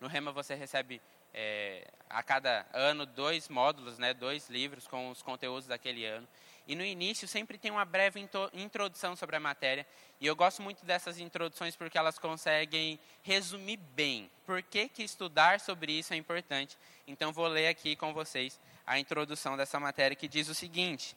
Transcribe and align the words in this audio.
No 0.00 0.08
Rema 0.08 0.32
você 0.32 0.54
recebe 0.54 1.00
é, 1.34 1.86
a 2.08 2.22
cada 2.22 2.66
ano 2.72 3.04
dois 3.04 3.48
módulos, 3.48 3.98
né, 3.98 4.14
dois 4.14 4.48
livros 4.48 4.86
com 4.86 5.10
os 5.10 5.22
conteúdos 5.22 5.66
daquele 5.66 6.04
ano. 6.04 6.26
E 6.66 6.74
no 6.74 6.84
início 6.84 7.26
sempre 7.26 7.58
tem 7.58 7.70
uma 7.70 7.84
breve 7.84 8.24
introdução 8.54 9.16
sobre 9.16 9.36
a 9.36 9.40
matéria. 9.40 9.86
E 10.20 10.26
eu 10.26 10.36
gosto 10.36 10.62
muito 10.62 10.84
dessas 10.84 11.18
introduções 11.18 11.74
porque 11.74 11.98
elas 11.98 12.18
conseguem 12.18 12.98
resumir 13.22 13.76
bem 13.76 14.30
por 14.46 14.62
que, 14.62 14.88
que 14.88 15.02
estudar 15.02 15.58
sobre 15.60 15.92
isso 15.92 16.14
é 16.14 16.16
importante. 16.16 16.78
Então 17.06 17.32
vou 17.32 17.46
ler 17.46 17.68
aqui 17.68 17.96
com 17.96 18.14
vocês 18.14 18.60
a 18.86 18.98
introdução 18.98 19.56
dessa 19.56 19.80
matéria 19.80 20.16
que 20.16 20.28
diz 20.28 20.48
o 20.48 20.54
seguinte: 20.54 21.16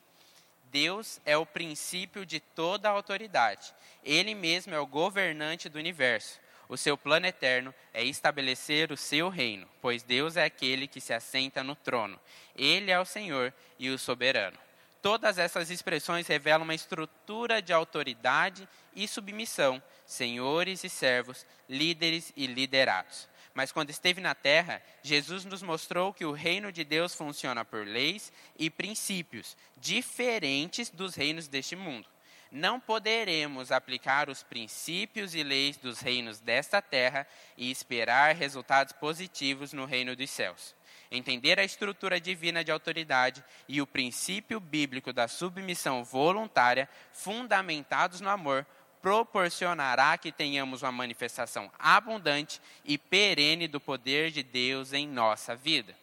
Deus 0.72 1.22
é 1.24 1.38
o 1.38 1.46
princípio 1.46 2.26
de 2.26 2.40
toda 2.40 2.90
a 2.90 2.92
autoridade. 2.92 3.74
Ele 4.04 4.34
mesmo 4.34 4.74
é 4.74 4.80
o 4.80 4.88
governante 4.88 5.70
do 5.70 5.78
universo. 5.78 6.42
O 6.70 6.77
seu 6.77 6.98
plano 6.98 7.27
eterno 7.27 7.73
é 7.93 8.04
estabelecer 8.04 8.91
o 8.91 8.98
seu 8.98 9.30
reino, 9.30 9.68
pois 9.82 10.02
Deus 10.04 10.38
é 10.38 10.45
aquele 10.45 10.88
que 10.88 11.02
se 11.02 11.13
assenta 11.13 11.63
no 11.63 11.76
trono. 11.76 12.20
Ele 12.55 12.90
é 12.90 12.99
o 12.99 13.05
Senhor 13.05 13.54
e 13.77 13.90
o 13.90 13.99
soberano. 13.99 14.58
Todas 15.02 15.38
essas 15.38 15.70
expressões 15.70 16.27
revelam 16.27 16.63
uma 16.63 16.73
estrutura 16.73 17.62
de 17.62 17.73
autoridade 17.73 18.68
e 18.95 19.07
submissão, 19.07 19.84
senhores 20.05 20.84
e 20.85 20.90
servos, 20.90 21.45
líderes 21.68 22.31
e 22.38 22.48
liderados. 22.48 23.27
Mas 23.54 23.71
quando 23.71 23.90
esteve 23.90 24.21
na 24.21 24.34
terra, 24.34 24.82
Jesus 25.04 25.45
nos 25.45 25.62
mostrou 25.62 26.13
que 26.13 26.26
o 26.26 26.32
reino 26.32 26.71
de 26.71 26.84
Deus 26.84 27.13
funciona 27.13 27.66
por 27.66 27.85
leis 27.85 28.32
e 28.57 28.70
princípios 28.70 29.57
diferentes 29.77 30.90
dos 30.90 31.16
reinos 31.16 31.48
deste 31.48 31.76
mundo 31.76 32.12
não 32.53 32.80
poderemos 32.80 33.71
aplicar 33.71 34.30
os 34.30 34.43
princípios 34.43 35.34
e 35.34 35.41
leis 35.41 35.75
dos 35.75 35.99
reinos 35.99 36.39
desta 36.39 36.84
terra 36.84 37.27
e 37.57 37.71
esperar 37.71 38.35
resultados 38.35 38.93
positivos 38.93 39.73
no 39.73 39.85
reino 39.85 40.16
dos 40.16 40.29
céus. 40.29 40.76
Entender 41.09 41.59
a 41.59 41.63
estrutura 41.63 42.21
divina 42.21 42.63
de 42.63 42.71
autoridade 42.71 43.43
e 43.68 43.82
o 43.82 43.87
princípio 43.87 44.60
bíblico 44.60 45.12
da 45.12 45.27
submissão 45.27 46.04
voluntária, 46.04 46.87
fundamentados 47.12 48.21
no 48.21 48.29
amor, 48.29 48.67
proporcionará 49.01 50.15
que 50.17 50.32
tenhamos 50.32 50.84
uma 50.84 50.91
manifestação 50.91 51.71
abundante 51.77 52.62
e 52.85 52.99
perene 52.99 53.67
do 53.67 53.79
poder 53.79 54.29
de 54.29 54.43
Deus 54.43 54.93
em 54.93 55.07
nossa 55.07 55.55
vida. 55.55 56.02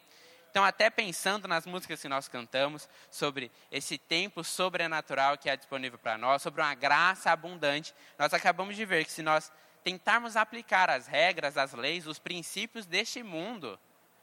Então, 0.51 0.65
até 0.65 0.89
pensando 0.89 1.47
nas 1.47 1.65
músicas 1.65 2.01
que 2.01 2.09
nós 2.09 2.27
cantamos, 2.27 2.89
sobre 3.09 3.49
esse 3.71 3.97
tempo 3.97 4.43
sobrenatural 4.43 5.37
que 5.37 5.49
é 5.49 5.55
disponível 5.55 5.97
para 5.97 6.17
nós, 6.17 6.41
sobre 6.41 6.61
uma 6.61 6.75
graça 6.75 7.31
abundante, 7.31 7.95
nós 8.19 8.33
acabamos 8.33 8.75
de 8.75 8.83
ver 8.83 9.05
que 9.05 9.11
se 9.13 9.23
nós 9.23 9.49
tentarmos 9.81 10.35
aplicar 10.35 10.89
as 10.89 11.07
regras, 11.07 11.57
as 11.57 11.71
leis, 11.71 12.05
os 12.05 12.19
princípios 12.19 12.85
deste 12.85 13.23
mundo, 13.23 13.79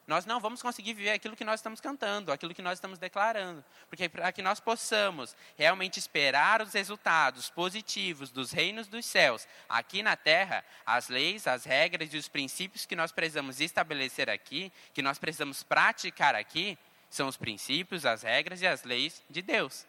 nós 0.08 0.24
não 0.24 0.40
vamos 0.40 0.62
conseguir 0.62 0.94
viver 0.94 1.10
aquilo 1.10 1.36
que 1.36 1.44
nós 1.44 1.60
estamos 1.60 1.82
cantando, 1.82 2.32
aquilo 2.32 2.54
que 2.54 2.62
nós 2.62 2.78
estamos 2.78 2.98
declarando. 2.98 3.62
Porque 3.90 4.08
para 4.08 4.32
que 4.32 4.40
nós 4.40 4.58
possamos 4.58 5.36
realmente 5.54 5.98
esperar 5.98 6.62
os 6.62 6.72
resultados 6.72 7.50
positivos 7.50 8.30
dos 8.30 8.50
reinos 8.50 8.88
dos 8.88 9.04
céus 9.04 9.46
aqui 9.68 10.02
na 10.02 10.16
terra, 10.16 10.64
as 10.86 11.10
leis, 11.10 11.46
as 11.46 11.66
regras 11.66 12.14
e 12.14 12.16
os 12.16 12.26
princípios 12.26 12.86
que 12.86 12.96
nós 12.96 13.12
precisamos 13.12 13.60
estabelecer 13.60 14.30
aqui, 14.30 14.72
que 14.94 15.02
nós 15.02 15.18
precisamos 15.18 15.62
praticar 15.62 16.34
aqui, 16.34 16.78
são 17.10 17.28
os 17.28 17.36
princípios, 17.36 18.06
as 18.06 18.22
regras 18.22 18.62
e 18.62 18.66
as 18.66 18.84
leis 18.84 19.22
de 19.28 19.42
Deus. 19.42 19.86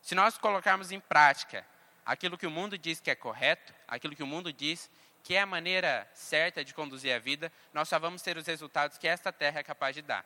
Se 0.00 0.14
nós 0.14 0.38
colocarmos 0.38 0.92
em 0.92 1.00
prática 1.00 1.66
aquilo 2.06 2.38
que 2.38 2.46
o 2.46 2.50
mundo 2.52 2.78
diz 2.78 3.00
que 3.00 3.10
é 3.10 3.16
correto, 3.16 3.74
aquilo 3.88 4.14
que 4.14 4.22
o 4.22 4.26
mundo 4.28 4.52
diz 4.52 4.88
que 5.22 5.34
é 5.34 5.40
a 5.40 5.46
maneira 5.46 6.08
certa 6.14 6.64
de 6.64 6.74
conduzir 6.74 7.14
a 7.14 7.18
vida, 7.18 7.52
nós 7.72 7.88
só 7.88 7.98
vamos 7.98 8.22
ter 8.22 8.36
os 8.36 8.46
resultados 8.46 8.98
que 8.98 9.06
esta 9.06 9.32
terra 9.32 9.60
é 9.60 9.62
capaz 9.62 9.94
de 9.94 10.02
dar. 10.02 10.24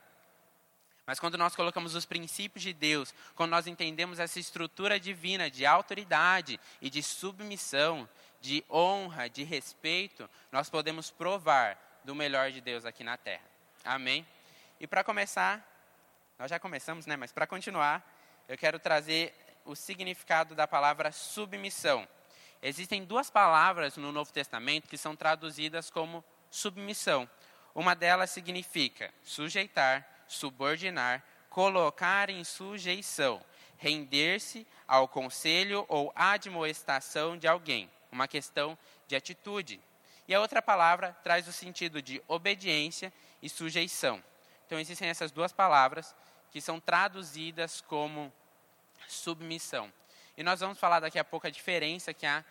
Mas 1.07 1.21
quando 1.21 1.39
nós 1.39 1.55
colocamos 1.55 1.95
os 1.95 2.05
princípios 2.05 2.65
de 2.65 2.73
Deus, 2.73 3.15
quando 3.37 3.53
nós 3.53 3.69
entendemos 3.69 4.19
essa 4.19 4.41
estrutura 4.41 4.99
divina 4.99 5.49
de 5.49 5.65
autoridade 5.65 6.59
e 6.83 6.91
de 6.91 7.01
submissão, 7.01 8.09
de 8.41 8.65
honra, 8.69 9.29
de 9.29 9.45
respeito, 9.45 10.29
nós 10.51 10.69
podemos 10.69 11.11
provar 11.11 11.79
do 12.03 12.15
melhor 12.15 12.51
de 12.51 12.61
Deus 12.61 12.85
aqui 12.85 13.05
na 13.05 13.17
terra. 13.17 13.45
Amém? 13.85 14.27
E 14.81 14.87
para 14.87 15.05
começar, 15.05 15.65
nós 16.39 16.51
já 16.51 16.59
começamos, 16.59 17.07
né? 17.07 17.17
Mas 17.17 17.31
para 17.31 17.47
continuar, 17.47 18.05
eu 18.49 18.59
quero 18.59 18.79
trazer 18.79 19.33
o 19.65 19.77
significado 19.77 20.55
da 20.55 20.67
palavra 20.67 21.13
submissão. 21.13 22.07
Existem 22.63 23.05
duas 23.05 23.31
palavras 23.31 23.97
no 23.97 24.13
Novo 24.13 24.33
Testamento 24.33 24.89
que 24.89 24.99
são 24.99 25.15
traduzidas 25.15 25.91
como 25.91 26.25
submissão. 26.51 27.29
Uma 27.75 27.95
delas 27.95 28.31
significa 28.31 29.13
sujeitar, 29.23 30.09
subordinar, 30.27 31.23
colocar 31.51 32.31
em 32.31 32.43
sujeição, 32.45 33.43
render-se 33.77 34.67
ao 34.87 35.07
conselho 35.07 35.85
ou 35.89 36.13
admoestação 36.15 37.37
de 37.37 37.47
alguém, 37.47 37.91
uma 38.11 38.27
questão 38.27 38.79
de 39.07 39.15
atitude. 39.15 39.81
E 40.29 40.35
a 40.35 40.41
outra 40.41 40.61
palavra 40.61 41.17
traz 41.23 41.47
o 41.47 41.53
sentido 41.53 42.03
de 42.03 42.23
obediência 42.27 43.13
e 43.43 43.49
sujeição. 43.49 44.23
Então 44.67 44.81
existem 44.81 45.09
essas 45.09 45.31
duas 45.31 45.53
palavras 45.53 46.15
que 46.51 46.61
são 46.61 46.81
traduzidas 46.81 47.81
como 47.81 48.33
submissão. 49.07 49.93
E 50.37 50.43
nós 50.43 50.61
vamos 50.61 50.79
falar 50.79 51.01
daqui 51.01 51.19
a 51.19 51.25
pouco 51.25 51.47
a 51.47 51.51
diferença 51.51 52.13
que 52.13 52.27
há 52.27 52.45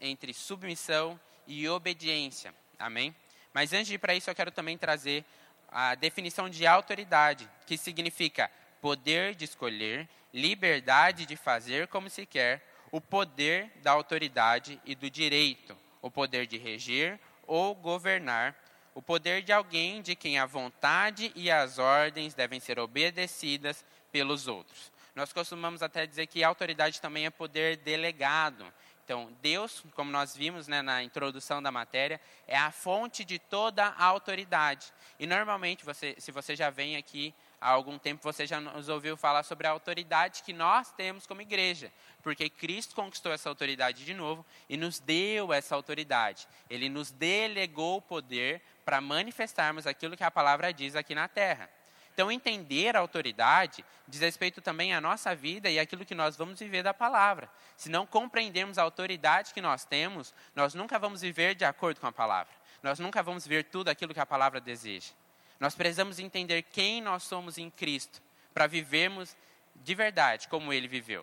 entre 0.00 0.32
submissão 0.32 1.20
e 1.46 1.68
obediência. 1.68 2.54
Amém? 2.78 3.14
Mas 3.52 3.72
antes 3.72 3.88
de 3.88 3.94
ir 3.94 3.98
para 3.98 4.14
isso, 4.14 4.30
eu 4.30 4.34
quero 4.34 4.50
também 4.50 4.78
trazer 4.78 5.24
a 5.68 5.94
definição 5.94 6.48
de 6.48 6.66
autoridade, 6.66 7.48
que 7.66 7.76
significa 7.76 8.50
poder 8.80 9.34
de 9.34 9.44
escolher, 9.44 10.08
liberdade 10.32 11.26
de 11.26 11.36
fazer 11.36 11.88
como 11.88 12.08
se 12.08 12.24
quer, 12.24 12.62
o 12.90 13.00
poder 13.00 13.70
da 13.82 13.90
autoridade 13.90 14.80
e 14.84 14.94
do 14.94 15.10
direito, 15.10 15.76
o 16.00 16.10
poder 16.10 16.46
de 16.46 16.56
reger 16.56 17.18
ou 17.46 17.74
governar, 17.74 18.54
o 18.94 19.02
poder 19.02 19.42
de 19.42 19.52
alguém 19.52 20.00
de 20.00 20.16
quem 20.16 20.38
a 20.38 20.46
vontade 20.46 21.30
e 21.34 21.50
as 21.50 21.78
ordens 21.78 22.32
devem 22.32 22.60
ser 22.60 22.78
obedecidas 22.78 23.84
pelos 24.10 24.48
outros. 24.48 24.90
Nós 25.16 25.32
costumamos 25.32 25.82
até 25.82 26.06
dizer 26.06 26.26
que 26.26 26.44
autoridade 26.44 27.00
também 27.00 27.24
é 27.24 27.30
poder 27.30 27.78
delegado. 27.78 28.70
Então, 29.02 29.32
Deus, 29.40 29.82
como 29.94 30.10
nós 30.10 30.36
vimos 30.36 30.68
né, 30.68 30.82
na 30.82 31.02
introdução 31.02 31.62
da 31.62 31.72
matéria, 31.72 32.20
é 32.46 32.58
a 32.58 32.70
fonte 32.70 33.24
de 33.24 33.38
toda 33.38 33.86
a 33.86 34.04
autoridade. 34.04 34.92
E 35.18 35.26
normalmente, 35.26 35.86
você, 35.86 36.14
se 36.18 36.30
você 36.30 36.54
já 36.54 36.68
vem 36.68 36.98
aqui 36.98 37.32
há 37.58 37.70
algum 37.70 37.98
tempo, 37.98 38.22
você 38.22 38.46
já 38.46 38.60
nos 38.60 38.90
ouviu 38.90 39.16
falar 39.16 39.42
sobre 39.42 39.66
a 39.66 39.70
autoridade 39.70 40.42
que 40.42 40.52
nós 40.52 40.92
temos 40.92 41.26
como 41.26 41.40
igreja. 41.40 41.90
Porque 42.22 42.50
Cristo 42.50 42.94
conquistou 42.94 43.32
essa 43.32 43.48
autoridade 43.48 44.04
de 44.04 44.12
novo 44.12 44.44
e 44.68 44.76
nos 44.76 44.98
deu 44.98 45.50
essa 45.50 45.74
autoridade. 45.74 46.46
Ele 46.68 46.90
nos 46.90 47.10
delegou 47.10 47.98
o 47.98 48.02
poder 48.02 48.60
para 48.84 49.00
manifestarmos 49.00 49.86
aquilo 49.86 50.14
que 50.14 50.24
a 50.24 50.30
palavra 50.30 50.74
diz 50.74 50.94
aqui 50.94 51.14
na 51.14 51.26
terra. 51.26 51.70
Então, 52.16 52.32
entender 52.32 52.96
a 52.96 53.00
autoridade 53.00 53.84
diz 54.08 54.22
respeito 54.22 54.62
também 54.62 54.94
à 54.94 55.02
nossa 55.02 55.36
vida 55.36 55.68
e 55.68 55.78
àquilo 55.78 56.02
que 56.02 56.14
nós 56.14 56.34
vamos 56.34 56.58
viver 56.58 56.82
da 56.82 56.94
palavra. 56.94 57.46
Se 57.76 57.90
não 57.90 58.06
compreendermos 58.06 58.78
a 58.78 58.82
autoridade 58.82 59.52
que 59.52 59.60
nós 59.60 59.84
temos, 59.84 60.32
nós 60.54 60.72
nunca 60.72 60.98
vamos 60.98 61.20
viver 61.20 61.54
de 61.54 61.66
acordo 61.66 62.00
com 62.00 62.06
a 62.06 62.12
palavra. 62.12 62.54
Nós 62.82 62.98
nunca 62.98 63.22
vamos 63.22 63.46
viver 63.46 63.64
tudo 63.64 63.90
aquilo 63.90 64.14
que 64.14 64.20
a 64.20 64.24
palavra 64.24 64.62
deseja. 64.62 65.12
Nós 65.60 65.74
precisamos 65.74 66.18
entender 66.18 66.62
quem 66.62 67.02
nós 67.02 67.22
somos 67.22 67.58
em 67.58 67.68
Cristo 67.68 68.22
para 68.54 68.66
vivermos 68.66 69.36
de 69.74 69.94
verdade 69.94 70.48
como 70.48 70.72
ele 70.72 70.88
viveu. 70.88 71.22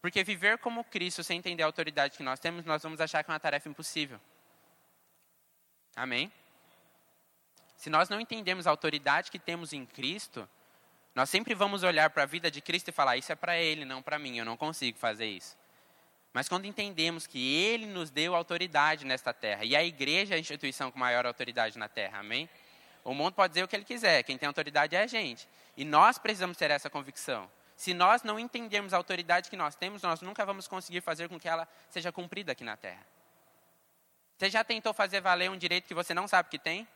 Porque 0.00 0.22
viver 0.22 0.58
como 0.58 0.84
Cristo 0.84 1.24
sem 1.24 1.38
entender 1.38 1.64
a 1.64 1.66
autoridade 1.66 2.16
que 2.16 2.22
nós 2.22 2.38
temos, 2.38 2.64
nós 2.64 2.84
vamos 2.84 3.00
achar 3.00 3.24
que 3.24 3.32
é 3.32 3.34
uma 3.34 3.40
tarefa 3.40 3.68
impossível. 3.68 4.20
Amém? 5.96 6.30
Se 7.78 7.88
nós 7.88 8.08
não 8.08 8.20
entendemos 8.20 8.66
a 8.66 8.70
autoridade 8.70 9.30
que 9.30 9.38
temos 9.38 9.72
em 9.72 9.86
Cristo, 9.86 10.48
nós 11.14 11.30
sempre 11.30 11.54
vamos 11.54 11.84
olhar 11.84 12.10
para 12.10 12.24
a 12.24 12.26
vida 12.26 12.50
de 12.50 12.60
Cristo 12.60 12.88
e 12.88 12.92
falar: 12.92 13.16
Isso 13.16 13.30
é 13.30 13.36
para 13.36 13.56
Ele, 13.56 13.84
não 13.84 14.02
para 14.02 14.18
mim, 14.18 14.36
eu 14.36 14.44
não 14.44 14.56
consigo 14.56 14.98
fazer 14.98 15.26
isso. 15.26 15.56
Mas 16.32 16.48
quando 16.48 16.66
entendemos 16.66 17.24
que 17.24 17.54
Ele 17.54 17.86
nos 17.86 18.10
deu 18.10 18.34
autoridade 18.34 19.06
nesta 19.06 19.32
terra, 19.32 19.64
e 19.64 19.76
a 19.76 19.82
igreja 19.82 20.34
é 20.34 20.36
a 20.36 20.40
instituição 20.40 20.90
com 20.90 20.98
maior 20.98 21.24
autoridade 21.24 21.78
na 21.78 21.88
terra, 21.88 22.18
amém? 22.18 22.50
O 23.04 23.14
mundo 23.14 23.34
pode 23.34 23.52
dizer 23.52 23.62
o 23.62 23.68
que 23.68 23.76
ele 23.76 23.84
quiser, 23.84 24.24
quem 24.24 24.36
tem 24.36 24.46
autoridade 24.48 24.96
é 24.96 25.00
a 25.00 25.06
gente. 25.06 25.48
E 25.76 25.84
nós 25.84 26.18
precisamos 26.18 26.56
ter 26.56 26.70
essa 26.72 26.90
convicção. 26.90 27.48
Se 27.76 27.94
nós 27.94 28.24
não 28.24 28.40
entendermos 28.40 28.92
a 28.92 28.96
autoridade 28.96 29.48
que 29.48 29.56
nós 29.56 29.76
temos, 29.76 30.02
nós 30.02 30.20
nunca 30.20 30.44
vamos 30.44 30.66
conseguir 30.66 31.00
fazer 31.00 31.28
com 31.28 31.38
que 31.38 31.48
ela 31.48 31.66
seja 31.88 32.10
cumprida 32.10 32.50
aqui 32.52 32.64
na 32.64 32.76
terra. 32.76 33.06
Você 34.36 34.50
já 34.50 34.64
tentou 34.64 34.92
fazer 34.92 35.20
valer 35.20 35.48
um 35.48 35.56
direito 35.56 35.86
que 35.86 35.94
você 35.94 36.12
não 36.12 36.26
sabe 36.26 36.48
que 36.48 36.58
tem? 36.58 36.86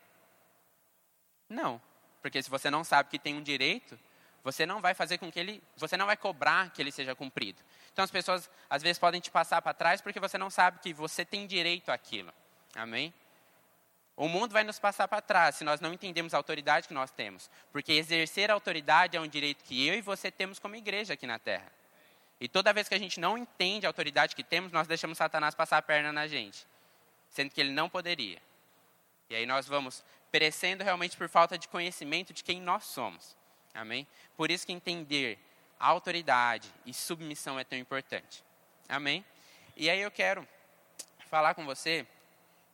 Não, 1.53 1.79
porque 2.21 2.41
se 2.41 2.49
você 2.49 2.71
não 2.71 2.83
sabe 2.83 3.09
que 3.09 3.19
tem 3.19 3.35
um 3.35 3.43
direito, 3.43 3.99
você 4.43 4.65
não 4.65 4.81
vai 4.81 4.93
fazer 4.93 5.19
com 5.19 5.31
que 5.31 5.39
ele, 5.39 5.63
você 5.77 5.95
não 5.95 6.05
vai 6.05 6.17
cobrar 6.17 6.71
que 6.71 6.81
ele 6.81 6.91
seja 6.91 7.15
cumprido. 7.15 7.61
Então 7.91 8.03
as 8.03 8.11
pessoas 8.11 8.49
às 8.69 8.81
vezes 8.81 8.97
podem 8.97 9.21
te 9.21 9.29
passar 9.29 9.61
para 9.61 9.73
trás 9.73 10.01
porque 10.01 10.19
você 10.19 10.37
não 10.37 10.49
sabe 10.49 10.79
que 10.79 10.93
você 10.93 11.23
tem 11.23 11.45
direito 11.45 11.89
àquilo. 11.91 12.33
Amém? 12.75 13.13
O 14.15 14.27
mundo 14.27 14.51
vai 14.51 14.63
nos 14.63 14.79
passar 14.79 15.07
para 15.07 15.21
trás 15.21 15.55
se 15.55 15.63
nós 15.63 15.79
não 15.79 15.93
entendemos 15.93 16.33
a 16.33 16.37
autoridade 16.37 16.87
que 16.87 16.93
nós 16.93 17.11
temos. 17.11 17.49
Porque 17.71 17.93
exercer 17.93 18.49
a 18.49 18.53
autoridade 18.55 19.15
é 19.15 19.21
um 19.21 19.27
direito 19.27 19.63
que 19.63 19.87
eu 19.87 19.95
e 19.95 20.01
você 20.01 20.31
temos 20.31 20.59
como 20.59 20.75
igreja 20.75 21.13
aqui 21.13 21.27
na 21.27 21.39
terra. 21.39 21.71
E 22.39 22.47
toda 22.47 22.73
vez 22.73 22.89
que 22.89 22.95
a 22.95 22.99
gente 22.99 23.19
não 23.19 23.37
entende 23.37 23.85
a 23.85 23.89
autoridade 23.89 24.35
que 24.35 24.43
temos, 24.43 24.71
nós 24.71 24.87
deixamos 24.87 25.17
Satanás 25.17 25.55
passar 25.55 25.77
a 25.77 25.81
perna 25.81 26.11
na 26.11 26.27
gente, 26.27 26.67
sendo 27.29 27.51
que 27.51 27.61
ele 27.61 27.71
não 27.71 27.87
poderia. 27.89 28.41
E 29.29 29.35
aí 29.35 29.45
nós 29.45 29.65
vamos 29.67 30.03
perecendo 30.33 30.83
realmente 30.83 31.15
por 31.15 31.29
falta 31.29 31.59
de 31.59 31.67
conhecimento 31.67 32.33
de 32.33 32.43
quem 32.43 32.59
nós 32.59 32.85
somos. 32.85 33.37
Amém? 33.71 34.07
Por 34.35 34.49
isso 34.49 34.65
que 34.65 34.73
entender 34.73 35.37
autoridade 35.79 36.67
e 36.87 36.91
submissão 36.91 37.59
é 37.59 37.63
tão 37.63 37.77
importante. 37.77 38.43
Amém? 38.89 39.23
E 39.77 39.91
aí 39.91 40.01
eu 40.01 40.09
quero 40.09 40.47
falar 41.29 41.53
com 41.53 41.63
você 41.63 42.03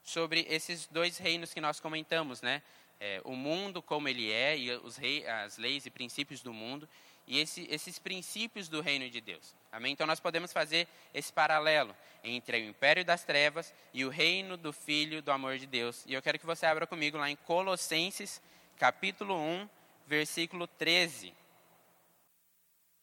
sobre 0.05 0.45
esses 0.49 0.87
dois 0.87 1.17
reinos 1.17 1.53
que 1.53 1.59
nós 1.59 1.81
comentamos, 1.81 2.41
né? 2.41 2.61
É, 2.97 3.19
o 3.25 3.35
mundo 3.35 3.81
como 3.81 4.07
ele 4.07 4.31
é 4.31 4.57
e 4.57 4.71
os 4.77 4.95
rei, 4.95 5.27
as 5.27 5.57
leis 5.57 5.85
e 5.85 5.89
princípios 5.89 6.41
do 6.41 6.53
mundo 6.53 6.87
e 7.29 7.37
esse, 7.37 7.67
esses 7.69 7.99
princípios 7.99 8.67
do 8.67 8.81
reino 8.81 9.07
de 9.07 9.21
Deus. 9.21 9.55
Amém? 9.71 9.93
Então 9.93 10.07
nós 10.07 10.19
podemos 10.19 10.51
fazer 10.51 10.87
esse 11.13 11.31
paralelo 11.31 11.95
entre 12.23 12.57
o 12.57 12.69
império 12.69 13.05
das 13.05 13.23
trevas 13.23 13.71
e 13.93 14.03
o 14.03 14.09
reino 14.09 14.57
do 14.57 14.73
Filho 14.73 15.21
do 15.21 15.31
amor 15.31 15.59
de 15.59 15.67
Deus. 15.67 16.03
E 16.07 16.13
eu 16.15 16.23
quero 16.23 16.39
que 16.39 16.45
você 16.45 16.65
abra 16.65 16.87
comigo 16.87 17.19
lá 17.19 17.29
em 17.29 17.35
Colossenses, 17.35 18.41
capítulo 18.77 19.39
1, 19.39 19.69
versículo 20.07 20.65
13. 20.65 21.31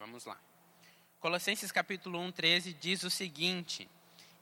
Vamos 0.00 0.24
lá. 0.24 0.38
Colossenses 1.20 1.70
capítulo 1.70 2.18
1, 2.18 2.32
13 2.32 2.72
diz 2.72 3.04
o 3.04 3.10
seguinte: 3.10 3.88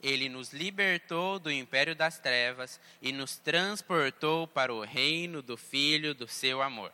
Ele 0.03 0.31
nos 0.31 0.51
libertou 0.51 1.39
do 1.39 1.53
império 1.53 1.95
das 1.95 2.19
trevas 2.19 2.81
e 3.03 3.13
nos 3.13 3.37
transportou 3.37 4.49
para 4.49 4.73
o 4.73 4.81
reino 4.81 5.43
do 5.43 5.59
Filho 5.59 6.15
do 6.15 6.27
seu 6.27 6.63
amor. 6.63 6.91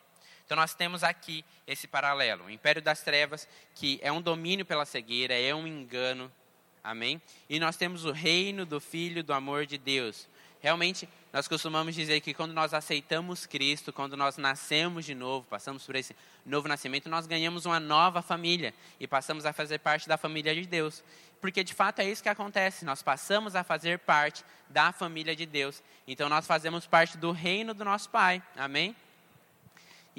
Então 0.51 0.57
nós 0.57 0.75
temos 0.75 1.05
aqui 1.05 1.45
esse 1.65 1.87
paralelo, 1.87 2.47
o 2.47 2.51
império 2.51 2.83
das 2.83 3.03
trevas, 3.03 3.47
que 3.73 4.01
é 4.03 4.11
um 4.11 4.21
domínio 4.21 4.67
pela 4.67 4.85
cegueira, 4.85 5.33
é 5.33 5.55
um 5.55 5.65
engano, 5.65 6.29
amém? 6.83 7.23
E 7.49 7.61
nós 7.61 7.77
temos 7.77 8.05
o 8.05 8.11
reino 8.11 8.67
do 8.67 8.81
Filho 8.81 9.23
do 9.23 9.33
amor 9.33 9.65
de 9.65 9.79
Deus, 9.79 10.27
Realmente, 10.63 11.09
nós 11.33 11.49
costumamos 11.49 11.95
dizer 11.95 12.21
que 12.21 12.35
quando 12.35 12.53
nós 12.53 12.75
aceitamos 12.75 13.47
Cristo, 13.47 13.95
quando 13.95 14.15
nós 14.15 14.37
nascemos 14.37 15.07
de 15.07 15.15
novo, 15.15 15.47
passamos 15.49 15.87
por 15.87 15.97
esse 15.97 16.15
novo 16.45 16.69
nascimento, 16.69 17.09
nós 17.09 17.27
ganhamos 17.27 17.65
uma 17.65 17.81
nova 17.81 18.21
família 18.21 18.75
e 18.99 19.07
passamos 19.07 19.47
a 19.47 19.53
fazer 19.55 19.79
parte 19.79 20.07
da 20.07 20.19
família 20.19 20.55
de 20.55 20.67
Deus. 20.67 21.03
Porque 21.41 21.65
de 21.65 21.73
fato 21.73 22.01
é 22.01 22.11
isso 22.11 22.23
que 22.23 22.29
acontece, 22.29 22.85
nós 22.85 23.03
passamos 23.03 23.57
a 23.57 23.65
fazer 23.65 24.01
parte 24.01 24.45
da 24.69 24.93
família 24.93 25.35
de 25.35 25.47
Deus. 25.47 25.83
Então 26.07 26.29
nós 26.29 26.47
fazemos 26.47 26.87
parte 26.87 27.17
do 27.17 27.33
reino 27.33 27.73
do 27.73 27.83
nosso 27.83 28.11
Pai. 28.11 28.43
Amém? 28.55 28.95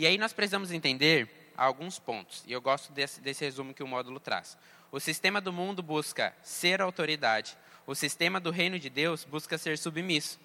E 0.01 0.07
aí 0.07 0.17
nós 0.17 0.33
precisamos 0.33 0.71
entender 0.71 1.29
alguns 1.55 1.99
pontos. 1.99 2.43
E 2.47 2.51
eu 2.51 2.59
gosto 2.59 2.91
desse, 2.91 3.21
desse 3.21 3.45
resumo 3.45 3.71
que 3.71 3.83
o 3.83 3.87
módulo 3.87 4.19
traz. 4.19 4.57
O 4.91 4.99
sistema 4.99 5.39
do 5.39 5.53
mundo 5.53 5.83
busca 5.83 6.35
ser 6.41 6.81
autoridade, 6.81 7.55
o 7.85 7.93
sistema 7.93 8.39
do 8.39 8.49
reino 8.49 8.79
de 8.79 8.89
Deus 8.89 9.23
busca 9.23 9.59
ser 9.59 9.77
submisso. 9.77 10.39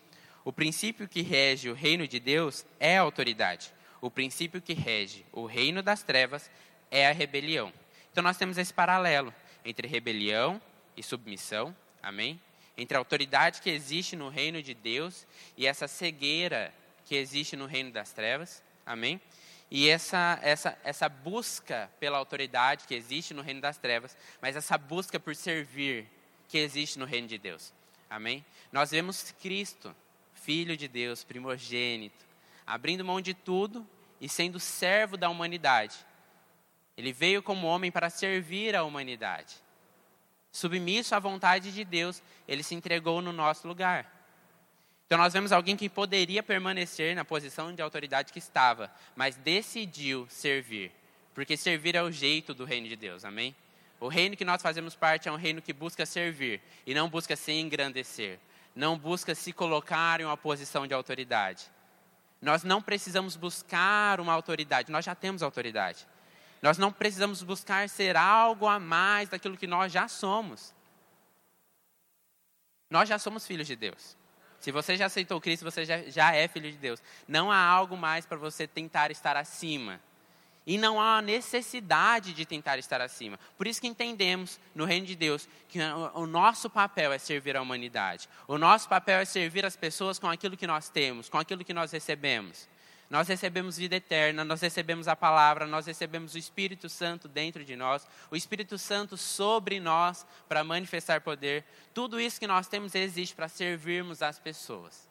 O 0.44 0.53
princípio 0.53 1.08
que 1.08 1.23
rege 1.23 1.70
o 1.70 1.75
reino 1.75 2.06
de 2.06 2.20
Deus 2.20 2.67
é 2.79 2.99
a 2.99 3.00
autoridade. 3.00 3.73
O 3.99 4.11
princípio 4.11 4.61
que 4.61 4.75
rege 4.75 5.25
o 5.32 5.47
reino 5.47 5.82
das 5.82 6.02
trevas 6.02 6.50
é 6.91 7.09
a 7.09 7.12
rebelião. 7.12 7.73
Então 8.12 8.23
nós 8.23 8.37
temos 8.37 8.59
esse 8.59 8.75
paralelo 8.75 9.32
entre 9.64 9.88
rebelião 9.88 10.61
e 10.94 11.02
submissão, 11.02 11.75
amém? 12.02 12.38
Entre 12.76 12.94
a 12.94 13.00
autoridade 13.00 13.62
que 13.62 13.70
existe 13.70 14.17
no 14.17 14.29
reino 14.29 14.62
de 14.62 14.75
Deus 14.75 15.26
e 15.56 15.67
essa 15.67 15.88
cegueira 15.88 16.75
que 17.06 17.17
existe 17.17 17.56
no 17.56 17.64
reino 17.64 17.91
das 17.91 18.12
trevas, 18.12 18.62
amém? 18.85 19.19
E 19.70 19.88
essa, 19.88 20.38
essa, 20.42 20.78
essa 20.84 21.08
busca 21.08 21.90
pela 21.98 22.18
autoridade 22.18 22.86
que 22.86 22.94
existe 22.94 23.34
no 23.34 23.42
reino 23.42 23.60
das 23.60 23.78
trevas, 23.78 24.16
mas 24.40 24.54
essa 24.54 24.78
busca 24.78 25.18
por 25.18 25.34
servir, 25.34 26.08
que 26.48 26.58
existe 26.58 26.98
no 26.98 27.04
reino 27.04 27.26
de 27.26 27.38
Deus. 27.38 27.72
Amém? 28.08 28.44
Nós 28.70 28.92
vemos 28.92 29.32
Cristo, 29.40 29.94
Filho 30.34 30.76
de 30.76 30.86
Deus, 30.86 31.24
primogênito, 31.24 32.24
abrindo 32.64 33.04
mão 33.04 33.20
de 33.20 33.34
tudo 33.34 33.86
e 34.20 34.28
sendo 34.28 34.60
servo 34.60 35.16
da 35.16 35.28
humanidade. 35.28 35.96
Ele 36.96 37.12
veio 37.12 37.42
como 37.42 37.66
homem 37.66 37.90
para 37.90 38.08
servir 38.08 38.76
a 38.76 38.84
humanidade. 38.84 39.56
Submisso 40.52 41.14
à 41.14 41.18
vontade 41.18 41.72
de 41.72 41.84
Deus, 41.84 42.22
ele 42.48 42.62
se 42.62 42.74
entregou 42.74 43.20
no 43.20 43.32
nosso 43.32 43.68
lugar. 43.68 44.15
Então 45.06 45.19
nós 45.19 45.32
vemos 45.32 45.53
alguém 45.53 45.76
que 45.76 45.88
poderia 45.88 46.43
permanecer 46.43 47.14
na 47.14 47.25
posição 47.25 47.73
de 47.73 47.81
autoridade 47.81 48.32
que 48.32 48.41
estava, 48.41 48.93
mas 49.14 49.37
decidiu 49.37 50.26
servir, 50.29 50.91
porque 51.32 51.56
servir 51.56 51.94
é 51.94 52.03
o 52.03 52.11
jeito 52.11 52.53
do 52.53 52.64
reino 52.64 52.88
de 52.88 52.97
Deus. 52.97 53.25
Amém? 53.25 53.55
O 54.00 54.08
reino 54.08 54.37
que 54.37 54.44
nós 54.44 54.61
fazemos 54.61 54.97
parte 54.97 55.29
é 55.29 55.32
um 55.32 55.37
reino 55.37 55.62
que 55.62 55.73
busca 55.73 56.05
servir 56.05 56.61
e 56.85 56.93
não 56.93 57.08
busca 57.08 57.37
se 57.37 57.53
engrandecer, 57.53 58.41
não 58.75 58.99
busca 58.99 59.32
se 59.35 59.53
colocar 59.53 60.20
em 60.20 60.25
uma 60.25 60.37
posição 60.37 60.87
de 60.88 60.93
autoridade. 60.93 61.70
Nós 62.43 62.64
não 62.64 62.82
precisamos 62.82 63.37
buscar 63.37 64.20
uma 64.20 64.32
autoridade, 64.32 64.91
nós 64.91 65.05
já 65.05 65.14
temos 65.14 65.43
autoridade. 65.43 66.06
Nós 66.61 66.79
não 66.79 66.93
precisamos 66.93 67.43
buscar 67.43 67.88
ser 67.88 68.17
algo 68.17 68.67
a 68.67 68.81
mais 68.81 69.29
daquilo 69.29 69.56
que 69.56 69.69
nós 69.69 69.93
já 69.93 70.09
somos. 70.09 70.75
Nós 72.91 73.09
já 73.09 73.19
somos 73.19 73.47
filhos 73.47 73.69
de 73.69 73.76
Deus. 73.76 74.17
Se 74.61 74.73
você 74.73 74.97
já 74.97 75.06
aceitou 75.06 75.41
Cristo, 75.41 75.64
você 75.64 75.85
já, 75.85 76.03
já 76.03 76.35
é 76.35 76.49
filho 76.49 76.70
de 76.70 76.79
Deus. 76.79 77.03
Não 77.29 77.50
há 77.50 77.58
algo 77.58 77.97
mais 77.97 78.26
para 78.26 78.37
você 78.37 78.67
tentar 78.67 79.11
estar 79.11 79.37
acima. 79.37 80.00
E 80.67 80.76
não 80.76 81.00
há 81.00 81.23
necessidade 81.23 82.32
de 82.32 82.44
tentar 82.44 82.76
estar 82.76 83.00
acima. 83.00 83.38
Por 83.56 83.69
isso 83.69 83.81
que 83.81 83.87
entendemos 83.87 84.58
no 84.75 84.85
reino 84.85 85.06
de 85.06 85.14
Deus 85.14 85.49
que 85.69 85.79
o 86.14 86.26
nosso 86.26 86.69
papel 86.69 87.12
é 87.12 87.19
servir 87.19 87.56
a 87.56 87.62
humanidade. 87.62 88.29
O 88.49 88.58
nosso 88.58 88.88
papel 88.88 89.20
é 89.20 89.25
servir 89.25 89.64
as 89.64 89.76
pessoas 89.76 90.19
com 90.19 90.29
aquilo 90.29 90.56
que 90.56 90.67
nós 90.67 90.88
temos, 90.88 91.29
com 91.29 91.38
aquilo 91.38 91.64
que 91.64 91.73
nós 91.73 91.93
recebemos. 91.93 92.69
Nós 93.08 93.29
recebemos 93.29 93.76
vida 93.76 93.97
eterna, 93.97 94.44
nós 94.44 94.61
recebemos 94.61 95.06
a 95.06 95.14
palavra, 95.14 95.67
nós 95.67 95.87
recebemos 95.87 96.35
o 96.35 96.38
Espírito 96.38 96.88
Santo 96.88 97.29
dentro 97.29 97.64
de 97.64 97.76
nós, 97.76 98.06
o 98.31 98.37
Espírito 98.37 98.76
Santo 98.76 99.17
sobre 99.17 99.79
nós 99.79 100.26
para 100.49 100.64
manifestar 100.64 101.20
poder. 101.20 101.64
Tudo 101.94 102.20
isso 102.20 102.41
que 102.41 102.47
nós 102.47 102.67
temos 102.67 102.94
existe 102.94 103.35
para 103.35 103.49
servirmos 103.49 104.23
as 104.23 104.38
pessoas. 104.38 105.08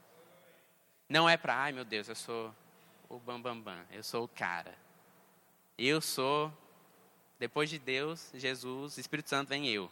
Não 1.08 1.30
é 1.30 1.38
para, 1.38 1.56
ai 1.56 1.72
meu 1.72 1.86
Deus, 1.86 2.10
eu 2.10 2.16
sou 2.16 2.54
o 3.08 3.20
bambambam, 3.20 3.62
bam, 3.62 3.76
bam, 3.76 3.86
eu 3.92 4.04
sou 4.04 4.26
o 4.26 4.28
cara. 4.28 4.76
Eu 5.78 6.02
sou, 6.02 6.52
depois 7.40 7.70
de 7.70 7.78
Deus, 7.78 8.32
Jesus, 8.34 8.98
Espírito 8.98 9.30
Santo, 9.30 9.50
vem 9.50 9.68
eu. 9.68 9.92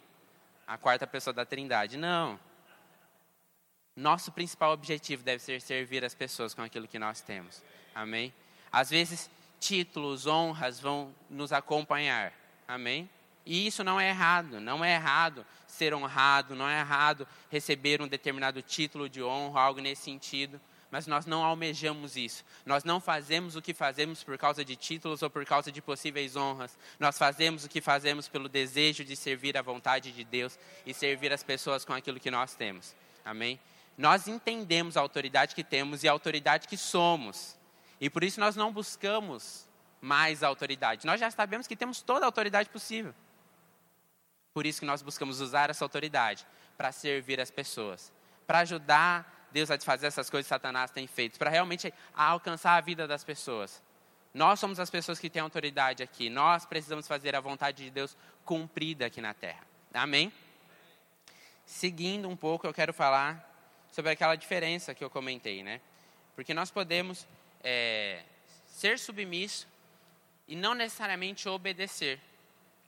A 0.66 0.78
quarta 0.78 1.06
pessoa 1.06 1.32
da 1.32 1.44
Trindade. 1.44 1.96
Não. 1.96 2.40
Nosso 3.96 4.32
principal 4.32 4.72
objetivo 4.72 5.22
deve 5.22 5.42
ser 5.42 5.60
servir 5.60 6.04
as 6.04 6.14
pessoas 6.14 6.54
com 6.54 6.62
aquilo 6.62 6.88
que 6.88 6.98
nós 6.98 7.20
temos. 7.20 7.62
Amém? 7.94 8.32
Às 8.72 8.90
vezes, 8.90 9.30
títulos, 9.60 10.26
honras 10.26 10.80
vão 10.80 11.14
nos 11.30 11.52
acompanhar. 11.52 12.32
Amém? 12.66 13.08
E 13.46 13.66
isso 13.66 13.84
não 13.84 14.00
é 14.00 14.08
errado. 14.08 14.60
Não 14.60 14.84
é 14.84 14.94
errado 14.94 15.46
ser 15.66 15.94
honrado, 15.94 16.54
não 16.54 16.68
é 16.68 16.80
errado 16.80 17.26
receber 17.50 18.00
um 18.00 18.08
determinado 18.08 18.62
título 18.62 19.08
de 19.08 19.22
honra, 19.22 19.60
algo 19.60 19.80
nesse 19.80 20.02
sentido 20.02 20.60
mas 20.94 21.08
nós 21.08 21.26
não 21.26 21.42
almejamos 21.42 22.16
isso. 22.16 22.44
Nós 22.64 22.84
não 22.84 23.00
fazemos 23.00 23.56
o 23.56 23.60
que 23.60 23.74
fazemos 23.74 24.22
por 24.22 24.38
causa 24.38 24.64
de 24.64 24.76
títulos 24.76 25.22
ou 25.22 25.28
por 25.28 25.44
causa 25.44 25.72
de 25.72 25.82
possíveis 25.82 26.36
honras. 26.36 26.78
Nós 27.00 27.18
fazemos 27.18 27.64
o 27.64 27.68
que 27.68 27.80
fazemos 27.80 28.28
pelo 28.28 28.48
desejo 28.48 29.02
de 29.04 29.16
servir 29.16 29.58
a 29.58 29.60
vontade 29.60 30.12
de 30.12 30.22
Deus 30.22 30.56
e 30.86 30.94
servir 30.94 31.32
as 31.32 31.42
pessoas 31.42 31.84
com 31.84 31.92
aquilo 31.92 32.20
que 32.20 32.30
nós 32.30 32.54
temos. 32.54 32.94
Amém? 33.24 33.58
Nós 33.96 34.26
entendemos 34.26 34.96
a 34.96 35.00
autoridade 35.00 35.54
que 35.54 35.62
temos 35.62 36.02
e 36.02 36.08
a 36.08 36.12
autoridade 36.12 36.66
que 36.66 36.76
somos. 36.76 37.56
E 38.00 38.10
por 38.10 38.24
isso 38.24 38.40
nós 38.40 38.56
não 38.56 38.72
buscamos 38.72 39.68
mais 40.00 40.42
autoridade. 40.42 41.06
Nós 41.06 41.20
já 41.20 41.30
sabemos 41.30 41.66
que 41.66 41.76
temos 41.76 42.02
toda 42.02 42.24
a 42.24 42.28
autoridade 42.28 42.68
possível. 42.68 43.14
Por 44.52 44.66
isso 44.66 44.80
que 44.80 44.86
nós 44.86 45.02
buscamos 45.02 45.40
usar 45.40 45.70
essa 45.70 45.84
autoridade 45.84 46.46
para 46.76 46.92
servir 46.92 47.40
as 47.40 47.50
pessoas, 47.50 48.12
para 48.46 48.60
ajudar 48.60 49.34
Deus 49.54 49.68
vai 49.68 49.78
fazer 49.78 50.08
essas 50.08 50.28
coisas 50.28 50.46
que 50.46 50.48
Satanás 50.48 50.90
tem 50.90 51.06
feito, 51.06 51.38
para 51.38 51.48
realmente 51.48 51.94
alcançar 52.12 52.76
a 52.76 52.80
vida 52.80 53.06
das 53.06 53.22
pessoas. 53.22 53.80
Nós 54.34 54.58
somos 54.58 54.80
as 54.80 54.90
pessoas 54.90 55.20
que 55.20 55.30
têm 55.30 55.40
autoridade 55.40 56.02
aqui. 56.02 56.28
Nós 56.28 56.66
precisamos 56.66 57.06
fazer 57.06 57.36
a 57.36 57.40
vontade 57.40 57.84
de 57.84 57.90
Deus 57.90 58.16
cumprida 58.44 59.06
aqui 59.06 59.20
na 59.20 59.32
terra. 59.32 59.62
Amém? 59.92 60.32
Seguindo 61.64 62.28
um 62.28 62.34
pouco, 62.34 62.66
eu 62.66 62.74
quero 62.74 62.92
falar 62.92 63.48
sobre 63.94 64.10
aquela 64.10 64.34
diferença 64.34 64.92
que 64.92 65.04
eu 65.04 65.08
comentei, 65.08 65.62
né? 65.62 65.80
Porque 66.34 66.52
nós 66.52 66.68
podemos 66.68 67.28
é, 67.62 68.24
ser 68.66 68.98
submisso 68.98 69.68
e 70.48 70.56
não 70.56 70.74
necessariamente 70.74 71.48
obedecer. 71.48 72.18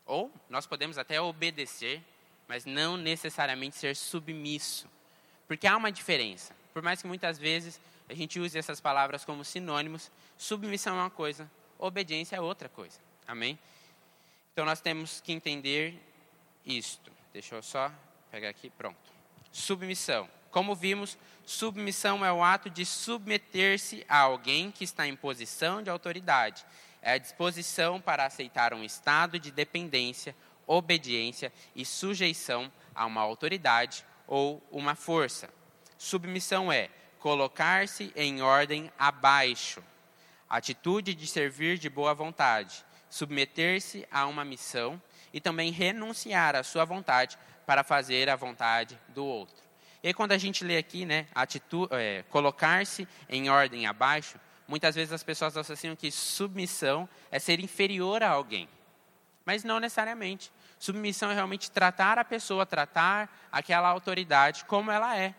Ou 0.05 0.33
nós 0.51 0.67
podemos 0.67 0.99
até 0.99 1.21
obedecer, 1.21 2.03
mas 2.49 2.65
não 2.65 2.97
necessariamente 2.97 3.77
ser 3.77 3.95
submisso. 3.95 4.91
Porque 5.47 5.69
há 5.69 5.77
uma 5.77 5.93
diferença. 5.93 6.57
Por 6.73 6.83
mais 6.83 7.01
que 7.01 7.07
muitas 7.07 7.39
vezes 7.39 7.81
a 8.09 8.15
gente 8.15 8.41
use 8.41 8.59
essas 8.59 8.81
palavras 8.81 9.25
como 9.25 9.45
sinônimos. 9.45 10.11
Submissão 10.37 10.97
é 10.97 11.03
uma 11.03 11.11
coisa, 11.11 11.49
obediência 11.79 12.35
é 12.35 12.41
outra 12.41 12.69
coisa. 12.69 12.99
Amém? 13.29 13.57
Então 14.53 14.65
nós 14.65 14.81
temos 14.81 15.21
que 15.21 15.33
entender 15.33 15.95
isto. 16.65 17.13
Deixa 17.33 17.55
eu 17.55 17.63
só 17.63 17.93
pegar 18.29 18.49
aqui, 18.49 18.71
pronto. 18.71 18.99
Submissão. 19.53 20.29
Como 20.57 20.75
vimos, 20.75 21.19
submissão 21.45 22.25
é 22.25 22.33
o 22.33 22.43
ato 22.43 22.71
de 22.71 22.87
submeter-se 22.87 24.07
a 24.09 24.21
alguém 24.21 24.71
que 24.71 24.85
está 24.85 25.07
em 25.07 25.15
posição 25.15 25.83
de 25.83 25.91
autoridade. 25.91 26.65
É 27.03 27.13
a 27.13 27.19
disposição 27.19 28.01
para 28.01 28.25
aceitar 28.25 28.73
um 28.73 28.83
estado 28.83 29.39
de 29.39 29.51
dependência, 29.51 30.35
obediência 30.67 31.53
e 31.75 31.85
sujeição 31.85 32.73
a 32.95 33.05
uma 33.05 33.21
autoridade 33.21 34.03
ou 34.27 34.67
uma 34.73 34.95
força. 34.95 35.51
Submissão 35.99 36.73
é 36.73 36.89
colocar-se 37.19 38.11
em 38.17 38.41
ordem 38.41 38.91
abaixo, 38.99 39.85
atitude 40.49 41.15
de 41.15 41.27
servir 41.27 41.77
de 41.77 41.91
boa 41.91 42.15
vontade, 42.15 42.83
submeter-se 43.11 44.09
a 44.11 44.27
uma 44.27 44.43
missão 44.43 44.99
e 45.35 45.39
também 45.39 45.71
renunciar 45.71 46.57
à 46.57 46.63
sua 46.63 46.87
vontade 46.87 47.37
para 47.67 47.85
fazer 47.85 48.31
a 48.31 48.37
vontade 48.37 48.99
do 49.09 49.23
outro. 49.23 49.66
E 50.09 50.15
quando 50.15 50.31
a 50.31 50.39
gente 50.39 50.63
lê 50.63 50.77
aqui, 50.77 51.05
né, 51.05 51.27
é, 51.91 52.23
colocar-se 52.31 53.09
em 53.29 53.51
ordem 53.51 53.87
abaixo, 53.87 54.39
muitas 54.69 54.95
vezes 54.95 55.13
as 55.13 55.25
pessoas 55.25 55.57
associam 55.57 55.97
que 55.97 56.13
submissão 56.13 57.09
é 57.29 57.41
ser 57.41 57.59
inferior 57.59 58.23
a 58.23 58.31
alguém. 58.31 58.69
Mas 59.45 59.65
não 59.65 59.81
necessariamente. 59.81 60.53
Submissão 60.79 61.31
é 61.33 61.35
realmente 61.35 61.73
tratar 61.73 62.21
a 62.21 62.25
pessoa, 62.25 62.65
tratar 62.65 63.49
aquela 63.51 63.89
autoridade 63.89 64.65
como 64.67 64.93
ela 64.93 65.19
é 65.19 65.35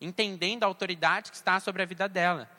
entendendo 0.00 0.64
a 0.64 0.66
autoridade 0.66 1.30
que 1.30 1.36
está 1.36 1.60
sobre 1.60 1.82
a 1.82 1.86
vida 1.86 2.08
dela. 2.08 2.50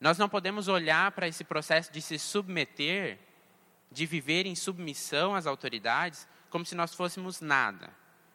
Nós 0.00 0.18
não 0.18 0.28
podemos 0.28 0.66
olhar 0.66 1.12
para 1.12 1.28
esse 1.28 1.44
processo 1.44 1.92
de 1.92 2.02
se 2.02 2.18
submeter, 2.18 3.18
de 3.92 4.04
viver 4.04 4.46
em 4.46 4.56
submissão 4.56 5.32
às 5.32 5.46
autoridades, 5.46 6.26
como 6.48 6.64
se 6.66 6.74
nós 6.74 6.92
fôssemos 6.92 7.40
nada, 7.40 7.88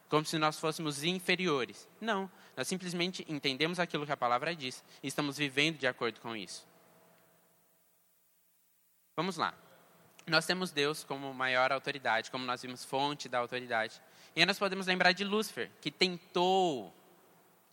como 0.09 0.25
se 0.25 0.37
nós 0.37 0.59
fôssemos 0.59 1.03
inferiores. 1.03 1.87
Não, 1.99 2.29
nós 2.55 2.67
simplesmente 2.67 3.25
entendemos 3.27 3.79
aquilo 3.79 4.05
que 4.05 4.11
a 4.11 4.17
palavra 4.17 4.55
diz 4.55 4.83
e 5.01 5.07
estamos 5.07 5.37
vivendo 5.37 5.77
de 5.77 5.87
acordo 5.87 6.19
com 6.21 6.35
isso. 6.35 6.65
Vamos 9.15 9.37
lá. 9.37 9.53
Nós 10.27 10.45
temos 10.45 10.71
Deus 10.71 11.03
como 11.03 11.33
maior 11.33 11.71
autoridade, 11.71 12.31
como 12.31 12.45
nós 12.45 12.61
vimos 12.61 12.83
fonte 12.83 13.29
da 13.29 13.39
autoridade. 13.39 14.01
E 14.35 14.39
aí 14.39 14.45
nós 14.45 14.59
podemos 14.59 14.87
lembrar 14.87 15.11
de 15.11 15.23
Lúcifer, 15.23 15.69
que 15.79 15.91
tentou 15.91 16.93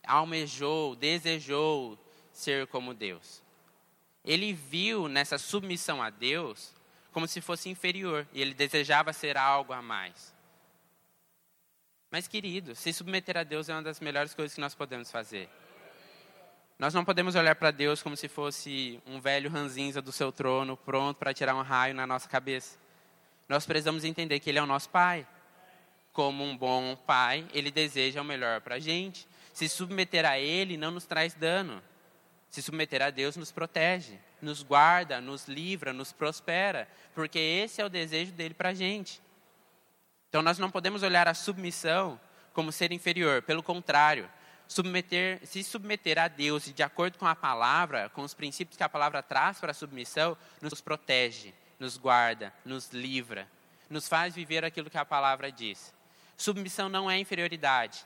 almejou, 0.05 0.95
desejou 0.95 1.97
ser 2.31 2.67
como 2.67 2.93
Deus. 2.93 3.41
Ele 4.23 4.53
viu 4.53 5.07
nessa 5.07 5.37
submissão 5.37 6.01
a 6.01 6.09
Deus 6.09 6.73
como 7.11 7.27
se 7.27 7.41
fosse 7.41 7.69
inferior 7.69 8.27
e 8.33 8.41
ele 8.41 8.53
desejava 8.53 9.13
ser 9.13 9.37
algo 9.37 9.73
a 9.73 9.81
mais. 9.81 10.32
Mas, 12.13 12.27
querido, 12.27 12.75
se 12.75 12.93
submeter 12.93 13.35
a 13.35 13.43
Deus 13.43 13.69
é 13.69 13.73
uma 13.73 13.81
das 13.81 13.99
melhores 13.99 14.35
coisas 14.35 14.53
que 14.53 14.61
nós 14.61 14.75
podemos 14.75 15.09
fazer. 15.09 15.49
Nós 16.77 16.93
não 16.93 17.03
podemos 17.03 17.33
olhar 17.33 17.55
para 17.55 17.71
Deus 17.71 18.03
como 18.03 18.15
se 18.15 18.27
fosse 18.27 19.01
um 19.07 19.19
velho 19.19 19.49
ranzinza 19.49 19.99
do 19.99 20.11
seu 20.11 20.31
trono, 20.31 20.77
pronto 20.77 21.17
para 21.17 21.33
tirar 21.33 21.55
um 21.55 21.63
raio 21.63 21.95
na 21.95 22.05
nossa 22.05 22.29
cabeça. 22.29 22.77
Nós 23.49 23.65
precisamos 23.65 24.03
entender 24.03 24.39
que 24.39 24.51
Ele 24.51 24.59
é 24.59 24.61
o 24.61 24.67
nosso 24.67 24.91
Pai. 24.91 25.25
Como 26.11 26.43
um 26.43 26.55
bom 26.55 26.95
pai, 26.95 27.47
Ele 27.51 27.71
deseja 27.71 28.21
o 28.21 28.23
melhor 28.23 28.61
para 28.61 28.75
a 28.75 28.79
gente. 28.79 29.27
Se 29.51 29.67
submeter 29.67 30.23
a 30.23 30.39
Ele 30.39 30.77
não 30.77 30.91
nos 30.91 31.07
traz 31.07 31.33
dano. 31.33 31.81
Se 32.47 32.61
submeter 32.61 33.01
a 33.01 33.09
Deus 33.09 33.35
nos 33.35 33.51
protege, 33.51 34.19
nos 34.39 34.61
guarda, 34.61 35.19
nos 35.19 35.47
livra, 35.47 35.91
nos 35.91 36.11
prospera, 36.11 36.87
porque 37.15 37.39
esse 37.39 37.81
é 37.81 37.85
o 37.85 37.89
desejo 37.89 38.33
dele 38.33 38.53
para 38.53 38.69
a 38.69 38.73
gente. 38.75 39.19
Então 40.33 40.41
nós 40.41 40.57
não 40.57 40.71
podemos 40.71 41.03
olhar 41.03 41.27
a 41.27 41.35
submissão 41.35 42.19
como 42.53 42.71
ser 42.71 42.91
inferior, 42.91 43.43
pelo 43.43 43.61
contrário, 43.61 44.27
submeter, 44.67 45.39
se 45.45 45.63
submeter 45.63 46.17
a 46.17 46.27
Deus 46.27 46.65
e 46.65 46.73
de 46.73 46.81
acordo 46.81 47.19
com 47.19 47.27
a 47.27 47.35
palavra, 47.35 48.09
com 48.09 48.23
os 48.23 48.33
princípios 48.33 48.75
que 48.75 48.81
a 48.81 48.89
palavra 48.89 49.21
traz 49.21 49.59
para 49.59 49.69
a 49.69 49.75
submissão, 49.75 50.35
nos 50.59 50.81
protege, 50.81 51.53
nos 51.79 51.97
guarda, 51.97 52.51
nos 52.65 52.89
livra, 52.89 53.47
nos 53.87 54.07
faz 54.07 54.33
viver 54.33 54.65
aquilo 54.65 54.89
que 54.89 54.97
a 54.97 55.05
palavra 55.05 55.51
diz. 55.51 55.93
Submissão 56.35 56.89
não 56.89 57.11
é 57.11 57.19
inferioridade, 57.19 58.03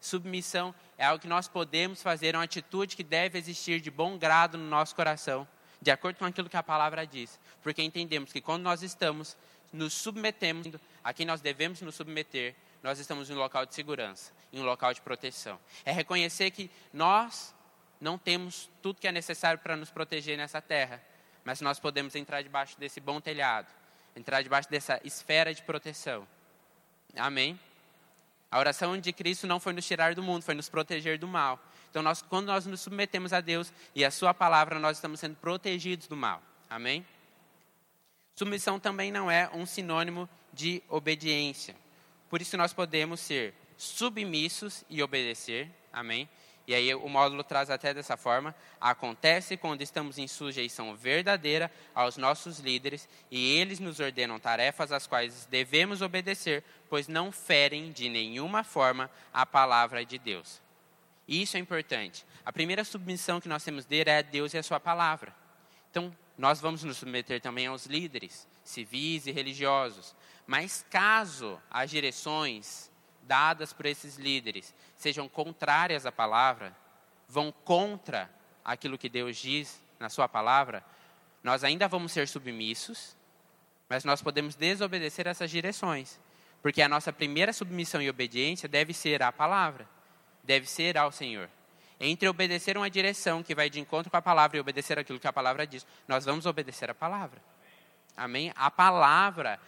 Submissão 0.00 0.74
é 0.96 1.04
algo 1.04 1.20
que 1.20 1.28
nós 1.28 1.46
podemos 1.46 2.02
fazer, 2.02 2.34
é 2.34 2.38
uma 2.38 2.44
atitude 2.44 2.96
que 2.96 3.04
deve 3.04 3.38
existir 3.38 3.82
de 3.82 3.90
bom 3.90 4.16
grado 4.16 4.56
no 4.56 4.64
nosso 4.66 4.96
coração, 4.96 5.46
de 5.82 5.90
acordo 5.90 6.16
com 6.16 6.24
aquilo 6.24 6.48
que 6.48 6.56
a 6.56 6.62
palavra 6.62 7.06
diz. 7.06 7.38
Porque 7.62 7.82
entendemos 7.82 8.32
que 8.32 8.40
quando 8.40 8.62
nós 8.62 8.82
estamos 8.82 9.36
nos 9.72 9.92
submetemos 9.92 10.66
a 11.06 11.12
quem 11.12 11.24
nós 11.24 11.40
devemos 11.40 11.80
nos 11.82 11.94
submeter, 11.94 12.52
nós 12.82 12.98
estamos 12.98 13.30
em 13.30 13.32
um 13.32 13.38
local 13.38 13.64
de 13.64 13.72
segurança, 13.76 14.32
em 14.52 14.58
um 14.58 14.64
local 14.64 14.92
de 14.92 15.00
proteção. 15.00 15.56
É 15.84 15.92
reconhecer 15.92 16.50
que 16.50 16.68
nós 16.92 17.54
não 18.00 18.18
temos 18.18 18.68
tudo 18.82 19.00
que 19.00 19.06
é 19.06 19.12
necessário 19.12 19.60
para 19.60 19.76
nos 19.76 19.88
proteger 19.88 20.36
nessa 20.36 20.60
terra, 20.60 21.00
mas 21.44 21.60
nós 21.60 21.78
podemos 21.78 22.16
entrar 22.16 22.42
debaixo 22.42 22.76
desse 22.76 22.98
bom 22.98 23.20
telhado, 23.20 23.72
entrar 24.16 24.42
debaixo 24.42 24.68
dessa 24.68 25.00
esfera 25.04 25.54
de 25.54 25.62
proteção. 25.62 26.26
Amém? 27.14 27.56
A 28.50 28.58
oração 28.58 28.98
de 28.98 29.12
Cristo 29.12 29.46
não 29.46 29.60
foi 29.60 29.74
nos 29.74 29.86
tirar 29.86 30.12
do 30.12 30.24
mundo, 30.24 30.42
foi 30.42 30.56
nos 30.56 30.68
proteger 30.68 31.20
do 31.20 31.28
mal. 31.28 31.64
Então, 31.88 32.02
nós, 32.02 32.20
quando 32.20 32.46
nós 32.46 32.66
nos 32.66 32.80
submetemos 32.80 33.32
a 33.32 33.40
Deus 33.40 33.72
e 33.94 34.04
a 34.04 34.10
Sua 34.10 34.34
palavra, 34.34 34.80
nós 34.80 34.96
estamos 34.96 35.20
sendo 35.20 35.36
protegidos 35.36 36.08
do 36.08 36.16
mal. 36.16 36.42
Amém? 36.68 37.06
Submissão 38.36 38.78
também 38.78 39.10
não 39.10 39.30
é 39.30 39.48
um 39.54 39.64
sinônimo 39.64 40.28
de 40.52 40.82
obediência. 40.90 41.74
Por 42.28 42.42
isso, 42.42 42.56
nós 42.58 42.72
podemos 42.72 43.18
ser 43.18 43.54
submissos 43.78 44.84
e 44.90 45.02
obedecer. 45.02 45.70
Amém? 45.90 46.28
E 46.66 46.74
aí 46.74 46.94
o 46.94 47.08
módulo 47.08 47.42
traz 47.42 47.70
até 47.70 47.94
dessa 47.94 48.14
forma: 48.14 48.54
acontece 48.78 49.56
quando 49.56 49.80
estamos 49.80 50.18
em 50.18 50.28
sujeição 50.28 50.94
verdadeira 50.94 51.72
aos 51.94 52.18
nossos 52.18 52.58
líderes 52.58 53.08
e 53.30 53.56
eles 53.56 53.80
nos 53.80 54.00
ordenam 54.00 54.38
tarefas 54.38 54.92
às 54.92 55.06
quais 55.06 55.46
devemos 55.46 56.02
obedecer, 56.02 56.62
pois 56.90 57.08
não 57.08 57.32
ferem 57.32 57.90
de 57.90 58.10
nenhuma 58.10 58.62
forma 58.62 59.10
a 59.32 59.46
palavra 59.46 60.04
de 60.04 60.18
Deus. 60.18 60.60
Isso 61.26 61.56
é 61.56 61.60
importante. 61.60 62.26
A 62.44 62.52
primeira 62.52 62.84
submissão 62.84 63.40
que 63.40 63.48
nós 63.48 63.64
temos 63.64 63.86
dele 63.86 64.10
é 64.10 64.18
a 64.18 64.22
Deus 64.22 64.52
e 64.52 64.58
a 64.58 64.62
sua 64.62 64.78
palavra. 64.78 65.34
Então, 65.90 66.14
nós 66.36 66.60
vamos 66.60 66.84
nos 66.84 66.98
submeter 66.98 67.40
também 67.40 67.66
aos 67.66 67.86
líderes 67.86 68.46
civis 68.66 69.26
e 69.26 69.30
religiosos. 69.30 70.14
Mas 70.46 70.84
caso 70.90 71.60
as 71.70 71.90
direções 71.90 72.90
dadas 73.22 73.72
por 73.72 73.86
esses 73.86 74.16
líderes 74.16 74.74
sejam 74.96 75.28
contrárias 75.28 76.06
à 76.06 76.12
palavra, 76.12 76.76
vão 77.28 77.52
contra 77.64 78.30
aquilo 78.64 78.98
que 78.98 79.08
Deus 79.08 79.36
diz 79.36 79.82
na 79.98 80.08
sua 80.08 80.28
palavra, 80.28 80.84
nós 81.42 81.64
ainda 81.64 81.88
vamos 81.88 82.12
ser 82.12 82.28
submissos, 82.28 83.16
mas 83.88 84.04
nós 84.04 84.22
podemos 84.22 84.54
desobedecer 84.54 85.26
essas 85.26 85.50
direções, 85.50 86.20
porque 86.62 86.82
a 86.82 86.88
nossa 86.88 87.12
primeira 87.12 87.52
submissão 87.52 88.02
e 88.02 88.10
obediência 88.10 88.68
deve 88.68 88.92
ser 88.92 89.22
à 89.22 89.32
palavra, 89.32 89.88
deve 90.42 90.66
ser 90.66 90.96
ao 90.96 91.10
Senhor. 91.10 91.48
Entre 91.98 92.28
obedecer 92.28 92.76
uma 92.76 92.90
direção 92.90 93.42
que 93.42 93.54
vai 93.54 93.70
de 93.70 93.80
encontro 93.80 94.10
com 94.10 94.16
a 94.16 94.22
palavra 94.22 94.56
e 94.56 94.60
obedecer 94.60 94.98
aquilo 94.98 95.18
que 95.18 95.26
a 95.26 95.32
palavra 95.32 95.66
diz, 95.66 95.86
nós 96.06 96.24
vamos 96.24 96.44
obedecer 96.44 96.90
a 96.90 96.94
palavra. 96.94 97.40
Amém? 98.16 98.52
A 98.54 98.70
palavra 98.70 99.58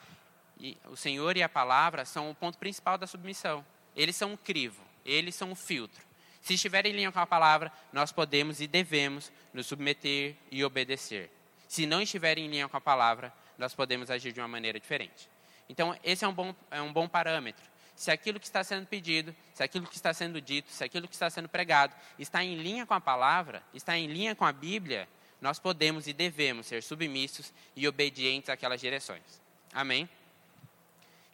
o 0.90 0.96
Senhor 0.96 1.36
e 1.36 1.42
a 1.42 1.48
palavra 1.48 2.04
são 2.04 2.30
o 2.30 2.34
ponto 2.34 2.58
principal 2.58 2.98
da 2.98 3.06
submissão. 3.06 3.64
Eles 3.94 4.16
são 4.16 4.32
um 4.32 4.36
crivo, 4.36 4.82
eles 5.04 5.34
são 5.34 5.52
um 5.52 5.54
filtro. 5.54 6.02
Se 6.42 6.54
estiver 6.54 6.86
em 6.86 6.92
linha 6.92 7.12
com 7.12 7.20
a 7.20 7.26
palavra, 7.26 7.72
nós 7.92 8.12
podemos 8.12 8.60
e 8.60 8.66
devemos 8.66 9.30
nos 9.52 9.66
submeter 9.66 10.36
e 10.50 10.64
obedecer. 10.64 11.30
Se 11.68 11.86
não 11.86 12.00
estiver 12.00 12.38
em 12.38 12.48
linha 12.48 12.68
com 12.68 12.76
a 12.76 12.80
palavra, 12.80 13.32
nós 13.56 13.74
podemos 13.74 14.10
agir 14.10 14.32
de 14.32 14.40
uma 14.40 14.48
maneira 14.48 14.80
diferente. 14.80 15.28
Então, 15.68 15.96
esse 16.02 16.24
é 16.24 16.28
um 16.28 16.32
bom, 16.32 16.54
é 16.70 16.80
um 16.80 16.92
bom 16.92 17.08
parâmetro. 17.08 17.64
Se 17.98 18.12
aquilo 18.12 18.38
que 18.38 18.46
está 18.46 18.62
sendo 18.62 18.86
pedido, 18.86 19.34
se 19.52 19.60
aquilo 19.60 19.84
que 19.84 19.96
está 19.96 20.14
sendo 20.14 20.40
dito, 20.40 20.70
se 20.70 20.84
aquilo 20.84 21.08
que 21.08 21.14
está 21.14 21.28
sendo 21.28 21.48
pregado 21.48 21.92
está 22.16 22.44
em 22.44 22.54
linha 22.54 22.86
com 22.86 22.94
a 22.94 23.00
palavra, 23.00 23.60
está 23.74 23.98
em 23.98 24.06
linha 24.06 24.36
com 24.36 24.44
a 24.44 24.52
Bíblia, 24.52 25.08
nós 25.40 25.58
podemos 25.58 26.06
e 26.06 26.12
devemos 26.12 26.66
ser 26.66 26.80
submissos 26.80 27.52
e 27.74 27.88
obedientes 27.88 28.50
àquelas 28.50 28.80
direções. 28.80 29.42
Amém? 29.72 30.08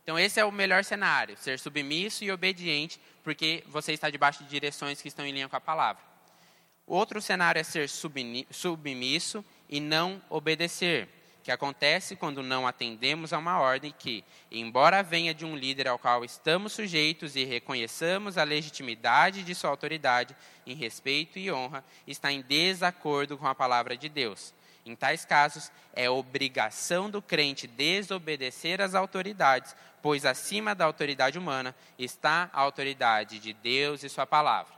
Então, 0.03 0.19
esse 0.19 0.41
é 0.41 0.45
o 0.45 0.51
melhor 0.51 0.83
cenário: 0.85 1.37
ser 1.37 1.59
submisso 1.59 2.25
e 2.25 2.33
obediente, 2.33 2.99
porque 3.23 3.63
você 3.67 3.93
está 3.93 4.09
debaixo 4.09 4.43
de 4.43 4.49
direções 4.49 5.03
que 5.03 5.09
estão 5.09 5.27
em 5.27 5.33
linha 5.33 5.51
com 5.51 5.57
a 5.57 5.61
palavra. 5.61 6.03
Outro 6.87 7.21
cenário 7.21 7.61
é 7.61 7.63
ser 7.63 7.91
submisso 7.91 9.45
e 9.69 9.81
não 9.81 10.23
obedecer. 10.31 11.11
Que 11.45 11.53
acontece 11.53 12.17
quando 12.17 12.43
não 12.43 12.67
atendemos 12.67 13.35
a 13.35 13.39
uma 13.39 13.61
ordem 13.61 13.95
que, 13.97 14.25
embora 14.51 15.03
venha 15.03 15.35
de 15.35 15.45
um 15.45 15.55
líder 15.55 15.87
ao 15.87 15.99
qual 15.99 16.25
estamos 16.25 16.73
sujeitos 16.73 17.37
e 17.37 17.45
reconheçamos 17.45 18.39
a 18.39 18.45
legitimidade 18.45 19.43
de 19.43 19.55
sua 19.55 19.69
autoridade 19.69 20.35
em 20.67 20.75
respeito 20.75 21.39
e 21.39 21.53
honra, 21.53 21.85
está 22.07 22.33
em 22.33 22.41
desacordo 22.41 23.37
com 23.37 23.47
a 23.47 23.55
palavra 23.55 23.95
de 23.95 24.09
Deus. 24.09 24.55
Em 24.87 24.97
tais 24.97 25.27
casos, 25.27 25.71
é 25.93 26.09
obrigação 26.09 27.11
do 27.11 27.21
crente 27.21 27.67
desobedecer 27.67 28.81
às 28.81 28.95
autoridades, 28.95 29.77
pois 30.01 30.25
acima 30.25 30.75
da 30.75 30.87
autoridade 30.87 31.39
humana 31.39 31.77
está 31.99 32.49
a 32.55 32.61
autoridade 32.63 33.39
de 33.39 33.53
Deus 33.53 34.03
e 34.03 34.09
sua 34.09 34.27
palavra. 34.27 34.73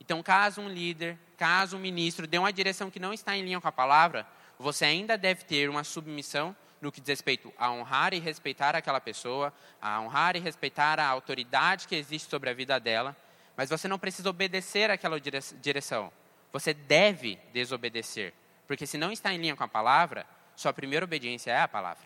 Então, 0.00 0.22
caso 0.22 0.60
um 0.60 0.68
líder, 0.68 1.18
caso 1.36 1.76
um 1.76 1.80
ministro 1.80 2.26
dê 2.26 2.38
uma 2.38 2.52
direção 2.52 2.88
que 2.88 3.00
não 3.00 3.12
está 3.12 3.36
em 3.36 3.42
linha 3.42 3.60
com 3.60 3.66
a 3.66 3.72
palavra, 3.72 4.24
você 4.58 4.84
ainda 4.84 5.18
deve 5.18 5.44
ter 5.44 5.68
uma 5.68 5.84
submissão 5.84 6.54
no 6.80 6.92
que 6.92 7.00
diz 7.00 7.08
respeito 7.08 7.52
a 7.58 7.70
honrar 7.70 8.12
e 8.14 8.18
respeitar 8.18 8.76
aquela 8.76 9.00
pessoa, 9.00 9.52
a 9.80 10.00
honrar 10.00 10.36
e 10.36 10.38
respeitar 10.38 11.00
a 11.00 11.06
autoridade 11.06 11.88
que 11.88 11.96
existe 11.96 12.28
sobre 12.28 12.50
a 12.50 12.54
vida 12.54 12.78
dela, 12.78 13.16
mas 13.56 13.70
você 13.70 13.88
não 13.88 13.98
precisa 13.98 14.28
obedecer 14.28 14.90
àquela 14.90 15.18
direção. 15.18 16.12
Você 16.52 16.74
deve 16.74 17.36
desobedecer, 17.52 18.32
porque 18.66 18.86
se 18.86 18.98
não 18.98 19.10
está 19.10 19.32
em 19.32 19.38
linha 19.38 19.56
com 19.56 19.64
a 19.64 19.68
palavra, 19.68 20.26
sua 20.54 20.72
primeira 20.72 21.04
obediência 21.04 21.50
é 21.50 21.60
a 21.60 21.68
palavra. 21.68 22.04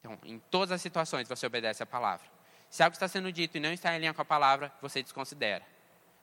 Então, 0.00 0.18
em 0.24 0.38
todas 0.50 0.72
as 0.72 0.80
situações, 0.80 1.28
você 1.28 1.46
obedece 1.46 1.82
a 1.82 1.86
palavra. 1.86 2.26
Se 2.70 2.82
algo 2.82 2.94
está 2.94 3.06
sendo 3.06 3.30
dito 3.30 3.56
e 3.56 3.60
não 3.60 3.72
está 3.72 3.94
em 3.94 3.98
linha 3.98 4.14
com 4.14 4.22
a 4.22 4.24
palavra, 4.24 4.72
você 4.80 5.02
desconsidera. 5.02 5.64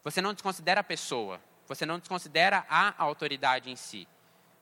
Você 0.04 0.22
não 0.22 0.34
desconsidera 0.34 0.82
a 0.82 0.84
pessoa, 0.84 1.40
você 1.68 1.86
não 1.86 2.00
desconsidera 2.00 2.66
a 2.70 2.94
autoridade 2.98 3.70
em 3.70 3.76
si 3.76 4.08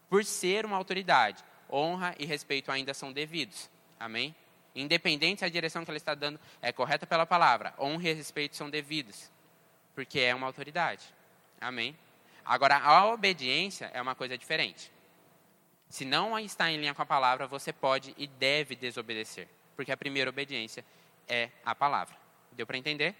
por 0.09 0.23
ser 0.23 0.65
uma 0.65 0.77
autoridade. 0.77 1.43
Honra 1.69 2.15
e 2.17 2.25
respeito 2.25 2.71
ainda 2.71 2.93
são 2.93 3.11
devidos. 3.11 3.69
Amém? 3.99 4.35
Independente 4.75 5.39
se 5.39 5.45
a 5.45 5.49
direção 5.49 5.83
que 5.83 5.89
ela 5.89 5.97
está 5.97 6.13
dando 6.13 6.39
é 6.61 6.71
correta 6.71 7.07
pela 7.07 7.25
palavra, 7.25 7.73
honra 7.79 8.09
e 8.09 8.13
respeito 8.13 8.55
são 8.55 8.69
devidos, 8.69 9.31
porque 9.95 10.19
é 10.19 10.35
uma 10.35 10.45
autoridade. 10.45 11.03
Amém? 11.59 11.97
Agora, 12.45 12.77
a 12.77 13.05
obediência 13.07 13.89
é 13.93 14.01
uma 14.01 14.15
coisa 14.15 14.37
diferente. 14.37 14.91
Se 15.89 16.05
não 16.05 16.37
está 16.37 16.69
em 16.69 16.77
linha 16.77 16.93
com 16.93 17.01
a 17.01 17.05
palavra, 17.05 17.47
você 17.47 17.73
pode 17.73 18.13
e 18.17 18.27
deve 18.27 18.75
desobedecer, 18.75 19.47
porque 19.75 19.91
a 19.91 19.97
primeira 19.97 20.29
obediência 20.29 20.85
é 21.27 21.49
a 21.65 21.73
palavra. 21.73 22.15
Deu 22.51 22.65
para 22.65 22.77
entender? 22.77 23.15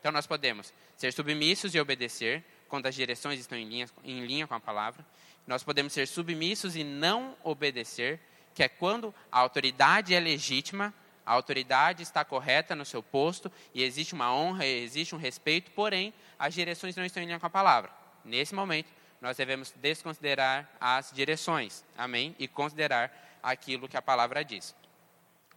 Então, 0.00 0.10
nós 0.10 0.26
podemos 0.26 0.72
ser 0.96 1.12
submissos 1.12 1.74
e 1.74 1.80
obedecer 1.80 2.44
quando 2.74 2.86
as 2.86 2.94
direções 2.96 3.38
estão 3.38 3.56
em 3.56 3.68
linha, 3.68 3.88
em 4.02 4.26
linha 4.26 4.48
com 4.48 4.54
a 4.54 4.58
palavra, 4.58 5.06
nós 5.46 5.62
podemos 5.62 5.92
ser 5.92 6.08
submissos 6.08 6.74
e 6.74 6.82
não 6.82 7.36
obedecer, 7.44 8.18
que 8.52 8.64
é 8.64 8.68
quando 8.68 9.14
a 9.30 9.38
autoridade 9.38 10.12
é 10.12 10.18
legítima, 10.18 10.92
a 11.24 11.32
autoridade 11.34 12.02
está 12.02 12.24
correta 12.24 12.74
no 12.74 12.84
seu 12.84 13.00
posto 13.00 13.50
e 13.72 13.80
existe 13.84 14.12
uma 14.12 14.34
honra, 14.34 14.66
existe 14.66 15.14
um 15.14 15.18
respeito, 15.18 15.70
porém 15.70 16.12
as 16.36 16.52
direções 16.52 16.96
não 16.96 17.04
estão 17.04 17.22
em 17.22 17.26
linha 17.26 17.38
com 17.38 17.46
a 17.46 17.50
palavra. 17.50 17.92
Nesse 18.24 18.56
momento, 18.56 18.90
nós 19.20 19.36
devemos 19.36 19.72
desconsiderar 19.76 20.68
as 20.80 21.12
direções, 21.12 21.84
amém? 21.96 22.34
E 22.40 22.48
considerar 22.48 23.38
aquilo 23.40 23.88
que 23.88 23.96
a 23.96 24.02
palavra 24.02 24.44
diz. 24.44 24.74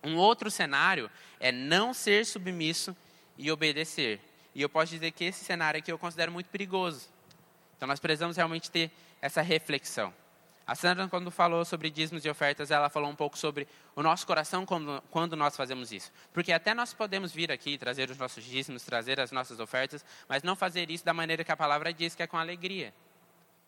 Um 0.03 0.17
outro 0.17 0.51
cenário 0.51 1.09
é 1.39 1.51
não 1.51 1.95
ser 1.95 2.27
submisso 2.27 2.95
e 3.39 3.51
obedecer. 3.51 4.21
E 4.57 4.61
eu 4.63 4.67
posso 4.67 4.91
dizer 4.91 5.11
que 5.11 5.23
esse 5.23 5.45
cenário 5.45 5.77
aqui 5.77 5.91
eu 5.91 5.99
considero 5.99 6.31
muito 6.31 6.49
perigoso. 6.49 7.07
Então 7.77 7.87
nós 7.87 7.99
precisamos 7.99 8.37
realmente 8.37 8.71
ter 8.71 8.89
essa 9.21 9.39
reflexão. 9.39 10.11
A 10.65 10.73
Sandra, 10.73 11.07
quando 11.07 11.29
falou 11.29 11.63
sobre 11.63 11.91
dízimos 11.91 12.25
e 12.25 12.29
ofertas, 12.29 12.71
ela 12.71 12.89
falou 12.89 13.07
um 13.07 13.15
pouco 13.15 13.37
sobre 13.37 13.67
o 13.95 14.01
nosso 14.01 14.25
coração 14.25 14.65
quando, 14.65 14.99
quando 15.11 15.35
nós 15.35 15.55
fazemos 15.55 15.91
isso. 15.91 16.11
Porque 16.33 16.51
até 16.51 16.73
nós 16.73 16.91
podemos 16.91 17.31
vir 17.31 17.51
aqui, 17.51 17.77
trazer 17.77 18.09
os 18.09 18.17
nossos 18.17 18.43
dízimos, 18.43 18.81
trazer 18.81 19.19
as 19.19 19.31
nossas 19.31 19.59
ofertas, 19.59 20.03
mas 20.27 20.41
não 20.41 20.55
fazer 20.55 20.89
isso 20.89 21.05
da 21.05 21.13
maneira 21.13 21.43
que 21.43 21.51
a 21.51 21.55
palavra 21.55 21.93
diz, 21.93 22.15
que 22.15 22.23
é 22.23 22.27
com 22.27 22.35
alegria. 22.35 22.91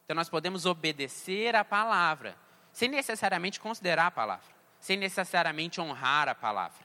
Então 0.05 0.15
nós 0.15 0.27
podemos 0.27 0.65
obedecer 0.65 1.55
a 1.55 1.63
palavra, 1.63 2.35
sem 2.73 2.89
necessariamente 2.89 3.59
considerar 3.59 4.07
a 4.07 4.11
palavra, 4.11 4.55
sem 4.79 4.97
necessariamente 4.97 5.79
honrar 5.79 6.27
a 6.27 6.33
palavra. 6.33 6.83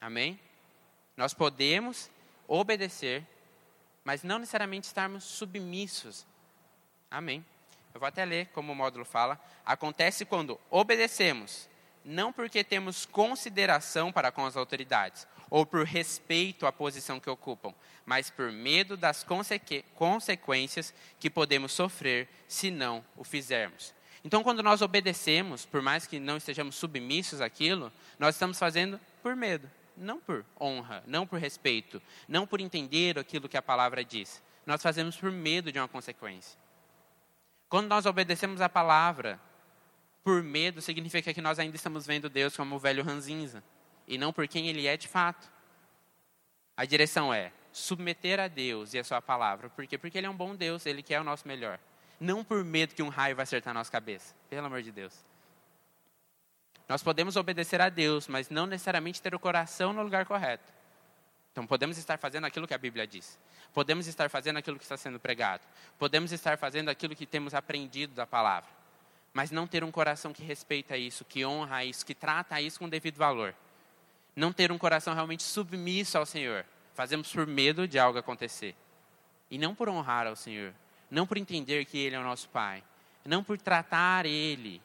Amém? 0.00 0.40
Nós 1.14 1.34
podemos 1.34 2.10
obedecer, 2.48 3.24
mas 4.04 4.22
não 4.22 4.38
necessariamente 4.38 4.86
estarmos 4.86 5.24
submissos. 5.24 6.26
Amém? 7.10 7.44
Eu 7.94 8.00
vou 8.00 8.06
até 8.06 8.24
ler 8.24 8.48
como 8.48 8.72
o 8.72 8.76
módulo 8.76 9.04
fala. 9.04 9.40
Acontece 9.64 10.24
quando 10.24 10.60
obedecemos, 10.70 11.68
não 12.04 12.32
porque 12.32 12.62
temos 12.62 13.06
consideração 13.06 14.12
para 14.12 14.30
com 14.30 14.44
as 14.44 14.56
autoridades, 14.56 15.26
ou 15.48 15.64
por 15.64 15.84
respeito 15.84 16.66
à 16.66 16.72
posição 16.72 17.20
que 17.20 17.30
ocupam, 17.30 17.72
mas 18.04 18.28
por 18.30 18.50
medo 18.50 18.96
das 18.96 19.22
consequ 19.22 19.82
consequências 19.94 20.92
que 21.18 21.30
podemos 21.30 21.72
sofrer 21.72 22.28
se 22.48 22.70
não 22.70 23.04
o 23.16 23.24
fizermos. 23.24 23.94
Então, 24.24 24.42
quando 24.42 24.62
nós 24.62 24.82
obedecemos, 24.82 25.64
por 25.64 25.82
mais 25.82 26.06
que 26.06 26.18
não 26.18 26.38
estejamos 26.38 26.76
submissos 26.76 27.40
àquilo, 27.40 27.92
nós 28.18 28.34
estamos 28.34 28.58
fazendo 28.58 28.98
por 29.22 29.36
medo, 29.36 29.70
não 29.96 30.20
por 30.20 30.44
honra, 30.60 31.02
não 31.06 31.26
por 31.26 31.38
respeito, 31.38 32.00
não 32.28 32.46
por 32.46 32.60
entender 32.60 33.18
aquilo 33.18 33.48
que 33.48 33.56
a 33.56 33.62
palavra 33.62 34.04
diz. 34.04 34.42
Nós 34.66 34.82
fazemos 34.82 35.16
por 35.16 35.30
medo 35.30 35.70
de 35.70 35.78
uma 35.78 35.88
consequência. 35.88 36.58
Quando 37.68 37.88
nós 37.88 38.06
obedecemos 38.06 38.60
a 38.60 38.68
palavra 38.68 39.40
por 40.22 40.42
medo, 40.42 40.80
significa 40.80 41.34
que 41.34 41.42
nós 41.42 41.58
ainda 41.58 41.76
estamos 41.76 42.06
vendo 42.06 42.28
Deus 42.28 42.56
como 42.56 42.76
o 42.76 42.78
velho 42.78 43.02
ranzinza 43.02 43.62
e 44.06 44.16
não 44.16 44.32
por 44.32 44.46
quem 44.48 44.68
ele 44.68 44.86
é 44.86 44.96
de 44.96 45.08
fato. 45.08 45.50
A 46.76 46.84
direção 46.84 47.32
é 47.32 47.52
submeter 47.72 48.38
a 48.40 48.48
Deus 48.48 48.94
e 48.94 48.98
a 48.98 49.04
sua 49.04 49.20
palavra. 49.20 49.68
Por 49.68 49.86
quê? 49.86 49.98
Porque 49.98 50.16
ele 50.16 50.26
é 50.26 50.30
um 50.30 50.36
bom 50.36 50.54
Deus, 50.54 50.86
ele 50.86 51.02
quer 51.02 51.20
o 51.20 51.24
nosso 51.24 51.46
melhor. 51.46 51.78
Não 52.20 52.44
por 52.44 52.64
medo 52.64 52.94
que 52.94 53.02
um 53.02 53.08
raio 53.08 53.36
vai 53.36 53.42
acertar 53.42 53.72
a 53.72 53.74
nossa 53.74 53.90
cabeça. 53.90 54.34
Pelo 54.48 54.66
amor 54.66 54.82
de 54.82 54.92
Deus. 54.92 55.24
Nós 56.88 57.02
podemos 57.02 57.36
obedecer 57.36 57.80
a 57.80 57.88
Deus, 57.88 58.28
mas 58.28 58.50
não 58.50 58.66
necessariamente 58.66 59.22
ter 59.22 59.34
o 59.34 59.38
coração 59.38 59.92
no 59.92 60.02
lugar 60.02 60.26
correto. 60.26 60.72
Então 61.52 61.66
podemos 61.66 61.96
estar 61.96 62.18
fazendo 62.18 62.44
aquilo 62.46 62.66
que 62.66 62.74
a 62.74 62.78
Bíblia 62.78 63.06
diz. 63.06 63.38
Podemos 63.72 64.06
estar 64.06 64.28
fazendo 64.28 64.56
aquilo 64.58 64.76
que 64.76 64.84
está 64.84 64.96
sendo 64.96 65.20
pregado. 65.20 65.62
Podemos 65.98 66.32
estar 66.32 66.58
fazendo 66.58 66.88
aquilo 66.88 67.14
que 67.14 67.26
temos 67.26 67.54
aprendido 67.54 68.14
da 68.14 68.26
palavra. 68.26 68.68
Mas 69.32 69.50
não 69.50 69.66
ter 69.66 69.82
um 69.82 69.90
coração 69.90 70.32
que 70.32 70.42
respeita 70.42 70.96
isso, 70.96 71.24
que 71.24 71.44
honra 71.44 71.84
isso, 71.84 72.04
que 72.04 72.14
trata 72.14 72.60
isso 72.60 72.78
com 72.78 72.88
devido 72.88 73.16
valor. 73.16 73.54
Não 74.36 74.52
ter 74.52 74.70
um 74.72 74.78
coração 74.78 75.14
realmente 75.14 75.42
submisso 75.42 76.18
ao 76.18 76.26
Senhor. 76.26 76.66
Fazemos 76.92 77.32
por 77.32 77.46
medo 77.46 77.88
de 77.88 77.98
algo 77.98 78.18
acontecer. 78.18 78.74
E 79.50 79.56
não 79.56 79.74
por 79.74 79.88
honrar 79.88 80.26
ao 80.26 80.36
Senhor. 80.36 80.74
Não 81.10 81.26
por 81.26 81.38
entender 81.38 81.84
que 81.84 81.98
Ele 81.98 82.16
é 82.16 82.18
o 82.18 82.24
nosso 82.24 82.48
Pai. 82.48 82.82
Não 83.24 83.44
por 83.44 83.58
tratar 83.58 84.26
Ele 84.26 84.82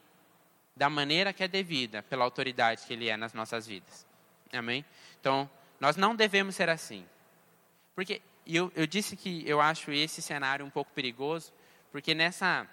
da 0.79 0.89
maneira 0.89 1.33
que 1.33 1.43
é 1.43 1.47
devida, 1.47 2.01
pela 2.03 2.23
autoridade 2.23 2.85
que 2.85 2.93
Ele 2.93 3.09
é 3.09 3.17
nas 3.17 3.33
nossas 3.33 3.67
vidas. 3.67 4.07
Amém? 4.53 4.85
Então, 5.19 5.49
nós 5.77 5.97
não 5.97 6.15
devemos 6.15 6.55
ser 6.55 6.69
assim. 6.69 7.05
Porque 7.93 8.21
eu, 8.47 8.71
eu 8.73 8.87
disse 8.87 9.17
que 9.17 9.43
eu 9.45 9.59
acho 9.59 9.91
esse 9.91 10.21
cenário 10.21 10.65
um 10.65 10.69
pouco 10.69 10.89
perigoso, 10.93 11.51
porque 11.91 12.15
nessa 12.15 12.65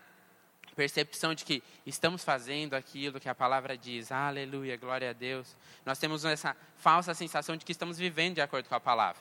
percepção 0.76 1.34
de 1.34 1.44
que 1.44 1.64
estamos 1.84 2.22
fazendo 2.22 2.74
aquilo 2.74 3.18
que 3.18 3.28
a 3.28 3.34
palavra 3.34 3.76
diz, 3.76 4.12
aleluia, 4.12 4.76
glória 4.76 5.10
a 5.10 5.12
Deus, 5.12 5.56
nós 5.84 5.98
temos 5.98 6.24
essa 6.24 6.56
falsa 6.76 7.12
sensação 7.12 7.56
de 7.56 7.64
que 7.64 7.72
estamos 7.72 7.98
vivendo 7.98 8.36
de 8.36 8.40
acordo 8.40 8.68
com 8.68 8.74
a 8.76 8.80
palavra. 8.80 9.20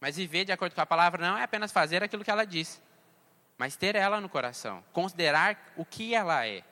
Mas 0.00 0.16
viver 0.16 0.44
de 0.44 0.50
acordo 0.50 0.74
com 0.74 0.80
a 0.80 0.86
palavra 0.86 1.24
não 1.24 1.38
é 1.38 1.44
apenas 1.44 1.70
fazer 1.70 2.02
aquilo 2.02 2.24
que 2.24 2.30
ela 2.30 2.44
diz, 2.44 2.82
mas 3.56 3.76
ter 3.76 3.94
ela 3.94 4.20
no 4.20 4.28
coração, 4.28 4.84
considerar 4.92 5.74
o 5.76 5.84
que 5.84 6.12
ela 6.12 6.44
é, 6.44 6.64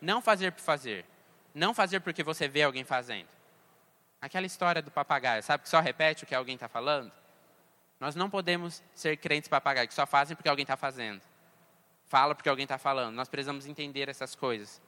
não 0.00 0.20
fazer 0.20 0.52
por 0.52 0.60
fazer, 0.60 1.04
não 1.54 1.74
fazer 1.74 2.00
porque 2.00 2.22
você 2.22 2.48
vê 2.48 2.62
alguém 2.62 2.84
fazendo. 2.84 3.28
Aquela 4.20 4.46
história 4.46 4.82
do 4.82 4.90
papagaio, 4.90 5.42
sabe 5.42 5.62
que 5.62 5.68
só 5.68 5.80
repete 5.80 6.24
o 6.24 6.26
que 6.26 6.34
alguém 6.34 6.54
está 6.54 6.68
falando? 6.68 7.10
Nós 7.98 8.14
não 8.14 8.30
podemos 8.30 8.82
ser 8.94 9.16
crentes 9.16 9.48
papagaios 9.48 9.88
que 9.88 9.94
só 9.94 10.06
fazem 10.06 10.36
porque 10.36 10.48
alguém 10.48 10.62
está 10.62 10.76
fazendo. 10.76 11.20
Fala 12.06 12.34
porque 12.34 12.48
alguém 12.48 12.64
está 12.64 12.78
falando. 12.78 13.14
Nós 13.14 13.28
precisamos 13.28 13.66
entender 13.66 14.08
essas 14.08 14.34
coisas. 14.34 14.80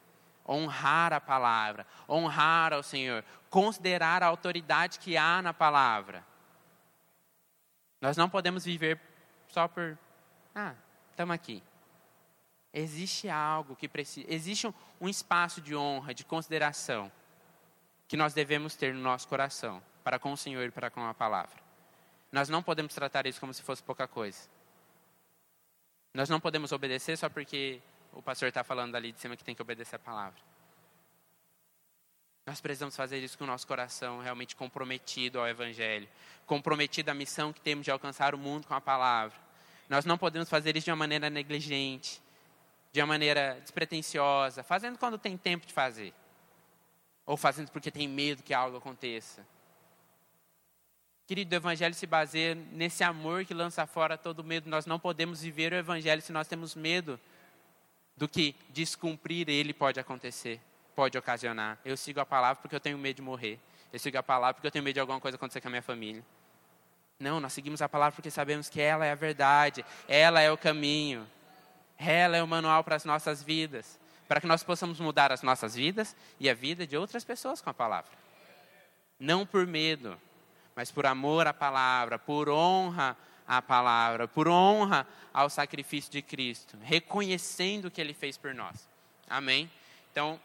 Honrar 0.48 1.12
a 1.12 1.20
palavra, 1.20 1.86
honrar 2.08 2.72
ao 2.72 2.82
Senhor, 2.82 3.24
considerar 3.48 4.22
a 4.22 4.26
autoridade 4.26 4.98
que 4.98 5.16
há 5.16 5.40
na 5.40 5.54
palavra. 5.54 6.24
Nós 8.00 8.16
não 8.16 8.28
podemos 8.28 8.64
viver 8.64 8.98
só 9.46 9.68
por, 9.68 9.96
ah, 10.54 10.74
estamos 11.10 11.34
aqui. 11.34 11.62
Existe 12.72 13.28
algo 13.28 13.76
que 13.76 13.86
precisa, 13.86 14.26
existe 14.32 14.66
um, 14.66 14.74
um 15.00 15.08
espaço 15.08 15.60
de 15.60 15.76
honra, 15.76 16.14
de 16.14 16.24
consideração, 16.24 17.12
que 18.08 18.16
nós 18.16 18.32
devemos 18.32 18.74
ter 18.74 18.94
no 18.94 19.00
nosso 19.00 19.28
coração, 19.28 19.82
para 20.02 20.18
com 20.18 20.32
o 20.32 20.36
Senhor 20.36 20.64
e 20.64 20.70
para 20.70 20.90
com 20.90 21.04
a 21.06 21.12
palavra. 21.12 21.60
Nós 22.30 22.48
não 22.48 22.62
podemos 22.62 22.94
tratar 22.94 23.26
isso 23.26 23.38
como 23.38 23.52
se 23.52 23.62
fosse 23.62 23.82
pouca 23.82 24.08
coisa. 24.08 24.48
Nós 26.14 26.28
não 26.28 26.40
podemos 26.40 26.72
obedecer 26.72 27.16
só 27.16 27.28
porque 27.28 27.80
o 28.12 28.22
pastor 28.22 28.48
está 28.48 28.64
falando 28.64 28.94
ali 28.94 29.12
de 29.12 29.20
cima 29.20 29.36
que 29.36 29.44
tem 29.44 29.54
que 29.54 29.62
obedecer 29.62 29.96
a 29.96 29.98
palavra. 29.98 30.40
Nós 32.44 32.60
precisamos 32.60 32.96
fazer 32.96 33.18
isso 33.18 33.38
com 33.38 33.44
o 33.44 33.46
nosso 33.46 33.66
coração 33.66 34.20
realmente 34.20 34.56
comprometido 34.56 35.38
ao 35.38 35.46
Evangelho, 35.46 36.08
comprometido 36.44 37.10
à 37.10 37.14
missão 37.14 37.52
que 37.52 37.60
temos 37.60 37.84
de 37.84 37.90
alcançar 37.90 38.34
o 38.34 38.38
mundo 38.38 38.66
com 38.66 38.74
a 38.74 38.80
palavra. 38.80 39.38
Nós 39.88 40.04
não 40.04 40.18
podemos 40.18 40.48
fazer 40.48 40.76
isso 40.76 40.86
de 40.86 40.90
uma 40.90 40.96
maneira 40.96 41.30
negligente, 41.30 42.20
de 42.92 43.00
uma 43.00 43.06
maneira 43.06 43.58
despretensiosa, 43.62 44.62
fazendo 44.62 44.98
quando 44.98 45.16
tem 45.16 45.36
tempo 45.36 45.66
de 45.66 45.72
fazer, 45.72 46.12
ou 47.24 47.36
fazendo 47.36 47.70
porque 47.70 47.90
tem 47.90 48.06
medo 48.06 48.42
que 48.42 48.52
algo 48.52 48.76
aconteça. 48.76 49.44
Querido, 51.26 51.54
o 51.54 51.56
Evangelho 51.56 51.94
se 51.94 52.06
baseia 52.06 52.54
nesse 52.54 53.02
amor 53.02 53.46
que 53.46 53.54
lança 53.54 53.86
fora 53.86 54.18
todo 54.18 54.44
medo. 54.44 54.68
Nós 54.68 54.84
não 54.84 54.98
podemos 54.98 55.40
viver 55.40 55.72
o 55.72 55.76
Evangelho 55.76 56.20
se 56.20 56.32
nós 56.32 56.46
temos 56.46 56.74
medo 56.74 57.18
do 58.16 58.28
que 58.28 58.54
descumprir 58.68 59.48
ele 59.48 59.72
pode 59.72 59.98
acontecer, 59.98 60.60
pode 60.94 61.16
ocasionar. 61.16 61.78
Eu 61.84 61.96
sigo 61.96 62.20
a 62.20 62.26
palavra 62.26 62.60
porque 62.60 62.76
eu 62.76 62.80
tenho 62.80 62.98
medo 62.98 63.16
de 63.16 63.22
morrer. 63.22 63.58
Eu 63.90 63.98
sigo 63.98 64.18
a 64.18 64.22
palavra 64.22 64.54
porque 64.54 64.66
eu 64.66 64.70
tenho 64.70 64.84
medo 64.84 64.94
de 64.94 65.00
alguma 65.00 65.20
coisa 65.20 65.36
acontecer 65.36 65.60
com 65.62 65.68
a 65.68 65.70
minha 65.70 65.82
família. 65.82 66.22
Não, 67.18 67.40
nós 67.40 67.52
seguimos 67.52 67.80
a 67.80 67.88
palavra 67.88 68.14
porque 68.14 68.30
sabemos 68.30 68.68
que 68.68 68.80
ela 68.80 69.06
é 69.06 69.12
a 69.12 69.14
verdade, 69.14 69.84
ela 70.08 70.40
é 70.40 70.50
o 70.50 70.58
caminho, 70.58 71.26
ela 72.10 72.36
é 72.36 72.42
o 72.42 72.46
manual 72.46 72.82
para 72.82 72.96
as 72.96 73.04
nossas 73.04 73.42
vidas, 73.42 73.98
para 74.26 74.40
que 74.40 74.46
nós 74.46 74.62
possamos 74.62 74.98
mudar 74.98 75.30
as 75.30 75.42
nossas 75.42 75.74
vidas 75.74 76.16
e 76.40 76.48
a 76.48 76.54
vida 76.54 76.86
de 76.86 76.96
outras 76.96 77.24
pessoas 77.24 77.60
com 77.60 77.70
a 77.70 77.74
palavra. 77.74 78.10
Não 79.18 79.46
por 79.46 79.66
medo, 79.66 80.20
mas 80.74 80.90
por 80.90 81.06
amor 81.06 81.46
à 81.46 81.52
palavra, 81.52 82.18
por 82.18 82.48
honra 82.48 83.16
à 83.46 83.60
palavra, 83.60 84.26
por 84.26 84.48
honra 84.48 85.06
ao 85.32 85.50
sacrifício 85.50 86.10
de 86.10 86.22
Cristo, 86.22 86.76
reconhecendo 86.82 87.86
o 87.86 87.90
que 87.90 88.00
ele 88.00 88.14
fez 88.14 88.36
por 88.36 88.54
nós. 88.54 88.88
Amém? 89.28 89.70
Então, 90.10 90.40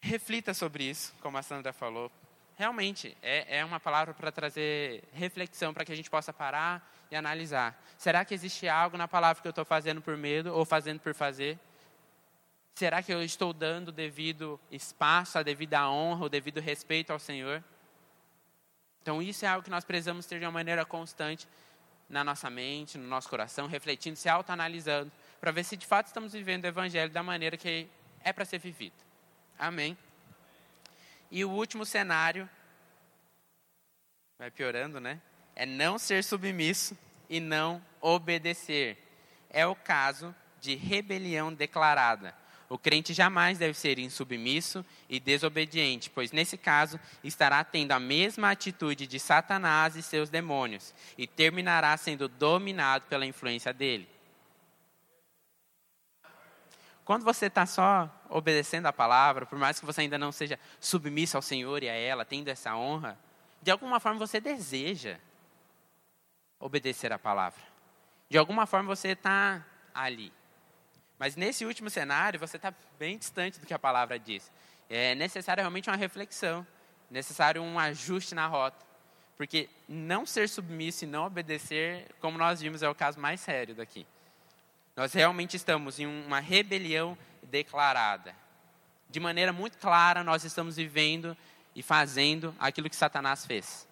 reflita 0.00 0.52
sobre 0.52 0.84
isso, 0.84 1.14
como 1.20 1.38
a 1.38 1.42
Sandra 1.42 1.72
falou. 1.72 2.10
Realmente, 2.56 3.16
é, 3.22 3.58
é 3.58 3.64
uma 3.64 3.80
palavra 3.80 4.12
para 4.14 4.30
trazer 4.30 5.04
reflexão, 5.12 5.72
para 5.72 5.84
que 5.84 5.92
a 5.92 5.96
gente 5.96 6.10
possa 6.10 6.32
parar 6.32 6.90
e 7.12 7.16
analisar. 7.16 7.78
Será 7.98 8.24
que 8.24 8.32
existe 8.32 8.66
algo 8.66 8.96
na 8.96 9.06
palavra 9.06 9.42
que 9.42 9.46
eu 9.46 9.50
estou 9.50 9.66
fazendo 9.66 10.00
por 10.00 10.16
medo 10.16 10.54
ou 10.54 10.64
fazendo 10.64 10.98
por 10.98 11.14
fazer? 11.14 11.58
Será 12.74 13.02
que 13.02 13.12
eu 13.12 13.22
estou 13.22 13.52
dando 13.52 13.92
devido 13.92 14.58
espaço, 14.70 15.38
a 15.38 15.42
devida 15.42 15.86
honra, 15.90 16.24
o 16.24 16.28
devido 16.30 16.58
respeito 16.58 17.12
ao 17.12 17.18
Senhor? 17.18 17.62
Então, 19.02 19.20
isso 19.20 19.44
é 19.44 19.48
algo 19.48 19.62
que 19.62 19.70
nós 19.70 19.84
precisamos 19.84 20.24
ter 20.24 20.38
de 20.38 20.46
uma 20.46 20.52
maneira 20.52 20.86
constante 20.86 21.46
na 22.08 22.24
nossa 22.24 22.48
mente, 22.48 22.96
no 22.96 23.06
nosso 23.06 23.28
coração, 23.28 23.66
refletindo, 23.66 24.16
se 24.16 24.30
autoanalisando, 24.30 25.12
para 25.38 25.50
ver 25.50 25.64
se 25.64 25.76
de 25.76 25.86
fato 25.86 26.06
estamos 26.06 26.32
vivendo 26.32 26.64
o 26.64 26.68
Evangelho 26.68 27.12
da 27.12 27.22
maneira 27.22 27.58
que 27.58 27.88
é 28.24 28.32
para 28.32 28.46
ser 28.46 28.58
vivido. 28.58 28.96
Amém. 29.58 29.98
E 31.30 31.44
o 31.44 31.50
último 31.50 31.84
cenário, 31.84 32.48
vai 34.38 34.50
piorando, 34.50 34.98
né? 34.98 35.20
É 35.54 35.66
não 35.66 35.98
ser 35.98 36.24
submisso 36.24 36.96
e 37.28 37.40
não 37.40 37.82
obedecer. 38.00 38.98
É 39.50 39.66
o 39.66 39.74
caso 39.74 40.34
de 40.60 40.74
rebelião 40.74 41.52
declarada. 41.52 42.34
O 42.68 42.78
crente 42.78 43.12
jamais 43.12 43.58
deve 43.58 43.74
ser 43.74 43.98
insubmisso 43.98 44.82
e 45.06 45.20
desobediente, 45.20 46.08
pois 46.08 46.32
nesse 46.32 46.56
caso 46.56 46.98
estará 47.22 47.62
tendo 47.62 47.92
a 47.92 48.00
mesma 48.00 48.50
atitude 48.50 49.06
de 49.06 49.20
Satanás 49.20 49.94
e 49.94 50.02
seus 50.02 50.30
demônios 50.30 50.94
e 51.18 51.26
terminará 51.26 51.94
sendo 51.98 52.28
dominado 52.28 53.04
pela 53.10 53.26
influência 53.26 53.74
dele. 53.74 54.08
Quando 57.04 57.24
você 57.24 57.46
está 57.46 57.66
só 57.66 58.08
obedecendo 58.30 58.86
a 58.86 58.92
palavra, 58.92 59.44
por 59.44 59.58
mais 59.58 59.78
que 59.78 59.84
você 59.84 60.02
ainda 60.02 60.16
não 60.16 60.32
seja 60.32 60.58
submisso 60.80 61.36
ao 61.36 61.42
Senhor 61.42 61.82
e 61.82 61.90
a 61.90 61.94
ela, 61.94 62.24
tendo 62.24 62.48
essa 62.48 62.74
honra, 62.74 63.18
de 63.60 63.70
alguma 63.70 64.00
forma 64.00 64.18
você 64.18 64.40
deseja 64.40 65.18
obedecer 66.62 67.12
a 67.12 67.18
palavra. 67.18 67.60
De 68.30 68.38
alguma 68.38 68.66
forma 68.66 68.94
você 68.94 69.08
está 69.08 69.66
ali. 69.92 70.32
Mas 71.18 71.36
nesse 71.36 71.66
último 71.66 71.90
cenário, 71.90 72.40
você 72.40 72.56
está 72.56 72.72
bem 72.98 73.18
distante 73.18 73.60
do 73.60 73.66
que 73.66 73.74
a 73.74 73.78
palavra 73.78 74.18
diz. 74.18 74.50
É 74.88 75.14
necessário 75.14 75.60
realmente 75.60 75.90
uma 75.90 75.96
reflexão, 75.96 76.66
necessário 77.10 77.60
um 77.60 77.78
ajuste 77.78 78.34
na 78.34 78.46
rota. 78.46 78.84
Porque 79.36 79.68
não 79.88 80.24
ser 80.24 80.48
submisso 80.48 81.04
e 81.04 81.08
não 81.08 81.26
obedecer, 81.26 82.06
como 82.20 82.38
nós 82.38 82.60
vimos, 82.60 82.82
é 82.82 82.88
o 82.88 82.94
caso 82.94 83.20
mais 83.20 83.40
sério 83.40 83.74
daqui. 83.74 84.06
Nós 84.96 85.12
realmente 85.12 85.56
estamos 85.56 85.98
em 85.98 86.06
uma 86.06 86.38
rebelião 86.38 87.18
declarada. 87.42 88.34
De 89.10 89.18
maneira 89.18 89.52
muito 89.52 89.78
clara, 89.78 90.22
nós 90.22 90.44
estamos 90.44 90.76
vivendo 90.76 91.36
e 91.74 91.82
fazendo 91.82 92.54
aquilo 92.58 92.88
que 92.88 92.96
Satanás 92.96 93.44
fez. 93.44 93.86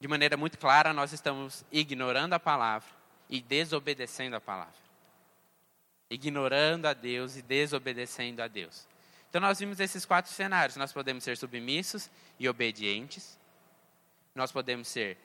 De 0.00 0.08
maneira 0.08 0.36
muito 0.36 0.58
clara, 0.58 0.92
nós 0.92 1.12
estamos 1.12 1.64
ignorando 1.72 2.32
a 2.32 2.40
palavra 2.40 2.88
e 3.28 3.40
desobedecendo 3.40 4.36
a 4.36 4.40
palavra 4.40 4.88
ignorando 6.10 6.86
a 6.86 6.94
Deus 6.94 7.36
e 7.36 7.42
desobedecendo 7.42 8.42
a 8.42 8.48
Deus. 8.48 8.86
Então 9.28 9.40
nós 9.40 9.58
vimos 9.58 9.78
esses 9.78 10.04
quatro 10.04 10.32
cenários. 10.32 10.76
Nós 10.76 10.92
podemos 10.92 11.22
ser 11.22 11.36
submissos 11.36 12.10
e 12.38 12.48
obedientes. 12.48 13.38
Nós 14.34 14.50
podemos 14.50 14.88
ser 14.88 15.18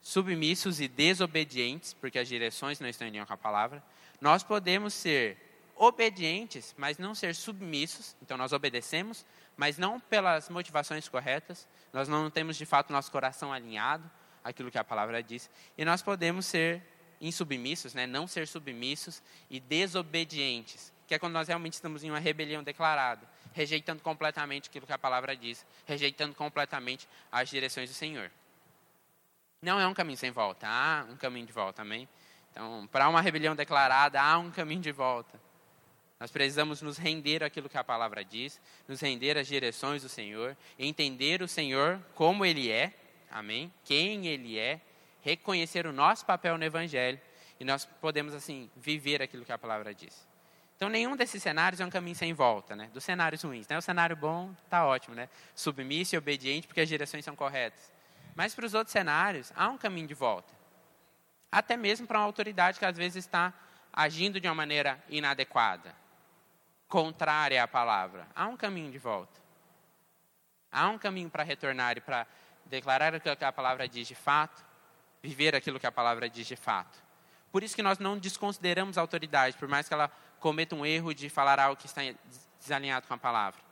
submissos 0.00 0.80
e 0.80 0.88
desobedientes, 0.88 1.92
porque 1.94 2.18
as 2.18 2.28
direções 2.28 2.78
não 2.78 2.88
estão 2.88 3.06
em 3.06 3.10
linha 3.10 3.26
com 3.26 3.32
a 3.32 3.36
palavra. 3.36 3.82
Nós 4.20 4.42
podemos 4.42 4.94
ser 4.94 5.36
obedientes, 5.74 6.74
mas 6.76 6.98
não 6.98 7.14
ser 7.14 7.34
submissos. 7.34 8.14
Então 8.22 8.36
nós 8.36 8.52
obedecemos, 8.52 9.26
mas 9.56 9.78
não 9.78 10.00
pelas 10.00 10.48
motivações 10.48 11.08
corretas. 11.08 11.68
Nós 11.92 12.08
não 12.08 12.30
temos 12.30 12.56
de 12.56 12.66
fato 12.66 12.92
nosso 12.92 13.10
coração 13.10 13.52
alinhado 13.52 14.10
àquilo 14.42 14.70
que 14.70 14.78
a 14.78 14.84
palavra 14.84 15.22
diz. 15.22 15.50
E 15.76 15.84
nós 15.84 16.02
podemos 16.02 16.46
ser 16.46 16.82
insubmissos, 17.20 17.94
né, 17.94 18.06
não 18.06 18.26
ser 18.26 18.48
submissos 18.48 19.22
e 19.48 19.60
desobedientes, 19.60 20.92
que 21.06 21.14
é 21.14 21.18
quando 21.18 21.34
nós 21.34 21.46
realmente 21.46 21.74
estamos 21.74 22.02
em 22.02 22.10
uma 22.10 22.18
rebelião 22.18 22.64
declarada, 22.64 23.28
rejeitando 23.52 24.02
completamente 24.02 24.68
aquilo 24.68 24.86
que 24.86 24.92
a 24.92 24.98
palavra 24.98 25.36
diz, 25.36 25.64
rejeitando 25.86 26.34
completamente 26.34 27.08
as 27.30 27.48
direções 27.48 27.88
do 27.88 27.94
Senhor. 27.94 28.30
Não 29.60 29.78
é 29.78 29.86
um 29.86 29.94
caminho 29.94 30.18
sem 30.18 30.32
volta, 30.32 30.66
há 30.66 31.06
um 31.08 31.16
caminho 31.16 31.46
de 31.46 31.52
volta, 31.52 31.82
amém? 31.82 32.08
Então, 32.50 32.88
para 32.90 33.08
uma 33.08 33.20
rebelião 33.20 33.54
declarada, 33.54 34.20
há 34.20 34.36
um 34.36 34.50
caminho 34.50 34.80
de 34.80 34.90
volta. 34.90 35.40
Nós 36.22 36.30
precisamos 36.30 36.80
nos 36.80 36.98
render 36.98 37.42
àquilo 37.42 37.68
que 37.68 37.76
a 37.76 37.82
palavra 37.82 38.24
diz, 38.24 38.60
nos 38.86 39.00
render 39.00 39.36
às 39.36 39.48
direções 39.48 40.02
do 40.02 40.08
Senhor, 40.08 40.56
entender 40.78 41.42
o 41.42 41.48
Senhor 41.48 42.00
como 42.14 42.46
Ele 42.46 42.70
é, 42.70 42.94
amém? 43.28 43.74
Quem 43.84 44.28
Ele 44.28 44.56
é, 44.56 44.80
reconhecer 45.20 45.84
o 45.84 45.92
nosso 45.92 46.24
papel 46.24 46.56
no 46.56 46.62
Evangelho 46.62 47.20
e 47.58 47.64
nós 47.64 47.84
podemos, 48.00 48.34
assim, 48.34 48.70
viver 48.76 49.20
aquilo 49.20 49.44
que 49.44 49.50
a 49.50 49.58
palavra 49.58 49.92
diz. 49.92 50.24
Então, 50.76 50.88
nenhum 50.88 51.16
desses 51.16 51.42
cenários 51.42 51.80
é 51.80 51.84
um 51.84 51.90
caminho 51.90 52.14
sem 52.14 52.32
volta, 52.32 52.76
né? 52.76 52.88
Dos 52.94 53.02
cenários 53.02 53.42
ruins. 53.42 53.66
Né? 53.66 53.76
O 53.76 53.82
cenário 53.82 54.14
bom 54.14 54.54
está 54.64 54.86
ótimo, 54.86 55.16
né? 55.16 55.28
Submisso 55.56 56.14
e 56.14 56.18
obediente 56.18 56.68
porque 56.68 56.82
as 56.82 56.88
direções 56.88 57.24
são 57.24 57.34
corretas. 57.34 57.90
Mas 58.36 58.54
para 58.54 58.64
os 58.64 58.74
outros 58.74 58.92
cenários, 58.92 59.52
há 59.56 59.68
um 59.68 59.76
caminho 59.76 60.06
de 60.06 60.14
volta. 60.14 60.54
Até 61.50 61.76
mesmo 61.76 62.06
para 62.06 62.20
uma 62.20 62.26
autoridade 62.26 62.78
que 62.78 62.84
às 62.84 62.96
vezes 62.96 63.24
está 63.24 63.52
agindo 63.92 64.38
de 64.38 64.46
uma 64.46 64.54
maneira 64.54 65.02
inadequada, 65.08 66.00
contrária 66.92 67.64
à 67.64 67.66
palavra. 67.66 68.28
Há 68.36 68.46
um 68.46 68.54
caminho 68.54 68.92
de 68.92 68.98
volta. 68.98 69.40
Há 70.70 70.90
um 70.90 70.98
caminho 70.98 71.30
para 71.30 71.42
retornar 71.42 71.96
e 71.96 72.02
para 72.02 72.26
declarar 72.66 73.14
o 73.14 73.20
que 73.20 73.30
a 73.30 73.50
palavra 73.50 73.88
diz 73.88 74.06
de 74.06 74.14
fato 74.14 74.62
viver 75.22 75.56
aquilo 75.56 75.80
que 75.80 75.86
a 75.86 75.92
palavra 75.92 76.28
diz 76.28 76.46
de 76.46 76.54
fato. 76.54 77.02
Por 77.50 77.62
isso 77.62 77.74
que 77.74 77.82
nós 77.82 77.98
não 77.98 78.18
desconsideramos 78.18 78.98
a 78.98 79.00
autoridade, 79.00 79.56
por 79.56 79.68
mais 79.68 79.88
que 79.88 79.94
ela 79.94 80.12
cometa 80.38 80.74
um 80.74 80.84
erro 80.84 81.14
de 81.14 81.30
falar 81.30 81.58
algo 81.58 81.80
que 81.80 81.86
está 81.86 82.02
desalinhado 82.60 83.06
com 83.06 83.14
a 83.14 83.18
palavra. 83.18 83.62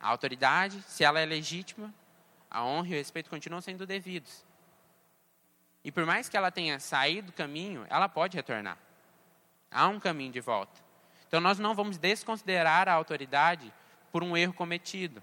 A 0.00 0.08
autoridade, 0.08 0.80
se 0.88 1.04
ela 1.04 1.20
é 1.20 1.26
legítima, 1.26 1.92
a 2.50 2.64
honra 2.64 2.88
e 2.88 2.92
o 2.92 2.96
respeito 2.96 3.28
continuam 3.28 3.60
sendo 3.60 3.86
devidos. 3.86 4.46
E 5.84 5.92
por 5.92 6.06
mais 6.06 6.26
que 6.26 6.38
ela 6.38 6.50
tenha 6.50 6.80
saído 6.80 7.26
do 7.26 7.32
caminho, 7.34 7.86
ela 7.90 8.08
pode 8.08 8.34
retornar. 8.34 8.78
Há 9.70 9.88
um 9.88 10.00
caminho 10.00 10.32
de 10.32 10.40
volta. 10.40 10.81
Então 11.32 11.40
nós 11.40 11.58
não 11.58 11.74
vamos 11.74 11.96
desconsiderar 11.96 12.90
a 12.90 12.92
autoridade 12.92 13.72
por 14.10 14.22
um 14.22 14.36
erro 14.36 14.52
cometido. 14.52 15.22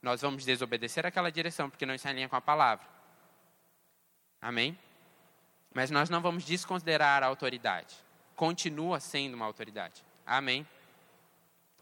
Nós 0.00 0.20
vamos 0.20 0.44
desobedecer 0.44 1.04
aquela 1.04 1.32
direção 1.32 1.68
porque 1.68 1.84
não 1.84 1.96
está 1.96 2.12
em 2.12 2.14
linha 2.14 2.28
com 2.28 2.36
a 2.36 2.40
palavra. 2.40 2.86
Amém? 4.40 4.78
Mas 5.74 5.90
nós 5.90 6.08
não 6.08 6.20
vamos 6.20 6.44
desconsiderar 6.44 7.24
a 7.24 7.26
autoridade. 7.26 7.96
Continua 8.36 9.00
sendo 9.00 9.34
uma 9.34 9.46
autoridade. 9.46 10.04
Amém? 10.24 10.64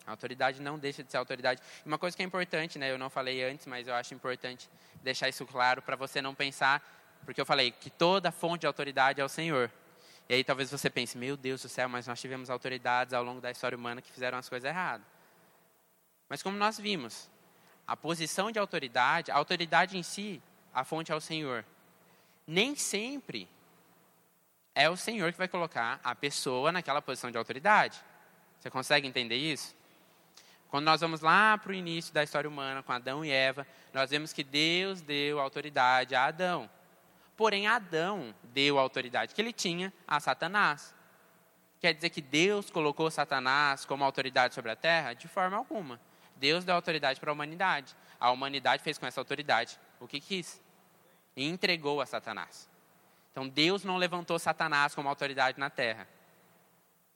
A 0.07 0.12
autoridade 0.12 0.62
não 0.62 0.79
deixa 0.79 1.05
de 1.05 1.11
ser 1.11 1.19
autoridade. 1.19 1.61
Uma 1.85 1.99
coisa 1.99 2.17
que 2.17 2.23
é 2.23 2.27
importante, 2.27 2.79
né? 2.79 2.91
Eu 2.91 2.97
não 2.97 3.11
falei 3.11 3.45
antes, 3.45 3.67
mas 3.67 3.87
eu 3.87 3.95
acho 3.95 4.14
importante 4.14 4.71
deixar 5.03 5.29
isso 5.29 5.45
claro 5.45 5.83
para 5.83 5.97
você 5.97 6.23
não 6.23 6.35
pensar, 6.35 6.83
porque 7.27 7.43
eu 7.43 7.45
falei 7.45 7.73
que 7.73 7.91
toda 7.91 8.33
fonte 8.33 8.62
de 8.62 8.67
autoridade 8.67 9.21
é 9.21 9.25
o 9.25 9.29
Senhor. 9.29 9.71
E 10.29 10.35
aí 10.35 10.45
talvez 10.45 10.71
você 10.71 10.91
pense, 10.91 11.17
meu 11.17 11.37
Deus 11.37 11.62
do 11.62 11.69
céu, 11.69 11.88
mas 11.88 12.07
nós 12.07 12.21
tivemos 12.21 12.51
autoridades 12.51 13.14
ao 13.14 13.25
longo 13.25 13.41
da 13.41 13.51
história 13.51 13.77
humana 13.77 14.03
que 14.03 14.12
fizeram 14.12 14.37
as 14.37 14.49
coisas 14.49 14.69
erradas. 14.69 15.07
Mas 16.29 16.43
como 16.43 16.59
nós 16.59 16.79
vimos, 16.79 17.31
a 17.87 17.97
posição 17.97 18.53
de 18.53 18.59
autoridade, 18.59 19.31
a 19.31 19.37
autoridade 19.37 19.97
em 19.97 20.03
si, 20.03 20.43
a 20.75 20.85
fonte 20.85 21.11
é 21.11 21.14
o 21.14 21.21
Senhor. 21.21 21.64
Nem 22.47 22.77
sempre 22.77 23.49
é 24.75 24.91
o 24.91 24.97
Senhor 24.97 25.33
que 25.33 25.38
vai 25.38 25.49
colocar 25.49 25.99
a 26.05 26.14
pessoa 26.14 26.71
naquela 26.71 27.01
posição 27.01 27.31
de 27.31 27.38
autoridade. 27.38 27.99
Você 28.61 28.69
consegue 28.69 29.09
entender 29.09 29.37
isso? 29.37 29.75
Quando 30.69 30.85
nós 30.85 31.01
vamos 31.01 31.23
lá 31.23 31.57
para 31.57 31.73
o 31.73 31.75
início 31.75 32.12
da 32.12 32.23
história 32.23 32.49
humana, 32.49 32.83
com 32.83 32.93
Adão 32.93 33.25
e 33.25 33.31
Eva, 33.31 33.67
nós 33.95 34.11
vemos 34.11 34.35
que 34.35 34.45
Deus 34.45 35.01
deu 35.01 35.41
autoridade 35.41 36.14
a 36.14 36.27
Adão. 36.27 36.69
Porém, 37.38 37.68
Adão 37.68 38.35
deu 38.42 38.81
a 38.81 38.83
autoridade 38.83 39.33
que 39.33 39.40
ele 39.40 39.53
tinha 39.53 39.92
a 40.09 40.18
Satanás. 40.18 40.92
Quer 41.79 41.94
dizer 41.94 42.11
que 42.11 42.20
Deus 42.20 42.68
colocou 42.68 43.09
Satanás 43.12 43.85
como 43.85 44.03
autoridade 44.03 44.57
sobre 44.57 44.72
a 44.72 44.77
terra? 44.77 45.12
De 45.12 45.29
forma 45.29 45.57
alguma. 45.57 46.01
Deus 46.35 46.64
deu 46.64 46.74
autoridade 46.74 47.20
para 47.20 47.31
a 47.31 47.33
humanidade. 47.33 47.94
A 48.18 48.33
humanidade 48.33 48.83
fez 48.83 48.98
com 48.98 49.07
essa 49.07 49.20
autoridade 49.20 49.79
o 50.01 50.09
que 50.09 50.18
quis 50.18 50.61
e 51.37 51.46
entregou 51.46 52.01
a 52.01 52.07
Satanás. 52.07 52.68
Então 53.31 53.48
Deus 53.48 53.85
não 53.85 53.98
levantou 53.98 54.37
Satanás 54.40 54.92
como 54.92 55.09
autoridade 55.09 55.61
na 55.61 55.70
terra. 55.70 56.09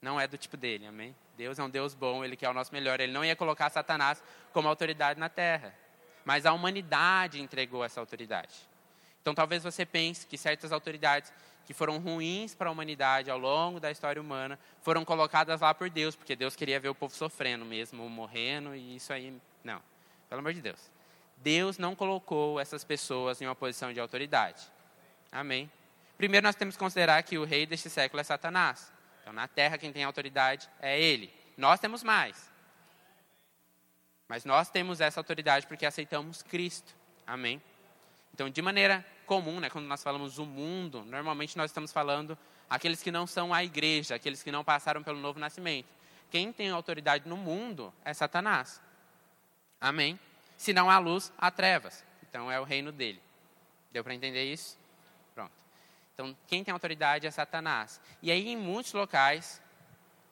Não 0.00 0.20
é 0.20 0.28
do 0.28 0.38
tipo 0.38 0.56
dele, 0.56 0.87
amém? 0.87 1.16
Deus 1.37 1.58
é 1.58 1.64
um 1.64 1.70
Deus 1.70 1.96
bom, 1.96 2.24
ele 2.24 2.37
quer 2.37 2.48
o 2.48 2.54
nosso 2.54 2.72
melhor. 2.72 3.00
Ele 3.00 3.12
não 3.12 3.24
ia 3.24 3.35
colocar 3.35 3.70
Satanás 3.70 4.22
como 4.52 4.68
autoridade 4.68 5.18
na 5.18 5.28
terra. 5.28 5.74
Mas 6.24 6.46
a 6.46 6.52
humanidade 6.52 7.42
entregou 7.42 7.85
essa 7.85 7.98
autoridade. 7.98 8.70
Então 9.22 9.35
talvez 9.35 9.62
você 9.62 9.87
pense 9.87 10.26
que 10.26 10.37
certas 10.37 10.72
autoridades 10.72 11.32
que 11.64 11.72
foram 11.72 11.98
ruins 11.98 12.54
para 12.54 12.68
a 12.68 12.72
humanidade 12.72 13.30
ao 13.30 13.38
longo 13.38 13.78
da 13.78 13.90
história 13.90 14.20
humana 14.20 14.58
foram 14.82 15.04
colocadas 15.04 15.61
lá 15.61 15.72
por 15.72 15.88
Deus, 15.88 16.16
porque 16.16 16.35
Deus 16.35 16.56
queria 16.56 16.80
ver 16.80 16.88
o 16.88 16.94
povo 16.94 17.14
sofrendo 17.14 17.64
mesmo, 17.64 18.08
morrendo, 18.08 18.74
e 18.74 18.96
isso 18.96 19.12
aí. 19.12 19.32
Não, 19.62 19.80
pelo 20.28 20.40
amor 20.40 20.52
de 20.52 20.61
Deus. 20.61 20.90
Deus 21.37 21.78
não 21.78 21.94
colocou 21.94 22.61
essas 22.61 22.85
pessoas 22.85 23.40
em 23.40 23.46
uma 23.46 23.54
posição 23.54 23.92
de 23.92 24.00
autoridade. 24.00 24.62
Amém. 25.30 25.70
Primeiro, 26.16 26.46
nós 26.46 26.54
temos 26.54 26.76
que 26.76 26.80
considerar 26.80 27.22
que 27.22 27.38
o 27.38 27.44
rei 27.44 27.64
deste 27.64 27.88
século 27.88 28.20
é 28.20 28.24
Satanás. 28.24 28.92
Então, 29.22 29.32
na 29.32 29.48
terra, 29.48 29.78
quem 29.78 29.92
tem 29.92 30.04
autoridade 30.04 30.68
é 30.80 31.00
ele. 31.00 31.32
Nós 31.56 31.80
temos 31.80 32.02
mais. 32.02 32.50
Mas 34.28 34.44
nós 34.44 34.70
temos 34.70 35.00
essa 35.00 35.20
autoridade 35.20 35.66
porque 35.66 35.87
aceitamos 35.87 36.42
Cristo. 36.42 36.94
Amém. 37.26 37.61
Então, 38.35 38.49
de 38.49 38.62
maneira 38.62 39.05
comum, 39.27 39.61
né, 39.61 39.71
quando 39.71 39.87
nós 39.87 40.03
falamos 40.03 40.38
o 40.38 40.47
mundo, 40.47 41.05
normalmente 41.05 41.57
nós 41.57 41.71
estamos 41.71 41.92
falando 41.92 42.37
aqueles 42.68 43.03
que 43.03 43.11
não 43.11 43.27
são 43.27 43.53
a 43.53 43.62
igreja, 43.62 44.14
aqueles 44.14 44.42
que 44.42 44.51
não 44.51 44.64
passaram 44.64 45.03
pelo 45.03 45.18
novo 45.18 45.38
nascimento. 45.38 45.88
Quem 46.31 46.53
tem 46.53 46.71
autoridade 46.71 47.29
no 47.29 47.37
mundo 47.37 47.92
é 48.05 48.14
Satanás. 48.14 48.81
Amém? 49.81 50.18
Se 50.57 50.73
não 50.73 50.88
há 50.88 50.99
luz, 50.99 51.33
há 51.37 51.51
trevas. 51.51 52.05
Então 52.23 52.51
é 52.51 52.59
o 52.59 52.64
reino 52.64 52.90
dele. 52.90 53.21
Deu 53.90 54.03
para 54.03 54.14
entender 54.14 54.51
isso? 54.51 54.79
Pronto. 55.35 55.53
Então, 56.14 56.37
quem 56.47 56.64
tem 56.64 56.73
autoridade 56.73 57.27
é 57.27 57.31
Satanás. 57.31 58.01
E 58.23 58.31
aí, 58.31 58.49
em 58.49 58.57
muitos 58.57 58.95
locais, 58.95 59.61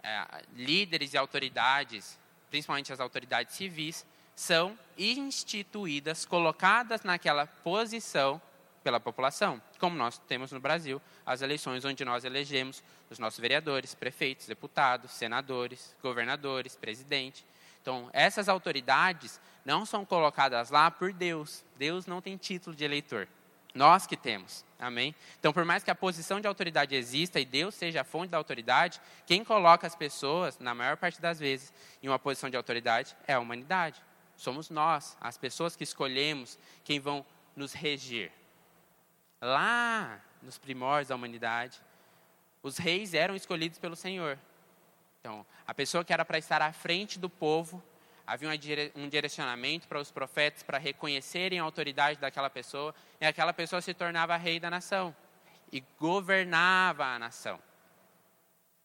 é, 0.03 0.45
líderes 0.55 1.13
e 1.13 1.19
autoridades, 1.19 2.19
principalmente 2.49 2.93
as 2.93 3.01
autoridades 3.01 3.55
civis, 3.55 4.07
são 4.35 4.79
instituídas, 4.97 6.25
colocadas 6.25 7.03
naquela 7.03 7.47
posição 7.47 8.41
pela 8.83 8.99
população, 8.99 9.61
como 9.79 9.97
nós 9.97 10.19
temos 10.19 10.53
no 10.53 10.61
Brasil, 10.61 11.01
as 11.25 11.43
eleições 11.43 11.85
onde 11.85 12.05
nós 12.05 12.25
elegemos 12.25 12.83
os 13.11 13.19
nossos 13.19 13.39
vereadores, 13.39 13.95
prefeitos, 13.95 14.47
deputados, 14.47 15.13
senadores, 15.13 15.95
governadores, 16.03 16.77
presidente. 16.77 17.45
Então, 17.83 18.09
essas 18.13 18.49
autoridades 18.49 19.41
não 19.65 19.85
são 19.85 20.05
colocadas 20.05 20.71
lá 20.71 20.91
por 20.91 21.13
Deus. 21.13 21.65
Deus 21.77 22.07
não 22.07 22.21
tem 22.21 22.37
título 22.37 22.75
de 22.75 22.85
eleitor. 22.85 23.29
Nós 23.75 24.07
que 24.07 24.17
temos. 24.17 24.65
Amém? 24.79 25.15
Então, 25.39 25.53
por 25.53 25.65
mais 25.65 25.85
que 25.85 25.91
a 25.91 25.95
posição 25.95 26.41
de 26.41 26.47
autoridade 26.47 26.95
exista 26.95 27.39
e 27.39 27.45
Deus 27.45 27.75
seja 27.75 28.01
a 28.01 28.05
fonte 28.05 28.31
da 28.31 28.39
autoridade, 28.39 29.01
quem 29.27 29.45
coloca 29.45 29.87
as 29.87 29.95
pessoas, 29.95 30.59
na 30.59 30.75
maior 30.75 30.97
parte 30.97 31.21
das 31.21 31.39
vezes, 31.39 31.73
em 32.03 32.09
uma 32.09 32.19
posição 32.19 32.51
de 32.51 32.57
autoridade 32.57 33.17
é 33.27 33.35
a 33.35 33.41
humanidade. 33.41 34.03
Somos 34.41 34.71
nós, 34.71 35.19
as 35.21 35.37
pessoas 35.37 35.77
que 35.77 35.85
escolhemos 35.85 36.59
quem 36.83 36.99
vão 36.99 37.27
nos 37.55 37.75
reger 37.75 38.33
lá 39.39 40.19
nos 40.43 40.57
primórdios 40.57 41.09
da 41.09 41.15
humanidade, 41.15 41.79
os 42.63 42.79
reis 42.79 43.13
eram 43.13 43.37
escolhidos 43.37 43.79
pelo 43.79 43.95
Senhor. 43.95 44.39
Então, 45.21 45.45
a 45.67 45.75
pessoa 45.75 46.03
que 46.03 46.11
era 46.11 46.25
para 46.25 46.39
estar 46.39 46.63
à 46.63 46.73
frente 46.73 47.19
do 47.19 47.29
povo, 47.29 47.83
havia 48.27 48.49
um 48.95 49.09
direcionamento 49.11 49.87
para 49.87 50.01
os 50.01 50.11
profetas 50.11 50.63
para 50.63 50.79
reconhecerem 50.79 51.59
a 51.59 51.63
autoridade 51.63 52.19
daquela 52.19 52.49
pessoa, 52.49 52.95
e 53.21 53.27
aquela 53.27 53.53
pessoa 53.53 53.83
se 53.83 53.93
tornava 53.93 54.39
rei 54.39 54.59
da 54.59 54.71
nação 54.71 55.15
e 55.71 55.85
governava 55.99 57.05
a 57.05 57.19
nação. 57.19 57.61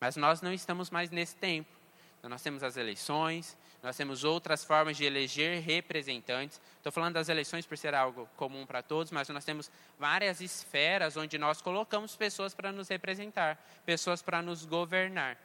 Mas 0.02 0.18
nós 0.18 0.42
não 0.42 0.52
estamos 0.52 0.90
mais 0.90 1.10
nesse 1.12 1.38
tempo. 1.38 1.72
Então, 2.20 2.30
nós 2.30 2.42
temos 2.42 2.62
as 2.62 2.76
eleições, 2.76 3.58
nós 3.86 3.96
temos 3.96 4.24
outras 4.24 4.64
formas 4.64 4.98
de 4.98 5.06
eleger 5.06 5.62
representantes. 5.62 6.60
Estou 6.78 6.92
falando 6.92 7.14
das 7.14 7.30
eleições 7.30 7.68
por 7.68 7.78
ser 7.78 7.94
algo 7.94 8.28
comum 8.36 8.66
para 8.66 8.82
todos, 8.82 9.12
mas 9.12 9.30
nós 9.30 9.46
temos 9.46 9.70
várias 10.00 10.42
esferas 10.42 11.16
onde 11.16 11.38
nós 11.38 11.62
colocamos 11.62 12.16
pessoas 12.16 12.56
para 12.56 12.72
nos 12.72 12.88
representar, 12.88 13.64
pessoas 13.86 14.24
para 14.24 14.42
nos 14.42 14.66
governar. 14.66 15.38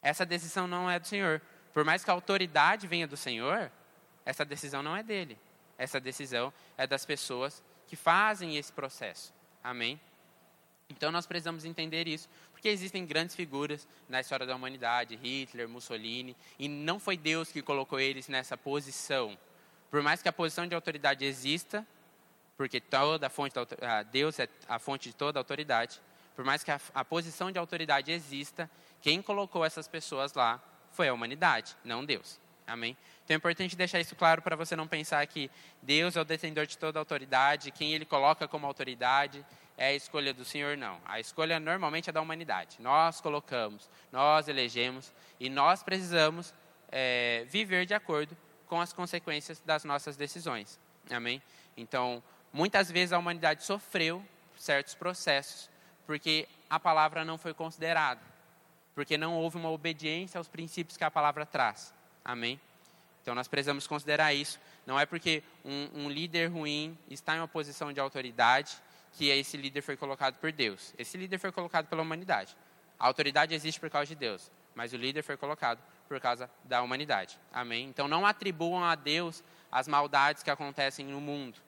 Essa 0.00 0.24
decisão 0.24 0.68
não 0.68 0.88
é 0.88 1.00
do 1.00 1.08
Senhor. 1.08 1.42
Por 1.74 1.84
mais 1.84 2.04
que 2.04 2.10
a 2.10 2.14
autoridade 2.14 2.86
venha 2.86 3.08
do 3.08 3.16
Senhor, 3.16 3.68
essa 4.24 4.44
decisão 4.44 4.80
não 4.80 4.96
é 4.96 5.02
dele. 5.02 5.36
Essa 5.76 5.98
decisão 5.98 6.52
é 6.78 6.86
das 6.86 7.04
pessoas 7.04 7.64
que 7.88 7.96
fazem 7.96 8.58
esse 8.58 8.72
processo. 8.72 9.34
Amém? 9.60 10.00
Então 10.88 11.10
nós 11.10 11.26
precisamos 11.26 11.64
entender 11.64 12.06
isso, 12.06 12.28
porque 12.60 12.68
existem 12.68 13.06
grandes 13.06 13.34
figuras 13.34 13.88
na 14.06 14.20
história 14.20 14.44
da 14.44 14.54
humanidade, 14.54 15.16
Hitler, 15.16 15.66
Mussolini, 15.66 16.36
e 16.58 16.68
não 16.68 17.00
foi 17.00 17.16
Deus 17.16 17.50
que 17.50 17.62
colocou 17.62 17.98
eles 17.98 18.28
nessa 18.28 18.54
posição. 18.54 19.38
Por 19.90 20.02
mais 20.02 20.20
que 20.20 20.28
a 20.28 20.32
posição 20.32 20.66
de 20.66 20.74
autoridade 20.74 21.24
exista, 21.24 21.86
porque 22.58 22.78
toda 22.78 23.28
a 23.28 23.30
fonte 23.30 23.54
da, 23.54 24.02
Deus 24.02 24.38
é 24.38 24.46
a 24.68 24.78
fonte 24.78 25.08
de 25.08 25.16
toda 25.16 25.38
a 25.38 25.40
autoridade, 25.40 26.02
por 26.36 26.44
mais 26.44 26.62
que 26.62 26.70
a, 26.70 26.78
a 26.94 27.02
posição 27.02 27.50
de 27.50 27.58
autoridade 27.58 28.12
exista, 28.12 28.70
quem 29.00 29.22
colocou 29.22 29.64
essas 29.64 29.88
pessoas 29.88 30.34
lá 30.34 30.62
foi 30.92 31.08
a 31.08 31.14
humanidade, 31.14 31.74
não 31.82 32.04
Deus. 32.04 32.38
Amém? 32.66 32.94
Então 33.24 33.34
é 33.34 33.38
importante 33.38 33.74
deixar 33.74 34.00
isso 34.00 34.14
claro 34.14 34.42
para 34.42 34.54
você 34.54 34.76
não 34.76 34.86
pensar 34.86 35.26
que 35.26 35.50
Deus 35.80 36.14
é 36.14 36.20
o 36.20 36.24
detentor 36.26 36.66
de 36.66 36.76
toda 36.76 36.98
a 36.98 37.00
autoridade, 37.00 37.70
quem 37.70 37.94
ele 37.94 38.04
coloca 38.04 38.46
como 38.46 38.66
autoridade 38.66 39.42
é 39.80 39.86
a 39.86 39.94
escolha 39.94 40.34
do 40.34 40.44
Senhor, 40.44 40.76
não. 40.76 41.00
A 41.06 41.18
escolha 41.18 41.58
normalmente 41.58 42.10
é 42.10 42.12
da 42.12 42.20
humanidade. 42.20 42.76
Nós 42.80 43.18
colocamos, 43.18 43.88
nós 44.12 44.46
elegemos 44.46 45.10
e 45.40 45.48
nós 45.48 45.82
precisamos 45.82 46.52
é, 46.92 47.46
viver 47.48 47.86
de 47.86 47.94
acordo 47.94 48.36
com 48.66 48.78
as 48.78 48.92
consequências 48.92 49.58
das 49.60 49.82
nossas 49.82 50.18
decisões. 50.18 50.78
Amém? 51.10 51.42
Então, 51.78 52.22
muitas 52.52 52.90
vezes 52.90 53.14
a 53.14 53.18
humanidade 53.18 53.64
sofreu 53.64 54.22
certos 54.54 54.94
processos 54.94 55.70
porque 56.06 56.46
a 56.68 56.78
palavra 56.78 57.24
não 57.24 57.38
foi 57.38 57.54
considerada, 57.54 58.20
porque 58.94 59.16
não 59.16 59.34
houve 59.34 59.56
uma 59.56 59.70
obediência 59.70 60.36
aos 60.36 60.46
princípios 60.46 60.98
que 60.98 61.04
a 61.04 61.10
palavra 61.10 61.46
traz. 61.46 61.94
Amém? 62.22 62.60
Então 63.22 63.34
nós 63.34 63.48
precisamos 63.48 63.86
considerar 63.86 64.34
isso. 64.34 64.60
Não 64.86 65.00
é 65.00 65.06
porque 65.06 65.42
um, 65.64 66.02
um 66.02 66.10
líder 66.10 66.48
ruim 66.48 66.98
está 67.08 67.34
em 67.34 67.38
uma 67.38 67.48
posição 67.48 67.94
de 67.94 67.98
autoridade 67.98 68.76
que 69.12 69.28
esse 69.28 69.56
líder 69.56 69.82
foi 69.82 69.96
colocado 69.96 70.38
por 70.38 70.52
Deus. 70.52 70.94
Esse 70.98 71.16
líder 71.16 71.38
foi 71.38 71.52
colocado 71.52 71.86
pela 71.86 72.02
humanidade. 72.02 72.56
A 72.98 73.06
autoridade 73.06 73.54
existe 73.54 73.80
por 73.80 73.88
causa 73.88 74.06
de 74.06 74.14
Deus, 74.14 74.50
mas 74.74 74.92
o 74.92 74.96
líder 74.96 75.22
foi 75.22 75.36
colocado 75.36 75.82
por 76.08 76.20
causa 76.20 76.50
da 76.64 76.82
humanidade. 76.82 77.38
Amém? 77.52 77.86
Então 77.86 78.06
não 78.06 78.26
atribuam 78.26 78.84
a 78.84 78.94
Deus 78.94 79.42
as 79.70 79.88
maldades 79.88 80.42
que 80.42 80.50
acontecem 80.50 81.06
no 81.06 81.20
mundo. 81.20 81.58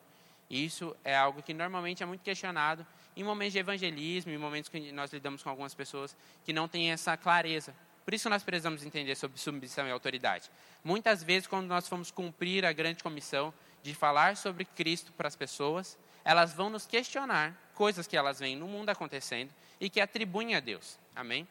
Isso 0.50 0.94
é 1.02 1.16
algo 1.16 1.42
que 1.42 1.54
normalmente 1.54 2.02
é 2.02 2.06
muito 2.06 2.22
questionado 2.22 2.86
em 3.16 3.24
momentos 3.24 3.54
de 3.54 3.58
evangelismo, 3.58 4.32
em 4.32 4.38
momentos 4.38 4.68
que 4.68 4.92
nós 4.92 5.12
lidamos 5.12 5.42
com 5.42 5.48
algumas 5.48 5.74
pessoas 5.74 6.14
que 6.44 6.52
não 6.52 6.68
têm 6.68 6.92
essa 6.92 7.16
clareza. 7.16 7.74
Por 8.04 8.12
isso 8.12 8.28
nós 8.28 8.42
precisamos 8.42 8.84
entender 8.84 9.14
sobre 9.14 9.38
submissão 9.38 9.86
e 9.86 9.90
autoridade. 9.90 10.50
Muitas 10.82 11.22
vezes, 11.22 11.46
quando 11.46 11.68
nós 11.68 11.88
fomos 11.88 12.10
cumprir 12.10 12.66
a 12.66 12.72
grande 12.72 13.02
comissão 13.02 13.54
de 13.82 13.94
falar 13.94 14.36
sobre 14.36 14.64
Cristo 14.64 15.12
para 15.12 15.28
as 15.28 15.36
pessoas, 15.36 15.96
elas 16.24 16.52
vão 16.52 16.70
nos 16.70 16.86
questionar 16.86 17.56
coisas 17.74 18.06
que 18.06 18.16
elas 18.16 18.38
veem 18.38 18.56
no 18.56 18.66
mundo 18.66 18.90
acontecendo 18.90 19.52
e 19.80 19.90
que 19.90 20.00
atribuem 20.00 20.54
a 20.54 20.60
Deus. 20.60 20.98
Amém? 21.14 21.46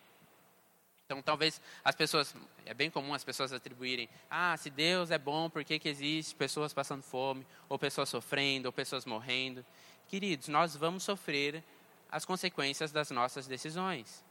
Então, 1.06 1.22
talvez 1.22 1.60
as 1.84 1.94
pessoas, 1.94 2.34
é 2.66 2.74
bem 2.74 2.90
comum 2.90 3.14
as 3.14 3.24
pessoas 3.24 3.52
atribuírem, 3.52 4.08
ah, 4.30 4.56
se 4.56 4.70
Deus 4.70 5.12
é 5.12 5.18
bom, 5.18 5.50
por 5.50 5.62
que, 5.66 5.78
que 5.78 5.90
existe 5.90 6.34
pessoas 6.34 6.74
passando 6.74 7.04
fome, 7.04 7.46
ou 7.68 7.78
pessoas 7.78 8.08
sofrendo, 8.08 8.68
ou 8.68 8.72
pessoas 8.72 9.06
morrendo? 9.06 9.66
Queridos, 10.08 10.48
nós 10.48 10.74
vamos 10.74 11.04
sofrer 11.04 11.62
as 12.10 12.24
consequências 12.24 12.94
das 12.94 13.12
nossas 13.12 13.46
decisões. 13.46 14.24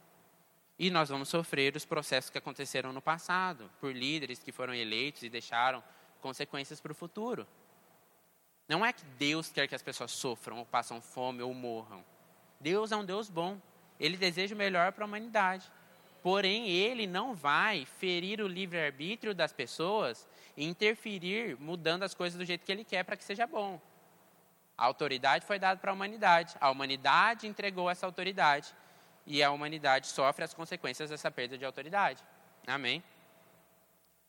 E 0.78 0.88
nós 0.88 1.10
vamos 1.10 1.28
sofrer 1.28 1.76
os 1.76 1.84
processos 1.84 2.30
que 2.30 2.38
aconteceram 2.38 2.94
no 2.94 3.02
passado, 3.02 3.70
por 3.78 3.94
líderes 3.94 4.42
que 4.42 4.50
foram 4.50 4.72
eleitos 4.72 5.22
e 5.22 5.28
deixaram 5.28 5.84
consequências 6.22 6.80
para 6.80 6.92
o 6.92 6.94
futuro. 6.94 7.46
Não 8.70 8.86
é 8.86 8.92
que 8.92 9.04
Deus 9.18 9.50
quer 9.50 9.66
que 9.66 9.74
as 9.74 9.82
pessoas 9.82 10.12
sofram, 10.12 10.58
ou 10.58 10.64
passam 10.64 11.00
fome, 11.00 11.42
ou 11.42 11.52
morram. 11.52 12.04
Deus 12.60 12.92
é 12.92 12.96
um 12.96 13.04
Deus 13.04 13.28
bom. 13.28 13.58
Ele 13.98 14.16
deseja 14.16 14.54
o 14.54 14.58
melhor 14.58 14.92
para 14.92 15.02
a 15.02 15.08
humanidade. 15.08 15.68
Porém, 16.22 16.68
ele 16.68 17.04
não 17.04 17.34
vai 17.34 17.84
ferir 17.84 18.40
o 18.40 18.46
livre-arbítrio 18.46 19.34
das 19.34 19.52
pessoas 19.52 20.24
e 20.56 20.64
interferir 20.64 21.56
mudando 21.58 22.04
as 22.04 22.14
coisas 22.14 22.38
do 22.38 22.44
jeito 22.44 22.64
que 22.64 22.70
ele 22.70 22.84
quer 22.84 23.02
para 23.02 23.16
que 23.16 23.24
seja 23.24 23.44
bom. 23.44 23.80
A 24.78 24.84
autoridade 24.84 25.44
foi 25.44 25.58
dada 25.58 25.80
para 25.80 25.90
a 25.90 25.94
humanidade. 25.94 26.54
A 26.60 26.70
humanidade 26.70 27.48
entregou 27.48 27.90
essa 27.90 28.06
autoridade. 28.06 28.72
E 29.26 29.42
a 29.42 29.50
humanidade 29.50 30.06
sofre 30.06 30.44
as 30.44 30.54
consequências 30.54 31.10
dessa 31.10 31.28
perda 31.28 31.58
de 31.58 31.64
autoridade. 31.64 32.22
Amém? 32.68 33.02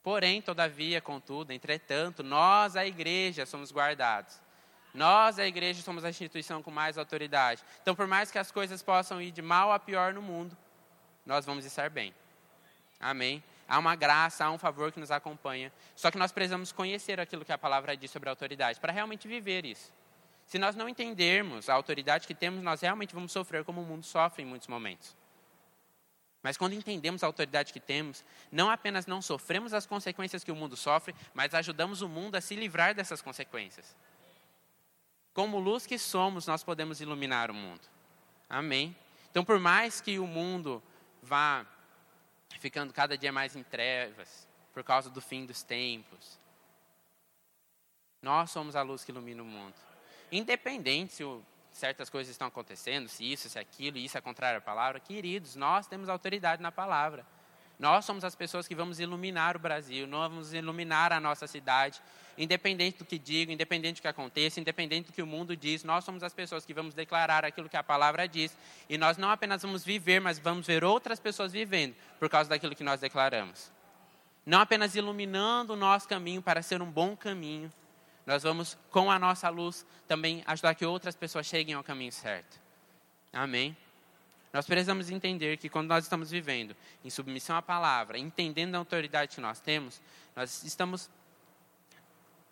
Porém, 0.03 0.41
todavia, 0.41 0.99
contudo, 0.99 1.53
entretanto, 1.53 2.23
nós, 2.23 2.75
a 2.75 2.85
igreja, 2.85 3.45
somos 3.45 3.71
guardados. 3.71 4.41
Nós, 4.93 5.39
a 5.39 5.45
igreja, 5.45 5.81
somos 5.81 6.03
a 6.03 6.09
instituição 6.09 6.61
com 6.61 6.71
mais 6.71 6.97
autoridade. 6.97 7.63
Então, 7.81 7.95
por 7.95 8.07
mais 8.07 8.31
que 8.31 8.39
as 8.39 8.51
coisas 8.51 8.81
possam 8.81 9.21
ir 9.21 9.31
de 9.31 9.41
mal 9.41 9.71
a 9.71 9.79
pior 9.79 10.13
no 10.13 10.21
mundo, 10.21 10.57
nós 11.25 11.45
vamos 11.45 11.65
estar 11.65 11.89
bem. 11.89 12.13
Amém? 12.99 13.43
Há 13.67 13.79
uma 13.79 13.95
graça, 13.95 14.43
há 14.43 14.51
um 14.51 14.57
favor 14.57 14.91
que 14.91 14.99
nos 14.99 15.11
acompanha. 15.11 15.71
Só 15.95 16.11
que 16.11 16.17
nós 16.17 16.31
precisamos 16.31 16.71
conhecer 16.71 17.19
aquilo 17.19 17.45
que 17.45 17.53
a 17.53 17.57
palavra 17.57 17.95
diz 17.95 18.11
sobre 18.11 18.27
a 18.27 18.31
autoridade, 18.31 18.79
para 18.79 18.91
realmente 18.91 19.27
viver 19.27 19.65
isso. 19.65 19.93
Se 20.45 20.59
nós 20.59 20.75
não 20.75 20.89
entendermos 20.89 21.69
a 21.69 21.73
autoridade 21.73 22.27
que 22.27 22.35
temos, 22.35 22.61
nós 22.61 22.81
realmente 22.81 23.13
vamos 23.13 23.31
sofrer 23.31 23.63
como 23.63 23.81
o 23.81 23.85
mundo 23.85 24.03
sofre 24.03 24.43
em 24.43 24.45
muitos 24.45 24.67
momentos. 24.67 25.15
Mas 26.43 26.57
quando 26.57 26.73
entendemos 26.73 27.23
a 27.23 27.27
autoridade 27.27 27.71
que 27.71 27.79
temos, 27.79 28.23
não 28.51 28.69
apenas 28.69 29.05
não 29.05 29.21
sofremos 29.21 29.73
as 29.73 29.85
consequências 29.85 30.43
que 30.43 30.51
o 30.51 30.55
mundo 30.55 30.75
sofre, 30.75 31.15
mas 31.33 31.53
ajudamos 31.53 32.01
o 32.01 32.09
mundo 32.09 32.35
a 32.35 32.41
se 32.41 32.55
livrar 32.55 32.95
dessas 32.95 33.21
consequências. 33.21 33.95
Como 35.33 35.59
luz 35.59 35.85
que 35.85 35.97
somos, 35.97 36.47
nós 36.47 36.63
podemos 36.63 36.99
iluminar 36.99 37.51
o 37.51 37.53
mundo. 37.53 37.81
Amém? 38.49 38.95
Então, 39.29 39.45
por 39.45 39.59
mais 39.59 40.01
que 40.01 40.19
o 40.19 40.27
mundo 40.27 40.81
vá 41.21 41.65
ficando 42.59 42.91
cada 42.91 43.17
dia 43.17 43.31
mais 43.31 43.55
em 43.55 43.63
trevas, 43.63 44.47
por 44.73 44.83
causa 44.83 45.09
do 45.09 45.21
fim 45.21 45.45
dos 45.45 45.63
tempos, 45.63 46.39
nós 48.21 48.51
somos 48.51 48.75
a 48.75 48.81
luz 48.81 49.03
que 49.03 49.11
ilumina 49.11 49.41
o 49.41 49.45
mundo. 49.45 49.75
Independente 50.31 51.13
se 51.13 51.23
o 51.23 51.43
certas 51.81 52.11
coisas 52.11 52.29
estão 52.31 52.47
acontecendo, 52.47 53.09
se 53.09 53.29
isso, 53.29 53.49
se 53.49 53.57
aquilo, 53.57 53.97
e 53.97 54.05
isso 54.05 54.15
é 54.15 54.21
contrário 54.21 54.59
à 54.59 54.61
palavra, 54.61 54.99
queridos, 54.99 55.55
nós 55.55 55.87
temos 55.87 56.09
autoridade 56.09 56.61
na 56.61 56.71
palavra. 56.71 57.25
Nós 57.79 58.05
somos 58.05 58.23
as 58.23 58.35
pessoas 58.35 58.67
que 58.67 58.75
vamos 58.75 58.99
iluminar 58.99 59.55
o 59.55 59.59
Brasil, 59.59 60.05
nós 60.05 60.29
vamos 60.29 60.53
iluminar 60.53 61.11
a 61.11 61.19
nossa 61.19 61.47
cidade, 61.47 61.99
independente 62.37 62.99
do 62.99 63.05
que 63.05 63.17
diga, 63.17 63.51
independente 63.51 63.95
do 63.95 64.03
que 64.03 64.07
aconteça, 64.07 64.59
independente 64.59 65.07
do 65.07 65.13
que 65.13 65.23
o 65.23 65.25
mundo 65.25 65.57
diz, 65.57 65.83
nós 65.83 66.03
somos 66.03 66.21
as 66.21 66.31
pessoas 66.31 66.63
que 66.63 66.73
vamos 66.75 66.93
declarar 66.93 67.43
aquilo 67.43 67.67
que 67.67 67.75
a 67.75 67.83
palavra 67.83 68.27
diz, 68.27 68.55
e 68.87 68.95
nós 68.95 69.17
não 69.17 69.31
apenas 69.31 69.63
vamos 69.63 69.83
viver, 69.83 70.21
mas 70.21 70.37
vamos 70.37 70.67
ver 70.67 70.83
outras 70.83 71.19
pessoas 71.19 71.51
vivendo 71.51 71.95
por 72.19 72.29
causa 72.29 72.47
daquilo 72.47 72.75
que 72.75 72.83
nós 72.83 73.01
declaramos. 73.01 73.71
Não 74.45 74.61
apenas 74.61 74.93
iluminando 74.93 75.73
o 75.73 75.75
nosso 75.75 76.07
caminho 76.07 76.43
para 76.43 76.61
ser 76.61 76.79
um 76.79 76.91
bom 76.91 77.17
caminho, 77.17 77.73
nós 78.25 78.43
vamos, 78.43 78.77
com 78.89 79.11
a 79.11 79.17
nossa 79.17 79.49
luz, 79.49 79.85
também 80.07 80.43
ajudar 80.45 80.75
que 80.75 80.85
outras 80.85 81.15
pessoas 81.15 81.45
cheguem 81.45 81.75
ao 81.75 81.83
caminho 81.83 82.11
certo. 82.11 82.59
Amém? 83.33 83.75
Nós 84.53 84.65
precisamos 84.65 85.09
entender 85.09 85.57
que 85.57 85.69
quando 85.69 85.87
nós 85.87 86.03
estamos 86.03 86.29
vivendo 86.29 86.75
em 87.03 87.09
submissão 87.09 87.55
à 87.55 87.61
palavra, 87.61 88.17
entendendo 88.17 88.75
a 88.75 88.77
autoridade 88.77 89.35
que 89.35 89.41
nós 89.41 89.59
temos, 89.59 90.01
nós 90.35 90.63
estamos 90.63 91.09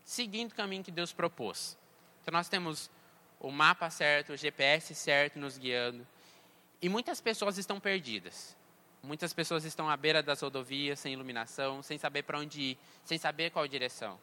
seguindo 0.04 0.52
o 0.52 0.56
caminho 0.56 0.84
que 0.84 0.92
Deus 0.92 1.12
propôs. 1.12 1.78
Então 2.22 2.32
nós 2.32 2.48
temos 2.48 2.90
o 3.40 3.52
mapa 3.52 3.90
certo, 3.90 4.34
o 4.34 4.38
GPS 4.38 4.96
certo 4.96 5.38
nos 5.38 5.58
guiando. 5.58 6.08
E 6.82 6.88
muitas 6.88 7.20
pessoas 7.20 7.58
estão 7.58 7.80
perdidas. 7.80 8.58
Muitas 9.04 9.34
pessoas 9.34 9.66
estão 9.66 9.90
à 9.90 9.96
beira 9.96 10.24
das 10.24 10.42
rodovias, 10.42 11.00
sem 11.00 11.14
iluminação, 11.14 11.82
sem 11.84 11.98
saber 11.98 12.24
para 12.24 12.40
onde 12.40 12.62
ir, 12.62 12.78
sem 13.04 13.18
saber 13.18 13.50
qual 13.50 13.68
direção. 13.68 14.20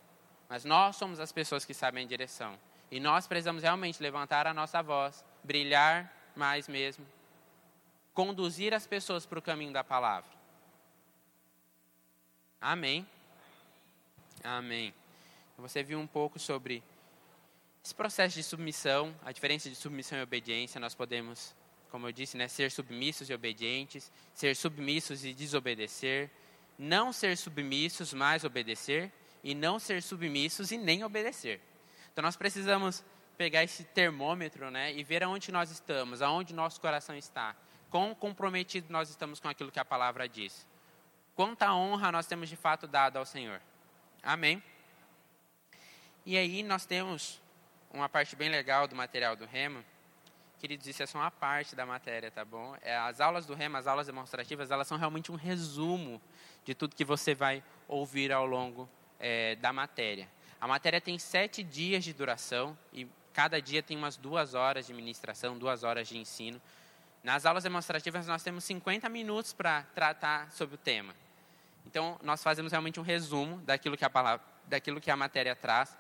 Mas 0.49 0.65
nós 0.65 0.97
somos 0.97 1.21
as 1.21 1.33
pessoas 1.33 1.65
que 1.65 1.75
sabem 1.75 2.05
a 2.05 2.09
direção. 2.09 2.59
E 2.91 3.01
nós 3.01 3.27
precisamos 3.27 3.63
realmente 3.63 4.03
levantar 4.03 4.47
a 4.47 4.55
nossa 4.55 4.83
voz, 4.83 5.25
brilhar 5.43 6.13
mais 6.37 6.69
mesmo, 6.69 7.07
conduzir 8.15 8.73
as 8.73 8.87
pessoas 8.87 9.27
para 9.27 9.39
o 9.39 9.43
caminho 9.43 9.73
da 9.73 9.83
palavra. 9.83 10.31
Amém. 12.61 13.07
Amém. 14.45 14.95
Você 15.59 15.83
viu 15.83 15.99
um 15.99 16.07
pouco 16.07 16.39
sobre 16.39 16.83
esse 17.85 17.95
processo 17.95 18.35
de 18.35 18.43
submissão, 18.43 19.15
a 19.25 19.33
diferença 19.33 19.71
de 19.71 19.77
submissão 19.77 20.19
e 20.19 20.23
obediência. 20.23 20.81
Nós 20.81 20.95
podemos, 20.95 21.55
como 21.91 22.09
eu 22.09 22.13
disse, 22.13 22.37
né, 22.37 22.49
ser 22.49 22.71
submissos 22.71 23.31
e 23.31 23.35
obedientes, 23.35 24.11
ser 24.35 24.55
submissos 24.57 25.25
e 25.25 25.33
desobedecer, 25.33 26.31
não 26.79 27.13
ser 27.13 27.37
submissos, 27.37 28.13
mas 28.13 28.45
obedecer, 28.45 29.13
e 29.47 29.55
não 29.55 29.79
ser 29.79 30.03
submissos 30.03 30.73
e 30.73 30.77
nem 30.77 31.05
obedecer. 31.05 31.61
Então 32.13 32.21
nós 32.21 32.35
precisamos 32.35 33.05
pegar 33.39 33.63
esse 33.63 33.85
termômetro, 33.85 34.73
né, 34.73 34.93
e 34.93 35.05
ver 35.05 35.23
aonde 35.23 35.53
nós 35.53 35.71
estamos, 35.71 36.21
aonde 36.21 36.53
nosso 36.53 36.81
coração 36.81 37.15
está, 37.15 37.55
quão 37.89 38.13
comprometido 38.13 38.89
nós 38.91 39.09
estamos 39.09 39.39
com 39.39 39.47
aquilo 39.47 39.71
que 39.71 39.79
a 39.79 39.85
palavra 39.85 40.29
diz. 40.29 40.67
Quanta 41.37 41.73
honra 41.73 42.11
nós 42.11 42.27
temos 42.27 42.49
de 42.49 42.57
fato 42.57 42.89
dado 42.89 43.19
ao 43.19 43.25
Senhor. 43.25 43.61
Amém. 44.21 44.61
E 46.25 46.37
aí 46.37 46.65
nós 46.65 46.85
temos 46.85 47.41
uma 47.93 48.09
parte 48.09 48.35
bem 48.35 48.49
legal 48.49 48.89
do 48.89 48.97
material 48.97 49.37
do 49.37 49.47
Rema. 49.47 49.85
Queridos, 50.59 50.89
isso 50.89 51.05
é 51.05 51.07
só 51.07 51.19
uma 51.19 51.31
parte 51.31 51.77
da 51.77 51.87
matéria, 51.87 52.33
tá 52.33 52.45
bom? 52.45 52.77
É, 52.83 52.97
as 52.97 53.21
aulas 53.21 53.47
do 53.47 53.55
Rema, 53.55 53.79
as 53.79 53.87
aulas 53.87 54.09
demonstrativas, 54.09 54.73
elas 54.73 54.89
são 54.89 54.99
realmente 54.99 55.31
um 55.31 55.37
resumo 55.37 56.21
de 56.65 56.75
tudo 56.75 56.97
que 56.97 57.05
você 57.05 57.33
vai 57.33 57.63
ouvir 57.87 58.33
ao 58.33 58.45
longo 58.45 58.89
é, 59.19 59.57
da 59.57 59.73
matéria. 59.73 60.29
A 60.61 60.67
matéria 60.67 61.01
tem 61.01 61.19
sete 61.19 61.63
dias 61.63 62.05
de 62.05 62.13
duração 62.13 62.77
e 62.93 63.07
cada 63.33 63.61
dia 63.61 63.83
tem 63.83 63.97
umas 63.97 64.17
duas 64.17 64.55
horas 64.55 64.87
de 64.87 64.95
ministração, 64.95 65.59
duas 65.59 65.85
horas 65.85 66.09
de 66.09 66.17
ensino. 66.17 66.61
Nas 67.23 67.45
aulas 67.45 67.65
demonstrativas 67.65 68.27
nós 68.27 68.43
temos 68.43 68.65
50 68.65 69.09
minutos 69.09 69.53
para 69.53 69.83
tratar 69.95 70.51
sobre 70.53 70.77
o 70.77 70.79
tema. 70.79 71.15
Então 71.87 72.19
nós 72.23 72.43
fazemos 72.43 72.73
realmente 72.73 72.99
um 72.99 73.03
resumo 73.03 73.59
daquilo 73.59 73.97
que 73.97 74.05
a 74.05 74.11
palavra, 74.11 74.45
daquilo 74.67 75.01
que 75.01 75.11
a 75.11 75.17
matéria 75.17 75.55
traz, 75.55 75.97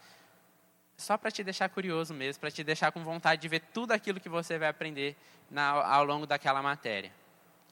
só 0.96 1.18
para 1.18 1.30
te 1.30 1.44
deixar 1.44 1.68
curioso 1.68 2.14
mesmo, 2.14 2.40
para 2.40 2.50
te 2.50 2.64
deixar 2.64 2.90
com 2.90 3.04
vontade 3.04 3.42
de 3.42 3.48
ver 3.48 3.60
tudo 3.72 3.92
aquilo 3.92 4.18
que 4.18 4.28
você 4.28 4.58
vai 4.58 4.68
aprender 4.68 5.14
na, 5.50 5.68
ao 5.68 6.04
longo 6.04 6.26
daquela 6.26 6.62
matéria. 6.62 7.12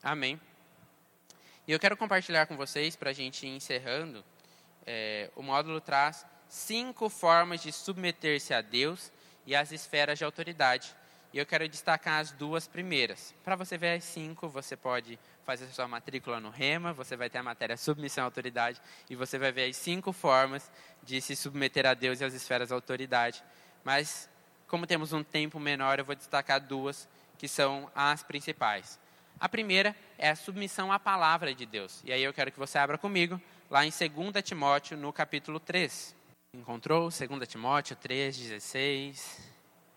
Amém. 0.03 0.39
E 1.67 1.71
eu 1.71 1.79
quero 1.79 1.97
compartilhar 1.97 2.45
com 2.45 2.55
vocês, 2.55 2.95
para 2.95 3.09
a 3.09 3.13
gente 3.13 3.47
ir 3.47 3.55
encerrando, 3.55 4.23
é, 4.85 5.29
o 5.35 5.41
módulo 5.41 5.81
traz 5.81 6.25
cinco 6.47 7.09
formas 7.09 7.61
de 7.61 7.71
submeter-se 7.71 8.53
a 8.53 8.61
Deus 8.61 9.11
e 9.45 9.55
às 9.55 9.71
esferas 9.71 10.17
de 10.17 10.23
autoridade. 10.23 10.95
E 11.33 11.37
eu 11.37 11.45
quero 11.45 11.67
destacar 11.67 12.21
as 12.21 12.31
duas 12.31 12.67
primeiras. 12.67 13.33
Para 13.43 13.55
você 13.55 13.77
ver 13.77 13.97
as 13.97 14.03
cinco, 14.05 14.47
você 14.47 14.77
pode 14.77 15.19
fazer 15.45 15.67
sua 15.67 15.87
matrícula 15.87 16.39
no 16.39 16.49
REMA, 16.49 16.93
você 16.93 17.17
vai 17.17 17.29
ter 17.29 17.39
a 17.39 17.43
matéria 17.43 17.75
Submissão 17.75 18.23
à 18.23 18.27
Autoridade, 18.27 18.81
e 19.09 19.15
você 19.15 19.37
vai 19.37 19.51
ver 19.51 19.69
as 19.69 19.75
cinco 19.75 20.13
formas 20.13 20.71
de 21.03 21.19
se 21.19 21.35
submeter 21.35 21.85
a 21.85 21.93
Deus 21.93 22.21
e 22.21 22.23
às 22.23 22.33
esferas 22.33 22.69
de 22.69 22.73
autoridade. 22.73 23.43
Mas, 23.83 24.29
como 24.67 24.87
temos 24.87 25.11
um 25.11 25.23
tempo 25.23 25.59
menor, 25.59 25.99
eu 25.99 26.05
vou 26.05 26.15
destacar 26.15 26.61
duas, 26.61 27.07
que 27.37 27.47
são 27.47 27.91
as 27.93 28.23
principais. 28.23 28.97
A 29.37 29.49
primeira 29.49 29.93
é 30.17 30.29
a 30.29 30.35
submissão 30.35 30.91
à 30.91 30.97
palavra 30.97 31.53
de 31.53 31.65
Deus. 31.65 32.01
E 32.05 32.13
aí 32.13 32.23
eu 32.23 32.33
quero 32.33 32.49
que 32.51 32.57
você 32.57 32.77
abra 32.77 32.97
comigo 32.97 33.39
lá 33.69 33.85
em 33.85 33.89
2 33.89 34.43
Timóteo, 34.43 34.97
no 34.97 35.11
capítulo 35.11 35.59
3. 35.59 36.15
Encontrou? 36.53 37.09
2 37.09 37.47
Timóteo 37.47 37.95
3, 37.95 38.37
16. 38.37 39.51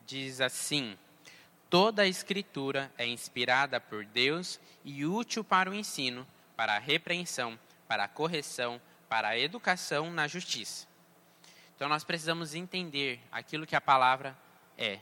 Diz 0.07 0.41
assim: 0.41 0.97
Toda 1.69 2.03
a 2.03 2.07
Escritura 2.07 2.93
é 2.97 3.07
inspirada 3.07 3.81
por 3.81 4.05
Deus 4.05 4.59
e 4.85 5.05
útil 5.05 5.45
para 5.45 5.71
o 5.71 5.75
ensino, 5.75 6.27
para 6.57 6.77
a 6.77 6.79
repreensão, 6.79 7.59
para 7.87 8.05
a 8.05 8.09
correção, 8.09 8.81
para 9.09 9.29
a 9.29 9.39
educação 9.39 10.11
na 10.11 10.27
justiça. 10.27 10.87
Então 11.77 11.89
nós 11.89 12.05
precisamos 12.05 12.55
entender 12.55 13.21
aquilo 13.31 13.67
que 13.67 13.77
a 13.77 13.81
palavra 13.81 14.37
é. 14.77 15.01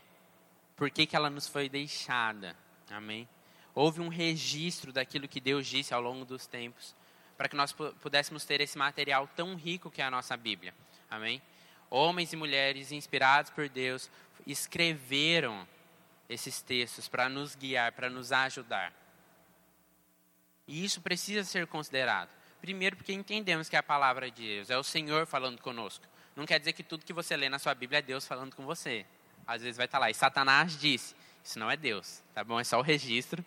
Por 0.76 0.90
que, 0.90 1.06
que 1.06 1.16
ela 1.16 1.30
nos 1.30 1.46
foi 1.48 1.68
deixada? 1.68 2.54
Amém? 2.90 3.26
Houve 3.74 4.00
um 4.00 4.08
registro 4.08 4.92
daquilo 4.92 5.28
que 5.28 5.40
Deus 5.40 5.66
disse 5.66 5.94
ao 5.94 6.02
longo 6.02 6.24
dos 6.24 6.46
tempos 6.46 6.94
para 7.36 7.48
que 7.48 7.56
nós 7.56 7.72
pudéssemos 7.72 8.44
ter 8.44 8.60
esse 8.60 8.78
material 8.78 9.28
tão 9.36 9.54
rico 9.54 9.90
que 9.90 10.00
é 10.00 10.04
a 10.04 10.10
nossa 10.10 10.36
Bíblia. 10.36 10.74
Amém? 11.10 11.40
Homens 11.90 12.32
e 12.32 12.36
mulheres 12.36 12.92
inspirados 12.92 13.50
por 13.50 13.68
Deus 13.68 14.10
escreveram 14.46 15.66
esses 16.28 16.60
textos 16.60 17.08
para 17.08 17.28
nos 17.28 17.54
guiar, 17.54 17.92
para 17.92 18.10
nos 18.10 18.32
ajudar. 18.32 18.92
E 20.66 20.84
isso 20.84 21.00
precisa 21.00 21.44
ser 21.44 21.66
considerado. 21.66 22.28
Primeiro, 22.60 22.96
porque 22.96 23.12
entendemos 23.12 23.68
que 23.68 23.76
é 23.76 23.78
a 23.78 23.82
palavra 23.82 24.30
de 24.30 24.42
Deus 24.42 24.70
é 24.70 24.76
o 24.76 24.82
Senhor 24.82 25.26
falando 25.26 25.60
conosco. 25.60 26.04
não 26.34 26.44
quer 26.44 26.58
dizer 26.58 26.72
que 26.72 26.82
tudo 26.82 27.04
que 27.04 27.12
você 27.12 27.36
lê 27.36 27.48
na 27.48 27.58
sua 27.58 27.74
Bíblia 27.74 28.00
é 28.00 28.02
Deus 28.02 28.26
falando 28.26 28.56
com 28.56 28.64
você. 28.64 29.06
Às 29.46 29.62
vezes 29.62 29.76
vai 29.76 29.86
estar 29.86 29.98
lá, 29.98 30.10
e 30.10 30.14
Satanás 30.14 30.78
disse. 30.78 31.14
Isso 31.44 31.60
não 31.60 31.70
é 31.70 31.76
Deus, 31.76 32.20
tá 32.34 32.42
bom? 32.42 32.58
É 32.58 32.64
só 32.64 32.80
o 32.80 32.82
registro, 32.82 33.44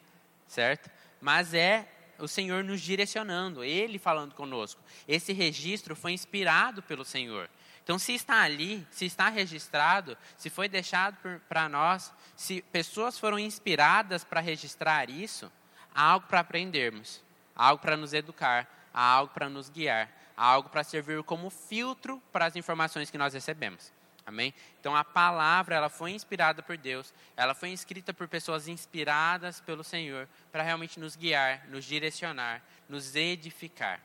certo? 0.48 0.90
Mas 1.20 1.54
é 1.54 1.86
o 2.20 2.28
Senhor 2.28 2.64
nos 2.64 2.82
direcionando, 2.82 3.64
Ele 3.64 3.98
falando 3.98 4.36
conosco. 4.36 4.82
Esse 5.08 5.34
registro 5.34 5.96
foi 5.96 6.12
inspirado 6.12 6.82
pelo 6.84 7.06
Senhor. 7.06 7.50
Então, 7.84 7.98
se 7.98 8.14
está 8.14 8.42
ali, 8.42 8.86
se 8.92 9.06
está 9.06 9.30
registrado, 9.30 10.18
se 10.38 10.50
foi 10.50 10.70
deixado 10.70 11.18
para 11.48 11.68
nós, 11.68 12.14
se 12.36 12.62
pessoas 12.72 13.18
foram 13.18 13.40
inspiradas 13.40 14.24
para 14.24 14.40
registrar 14.40 15.10
isso, 15.10 15.52
há 15.94 16.04
algo 16.04 16.28
para 16.28 16.42
aprendermos, 16.42 17.24
há 17.56 17.68
algo 17.68 17.82
para 17.82 17.98
nos 17.98 18.14
educar, 18.14 18.70
há 18.94 19.02
algo 19.02 19.34
para 19.34 19.50
nos 19.50 19.70
guiar, 19.70 20.08
há 20.38 20.46
algo 20.46 20.70
para 20.70 20.84
servir 20.84 21.24
como 21.24 21.50
filtro 21.50 22.22
para 22.32 22.46
as 22.46 22.56
informações 22.56 23.10
que 23.10 23.18
nós 23.18 23.34
recebemos. 23.34 23.92
Amém? 24.30 24.54
Então 24.80 24.96
a 24.96 25.04
palavra 25.04 25.76
ela 25.76 25.90
foi 25.90 26.12
inspirada 26.12 26.62
por 26.62 26.78
Deus, 26.78 27.12
ela 27.36 27.56
foi 27.56 27.72
escrita 27.72 28.14
por 28.14 28.28
pessoas 28.28 28.68
inspiradas 28.68 29.60
pelo 29.60 29.84
Senhor 29.84 30.30
para 30.52 30.62
realmente 30.62 31.00
nos 31.00 31.16
guiar, 31.16 31.68
nos 31.68 31.84
direcionar, 31.84 32.62
nos 32.88 33.16
edificar. 33.16 34.00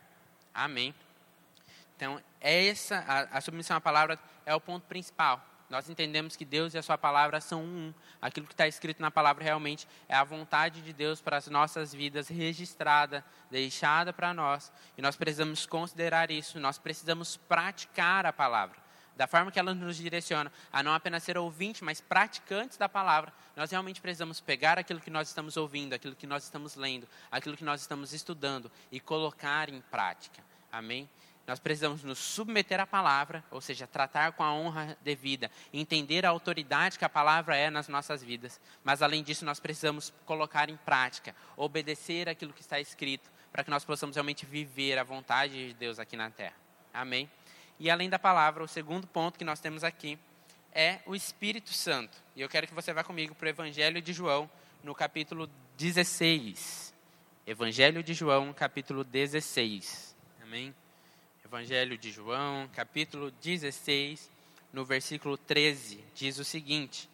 Amém. 0.55 0.95
Então 1.95 2.19
essa 2.41 3.05
a, 3.07 3.37
a 3.37 3.41
submissão 3.43 3.77
à 3.77 3.81
palavra 3.83 4.19
é 4.47 4.55
o 4.55 4.61
ponto 4.61 4.87
principal. 4.87 5.45
Nós 5.69 5.91
entendemos 5.91 6.37
que 6.37 6.45
Deus 6.47 6.73
e 6.73 6.79
a 6.79 6.83
Sua 6.83 6.97
palavra 6.97 7.39
são 7.39 7.63
um. 7.63 7.93
Aquilo 8.23 8.47
que 8.47 8.55
está 8.55 8.67
escrito 8.67 9.03
na 9.03 9.11
palavra 9.11 9.45
realmente 9.45 9.87
é 10.09 10.15
a 10.15 10.25
vontade 10.25 10.81
de 10.81 10.95
Deus 10.95 11.21
para 11.21 11.37
as 11.37 11.49
nossas 11.49 11.93
vidas, 11.93 12.29
registrada, 12.29 13.23
deixada 13.51 14.11
para 14.11 14.33
nós. 14.33 14.73
E 14.97 15.03
nós 15.03 15.17
precisamos 15.17 15.67
considerar 15.67 16.31
isso, 16.31 16.59
nós 16.59 16.79
precisamos 16.79 17.37
praticar 17.37 18.25
a 18.25 18.33
palavra 18.33 18.84
da 19.17 19.27
forma 19.27 19.51
que 19.51 19.59
ela 19.59 19.75
nos 19.75 19.97
direciona, 19.97 20.53
a 20.73 20.83
não 20.83 20.93
apenas 20.93 21.23
ser 21.23 21.39
ouvinte, 21.39 21.85
mas 21.85 22.01
praticantes 22.01 22.77
da 22.77 22.89
palavra, 22.89 23.33
nós 23.57 23.71
realmente 23.71 24.01
precisamos 24.01 24.41
pegar 24.41 24.79
aquilo 24.79 25.01
que 25.01 25.11
nós 25.11 25.29
estamos 25.29 25.57
ouvindo, 25.57 25.93
aquilo 25.93 26.17
que 26.17 26.27
nós 26.27 26.45
estamos 26.45 26.75
lendo, 26.75 27.09
aquilo 27.31 27.57
que 27.57 27.65
nós 27.65 27.81
estamos 27.81 28.13
estudando 28.13 28.71
e 28.91 28.99
colocar 28.99 29.69
em 29.69 29.81
prática. 29.81 30.43
Amém? 30.71 31.09
Nós 31.47 31.59
precisamos 31.59 32.03
nos 32.03 32.19
submeter 32.19 32.81
à 32.81 32.87
palavra, 32.87 33.45
ou 33.51 33.61
seja, 33.61 33.87
tratar 33.87 34.33
com 34.33 34.43
a 34.43 34.53
honra 34.53 34.97
devida, 35.03 35.51
entender 35.73 36.25
a 36.25 36.31
autoridade 36.31 36.99
que 36.99 37.05
a 37.05 37.09
palavra 37.09 37.55
é 37.55 37.69
nas 37.69 37.87
nossas 37.87 38.23
vidas. 38.23 38.59
Mas 38.83 39.03
além 39.03 39.23
disso, 39.23 39.45
nós 39.45 39.61
precisamos 39.61 40.13
colocar 40.25 40.71
em 40.71 40.77
prática, 40.77 41.37
obedecer 41.55 42.31
aquilo 42.31 42.53
que 42.53 42.63
está 42.63 42.81
escrito, 42.81 43.31
para 43.53 43.63
que 43.63 43.71
nós 43.71 43.85
possamos 43.85 44.17
realmente 44.17 44.47
viver 44.47 44.99
a 44.99 45.05
vontade 45.05 45.69
de 45.69 45.75
Deus 45.75 45.99
aqui 45.99 46.17
na 46.17 46.31
terra. 46.31 46.57
Amém? 46.93 47.31
E 47.79 47.91
além 47.91 48.09
da 48.09 48.19
palavra, 48.19 48.63
o 48.63 48.69
segundo 48.69 49.07
ponto 49.07 49.39
que 49.39 49.45
nós 49.45 49.61
temos 49.61 49.83
aqui 49.83 50.19
é 50.73 51.01
o 51.07 51.15
Espírito 51.15 51.73
Santo. 51.73 52.17
E 52.37 52.41
eu 52.41 52.49
quero 52.49 52.67
que 52.67 52.75
você 52.75 52.93
vá 52.93 53.03
comigo 53.03 53.35
para 53.35 53.47
o 53.47 53.49
Evangelho 53.49 54.01
de 54.01 54.13
João, 54.13 54.49
no 54.83 54.95
capítulo 54.95 55.49
16. 55.77 56.95
Evangelho 57.47 58.03
de 58.03 58.15
João, 58.15 58.53
capítulo 58.53 59.03
16. 59.03 60.15
Amém? 60.43 60.75
Evangelho 61.45 61.99
de 61.99 62.11
João, 62.11 62.69
capítulo 62.75 63.31
16, 63.43 64.31
no 64.73 64.85
versículo 64.85 65.37
13, 65.37 66.03
diz 66.15 66.39
o 66.39 66.45
seguinte: 66.45 67.09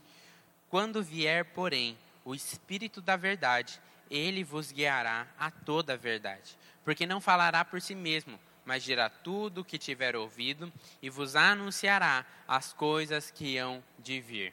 Quando 0.68 1.02
vier, 1.02 1.44
porém, 1.46 1.98
o 2.24 2.34
Espírito 2.34 3.00
da 3.00 3.16
Verdade, 3.16 3.80
ele 4.10 4.44
vos 4.44 4.72
guiará 4.72 5.26
a 5.38 5.50
toda 5.50 5.94
a 5.94 5.96
verdade, 5.96 6.56
porque 6.84 7.06
não 7.06 7.20
falará 7.20 7.64
por 7.64 7.80
si 7.80 7.94
mesmo 7.94 8.38
mas 8.64 8.82
dirá 8.82 9.08
tudo 9.08 9.60
o 9.60 9.64
que 9.64 9.78
tiver 9.78 10.16
ouvido 10.16 10.72
e 11.02 11.10
vos 11.10 11.36
anunciará 11.36 12.24
as 12.46 12.72
coisas 12.72 13.30
que 13.30 13.56
hão 13.56 13.82
de 13.98 14.20
vir. 14.20 14.52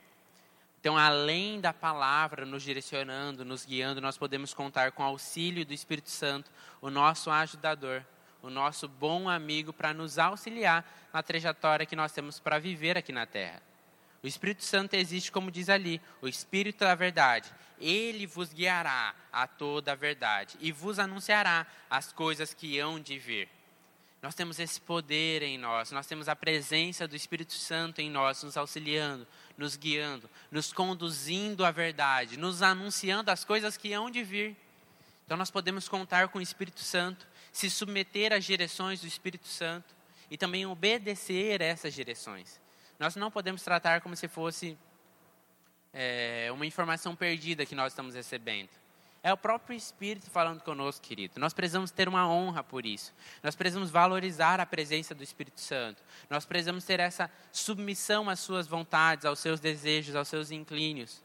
Então, 0.80 0.97
além 0.97 1.60
da 1.60 1.74
palavra 1.74 2.45
nos 2.45 2.64
direcionando, 2.64 3.43
nos 3.43 3.66
guiando, 3.66 3.99
nós 3.99 4.18
podemos 4.18 4.53
contar 4.53 4.91
com 4.91 5.03
o 5.03 5.05
auxílio 5.05 5.66
do 5.66 5.74
Espírito 5.74 6.10
Santo, 6.10 6.49
o 6.80 6.89
nosso 6.89 7.30
ajudador, 7.30 8.03
o 8.41 8.49
nosso 8.49 8.88
bom 8.88 9.28
amigo 9.28 9.74
para 9.74 9.93
nos 9.93 10.18
auxiliar 10.18 10.86
na 11.12 11.22
trajetória 11.24 11.86
que 11.86 11.95
nós 11.95 12.12
temos 12.12 12.39
para 12.39 12.60
viver 12.60 12.97
aqui 12.97 13.12
na 13.12 13.26
terra. 13.26 13.62
O 14.24 14.28
Espírito 14.28 14.64
Santo 14.64 14.93
existe, 14.95 15.32
como 15.32 15.51
diz 15.51 15.70
ali, 15.70 16.01
o 16.22 16.28
Espírito 16.28 16.80
da 16.80 16.95
verdade. 16.95 17.51
Ele 17.80 18.26
vos 18.26 18.53
guiará 18.53 19.14
a 19.32 19.47
toda 19.47 19.91
a 19.91 19.95
verdade 19.95 20.58
e 20.60 20.72
vos 20.72 20.99
anunciará 20.99 21.68
as 21.89 22.12
coisas 22.12 22.53
que 22.53 22.80
hão 22.80 22.99
de 22.99 23.18
vir. 23.20 23.49
Nós 24.28 24.36
temos 24.36 24.59
esse 24.59 24.82
poder 24.82 25.41
em 25.41 25.57
nós, 25.57 25.89
nós 25.93 26.05
temos 26.05 26.28
a 26.28 26.36
presença 26.36 27.07
do 27.07 27.15
Espírito 27.15 27.53
Santo 27.53 28.01
em 28.01 28.09
nós, 28.09 28.43
nos 28.43 28.57
auxiliando, 28.57 29.25
nos 29.57 29.78
guiando, 29.78 30.30
nos 30.51 30.73
conduzindo 30.73 31.63
à 31.63 31.71
verdade, 31.71 32.36
nos 32.36 32.61
anunciando 32.61 33.32
as 33.32 33.45
coisas 33.45 33.78
que 33.78 33.93
hão 33.93 34.11
de 34.11 34.25
vir. 34.25 34.57
Então 35.23 35.38
nós 35.38 35.49
podemos 35.49 35.88
contar 35.88 36.28
com 36.28 36.39
o 36.39 36.41
Espírito 36.41 36.82
Santo, 36.82 37.25
se 37.53 37.69
submeter 37.69 38.34
às 38.34 38.43
direções 38.43 38.99
do 38.99 39.07
Espírito 39.07 39.47
Santo 39.47 39.95
e 40.30 40.38
também 40.38 40.65
obedecer 40.65 41.61
essas 41.61 41.93
direções. 41.93 42.59
Nós 42.99 43.15
não 43.15 43.32
podemos 43.32 43.63
tratar 43.63 44.01
como 44.01 44.13
se 44.13 44.28
fosse 44.28 44.78
é, 45.93 46.49
uma 46.51 46.65
informação 46.65 47.15
perdida 47.15 47.65
que 47.65 47.75
nós 47.75 47.93
estamos 47.93 48.13
recebendo. 48.13 48.71
É 49.24 49.34
o 49.34 49.38
próprio 49.38 49.76
Espírito 49.76 50.30
falando 50.30 50.61
conosco, 50.61 51.05
querido. 51.05 51.39
Nós 51.39 51.53
precisamos 51.53 51.91
ter 51.91 52.07
uma 52.07 52.30
honra 52.30 52.63
por 52.63 52.86
isso. 52.86 53.13
Nós 53.43 53.55
precisamos 53.55 53.89
valorizar 53.89 54.59
a 54.59 54.65
presença 54.65 55.13
do 55.13 55.24
Espírito 55.24 55.59
Santo. 55.59 56.03
Nós 56.30 56.45
precisamos 56.45 56.86
ter 56.86 56.99
essa 56.99 57.30
submissão 57.51 58.30
às 58.30 58.39
suas 58.39 58.68
vontades, 58.68 59.26
aos 59.26 59.39
seus 59.39 59.59
desejos, 59.59 60.15
aos 60.15 60.28
seus 60.28 60.51
inclínios. 60.51 61.24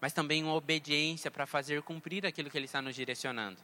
Mas 0.00 0.12
também 0.12 0.42
uma 0.42 0.54
obediência 0.54 1.30
para 1.30 1.46
fazer 1.46 1.82
cumprir 1.82 2.26
aquilo 2.26 2.50
que 2.50 2.58
Ele 2.58 2.66
está 2.66 2.82
nos 2.82 2.94
direcionando. 2.94 3.58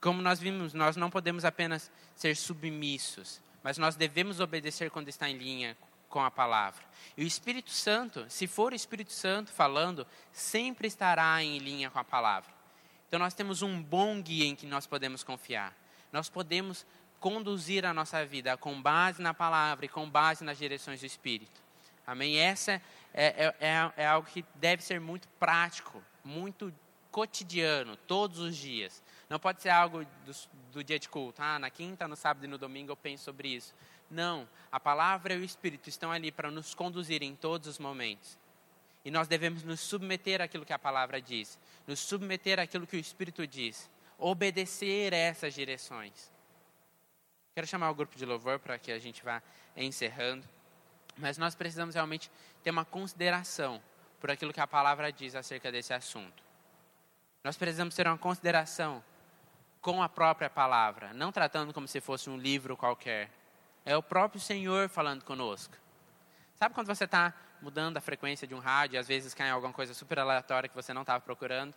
Como 0.00 0.20
nós 0.20 0.38
vimos, 0.38 0.74
nós 0.74 0.96
não 0.96 1.10
podemos 1.10 1.44
apenas 1.44 1.90
ser 2.14 2.36
submissos, 2.36 3.40
mas 3.62 3.78
nós 3.78 3.96
devemos 3.96 4.38
obedecer 4.38 4.90
quando 4.90 5.08
está 5.08 5.30
em 5.30 5.36
linha 5.38 5.76
com 6.10 6.22
a 6.22 6.30
palavra. 6.30 6.80
E 7.16 7.24
o 7.24 7.26
Espírito 7.26 7.70
Santo, 7.70 8.24
se 8.28 8.46
for 8.46 8.72
o 8.72 8.76
Espírito 8.76 9.12
Santo 9.12 9.50
falando, 9.50 10.06
sempre 10.30 10.86
estará 10.86 11.42
em 11.42 11.58
linha 11.58 11.90
com 11.90 11.98
a 11.98 12.04
palavra. 12.04 12.53
Então 13.08 13.18
nós 13.18 13.34
temos 13.34 13.62
um 13.62 13.82
bom 13.82 14.20
guia 14.20 14.46
em 14.46 14.56
que 14.56 14.66
nós 14.66 14.86
podemos 14.86 15.22
confiar. 15.22 15.74
Nós 16.12 16.28
podemos 16.28 16.86
conduzir 17.20 17.86
a 17.86 17.94
nossa 17.94 18.24
vida 18.24 18.56
com 18.56 18.80
base 18.80 19.22
na 19.22 19.32
palavra 19.32 19.86
e 19.86 19.88
com 19.88 20.08
base 20.08 20.44
nas 20.44 20.58
direções 20.58 21.00
do 21.00 21.06
Espírito. 21.06 21.62
Amém? 22.06 22.38
Essa 22.38 22.72
é, 23.14 23.26
é, 23.26 23.54
é, 23.60 23.92
é 23.96 24.06
algo 24.06 24.28
que 24.28 24.44
deve 24.56 24.82
ser 24.82 25.00
muito 25.00 25.26
prático, 25.40 26.02
muito 26.22 26.72
cotidiano, 27.10 27.96
todos 27.96 28.40
os 28.40 28.56
dias. 28.56 29.02
Não 29.30 29.38
pode 29.38 29.62
ser 29.62 29.70
algo 29.70 30.04
do, 30.04 30.32
do 30.72 30.84
dia 30.84 30.98
de 30.98 31.08
culto. 31.08 31.40
Ah, 31.40 31.58
na 31.58 31.70
quinta, 31.70 32.06
no 32.06 32.16
sábado 32.16 32.44
e 32.44 32.48
no 32.48 32.58
domingo 32.58 32.92
eu 32.92 32.96
penso 32.96 33.24
sobre 33.24 33.48
isso. 33.48 33.74
Não, 34.10 34.46
a 34.70 34.78
palavra 34.78 35.34
e 35.34 35.38
o 35.38 35.44
Espírito 35.44 35.88
estão 35.88 36.12
ali 36.12 36.30
para 36.30 36.50
nos 36.50 36.74
conduzir 36.74 37.22
em 37.22 37.34
todos 37.34 37.68
os 37.68 37.78
momentos. 37.78 38.38
E 39.04 39.10
nós 39.10 39.28
devemos 39.28 39.62
nos 39.62 39.80
submeter 39.80 40.40
àquilo 40.40 40.64
que 40.64 40.72
a 40.72 40.78
palavra 40.78 41.20
diz, 41.20 41.58
nos 41.86 42.00
submeter 42.00 42.58
àquilo 42.58 42.86
que 42.86 42.96
o 42.96 43.00
Espírito 43.00 43.46
diz, 43.46 43.90
obedecer 44.18 45.12
essas 45.12 45.52
direções. 45.52 46.32
Quero 47.54 47.66
chamar 47.66 47.90
o 47.90 47.94
grupo 47.94 48.16
de 48.16 48.24
louvor 48.24 48.58
para 48.58 48.78
que 48.78 48.90
a 48.90 48.98
gente 48.98 49.22
vá 49.22 49.42
encerrando, 49.76 50.48
mas 51.18 51.38
nós 51.38 51.54
precisamos 51.54 51.94
realmente 51.94 52.30
ter 52.62 52.70
uma 52.70 52.84
consideração 52.84 53.80
por 54.18 54.30
aquilo 54.30 54.52
que 54.52 54.60
a 54.60 54.66
palavra 54.66 55.12
diz 55.12 55.34
acerca 55.34 55.70
desse 55.70 55.92
assunto. 55.92 56.42
Nós 57.44 57.56
precisamos 57.56 57.94
ter 57.94 58.06
uma 58.06 58.16
consideração 58.16 59.04
com 59.82 60.02
a 60.02 60.08
própria 60.08 60.48
palavra, 60.48 61.12
não 61.12 61.30
tratando 61.30 61.74
como 61.74 61.86
se 61.86 62.00
fosse 62.00 62.30
um 62.30 62.38
livro 62.38 62.74
qualquer, 62.74 63.30
é 63.84 63.94
o 63.94 64.02
próprio 64.02 64.40
Senhor 64.40 64.88
falando 64.88 65.22
conosco. 65.24 65.76
Sabe 66.54 66.74
quando 66.74 66.86
você 66.86 67.04
está 67.04 67.34
mudando 67.64 67.96
a 67.96 68.00
frequência 68.00 68.46
de 68.46 68.54
um 68.54 68.58
rádio 68.58 69.00
às 69.00 69.08
vezes 69.08 69.32
cai 69.32 69.48
alguma 69.48 69.72
coisa 69.72 69.94
super 69.94 70.18
aleatória 70.18 70.68
que 70.68 70.74
você 70.76 70.92
não 70.92 71.00
estava 71.00 71.20
procurando? 71.20 71.74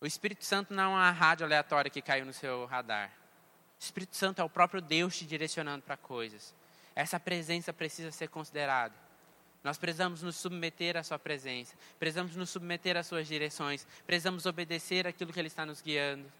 O 0.00 0.06
Espírito 0.06 0.44
Santo 0.44 0.72
não 0.72 0.84
é 0.84 0.86
uma 0.86 1.10
rádio 1.10 1.44
aleatória 1.44 1.90
que 1.90 2.00
caiu 2.00 2.24
no 2.24 2.32
seu 2.32 2.64
radar. 2.66 3.10
O 3.10 3.82
Espírito 3.82 4.16
Santo 4.16 4.40
é 4.40 4.44
o 4.44 4.48
próprio 4.48 4.80
Deus 4.80 5.18
te 5.18 5.26
direcionando 5.26 5.82
para 5.82 5.96
coisas. 5.96 6.54
Essa 6.94 7.18
presença 7.18 7.72
precisa 7.72 8.12
ser 8.12 8.28
considerada. 8.28 8.94
Nós 9.64 9.76
precisamos 9.76 10.22
nos 10.22 10.36
submeter 10.36 10.96
à 10.96 11.02
Sua 11.02 11.18
presença, 11.18 11.74
precisamos 11.98 12.36
nos 12.36 12.48
submeter 12.48 12.96
às 12.96 13.08
Suas 13.08 13.26
direções, 13.26 13.84
precisamos 14.06 14.46
obedecer 14.46 15.08
aquilo 15.08 15.32
que 15.32 15.40
Ele 15.40 15.48
está 15.48 15.66
nos 15.66 15.82
guiando. 15.82 16.30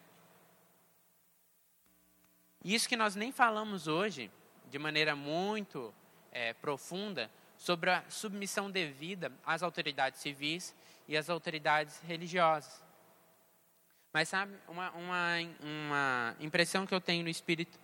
E 2.65 2.73
isso 2.73 2.89
que 2.89 2.97
nós 2.97 3.17
nem 3.17 3.33
falamos 3.33 3.89
hoje, 3.89 4.31
de 4.71 4.79
maneira 4.79 5.17
muito 5.17 5.93
é, 6.31 6.53
profunda 6.53 7.29
sobre 7.59 7.91
a 7.91 8.03
submissão 8.09 8.71
devida 8.71 9.31
às 9.45 9.63
autoridades 9.63 10.21
civis 10.21 10.75
e 11.07 11.17
às 11.17 11.29
autoridades 11.29 12.01
religiosas. 12.01 12.83
Mas 14.13 14.29
sabe, 14.29 14.57
uma, 14.69 14.91
uma, 14.93 15.35
uma 15.61 16.37
impressão 16.41 16.87
que 16.87 16.95
eu 16.95 17.01
tenho 17.01 17.23
no 17.23 17.29
espírito 17.29 17.79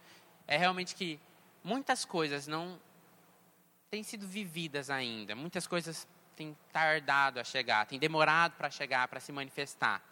é 0.46 0.56
realmente 0.56 0.94
que 0.94 1.20
muitas 1.62 2.04
coisas 2.04 2.46
não 2.46 2.80
têm 3.90 4.02
sido 4.02 4.26
vividas 4.26 4.90
ainda. 4.90 5.34
Muitas 5.34 5.66
coisas 5.66 6.06
têm 6.36 6.56
tardado 6.72 7.40
a 7.40 7.44
chegar, 7.44 7.86
têm 7.86 7.98
demorado 7.98 8.52
para 8.52 8.70
chegar, 8.70 9.06
para 9.08 9.20
se 9.20 9.32
manifestar. 9.32 10.02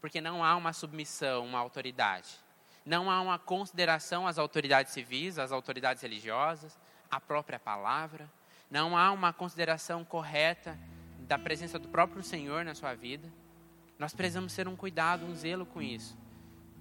Porque 0.00 0.20
não 0.20 0.44
há 0.44 0.54
uma 0.56 0.72
submissão, 0.72 1.46
uma 1.46 1.58
autoridade. 1.58 2.28
Não 2.84 3.10
há 3.10 3.20
uma 3.20 3.38
consideração 3.38 4.26
às 4.26 4.38
autoridades 4.38 4.92
civis, 4.92 5.38
às 5.38 5.52
autoridades 5.52 6.02
religiosas, 6.02 6.78
à 7.10 7.18
própria 7.18 7.58
palavra. 7.58 8.30
Não 8.74 8.96
há 8.96 9.12
uma 9.12 9.32
consideração 9.32 10.04
correta 10.04 10.76
da 11.28 11.38
presença 11.38 11.78
do 11.78 11.86
próprio 11.86 12.24
Senhor 12.24 12.64
na 12.64 12.74
sua 12.74 12.92
vida. 12.92 13.32
Nós 13.96 14.12
precisamos 14.12 14.52
ter 14.52 14.66
um 14.66 14.74
cuidado, 14.74 15.24
um 15.24 15.32
zelo 15.32 15.64
com 15.64 15.80
isso. 15.80 16.18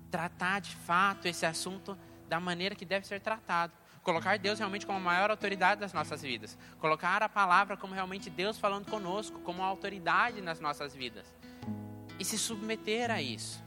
Tratar 0.10 0.60
de 0.60 0.76
fato 0.76 1.28
esse 1.28 1.46
assunto 1.46 1.96
da 2.28 2.40
maneira 2.40 2.74
que 2.74 2.84
deve 2.84 3.06
ser 3.06 3.22
tratado. 3.22 3.74
Colocar 4.02 4.40
Deus 4.40 4.58
realmente 4.58 4.88
como 4.88 4.98
a 4.98 5.02
maior 5.02 5.30
autoridade 5.30 5.82
das 5.82 5.94
nossas 5.94 6.24
vidas. 6.24 6.58
Colocar 6.80 7.22
a 7.22 7.30
palavra 7.30 7.78
como 7.78 7.94
realmente 7.94 8.28
Deus 8.28 8.58
falando 8.58 8.90
conosco, 8.90 9.40
como 9.42 9.62
a 9.62 9.68
autoridade 9.68 10.42
nas 10.42 10.60
nossas 10.60 10.96
vidas. 10.96 11.32
E 12.18 12.26
se 12.26 12.40
submeter 12.40 13.12
a 13.12 13.22
isso. 13.22 13.64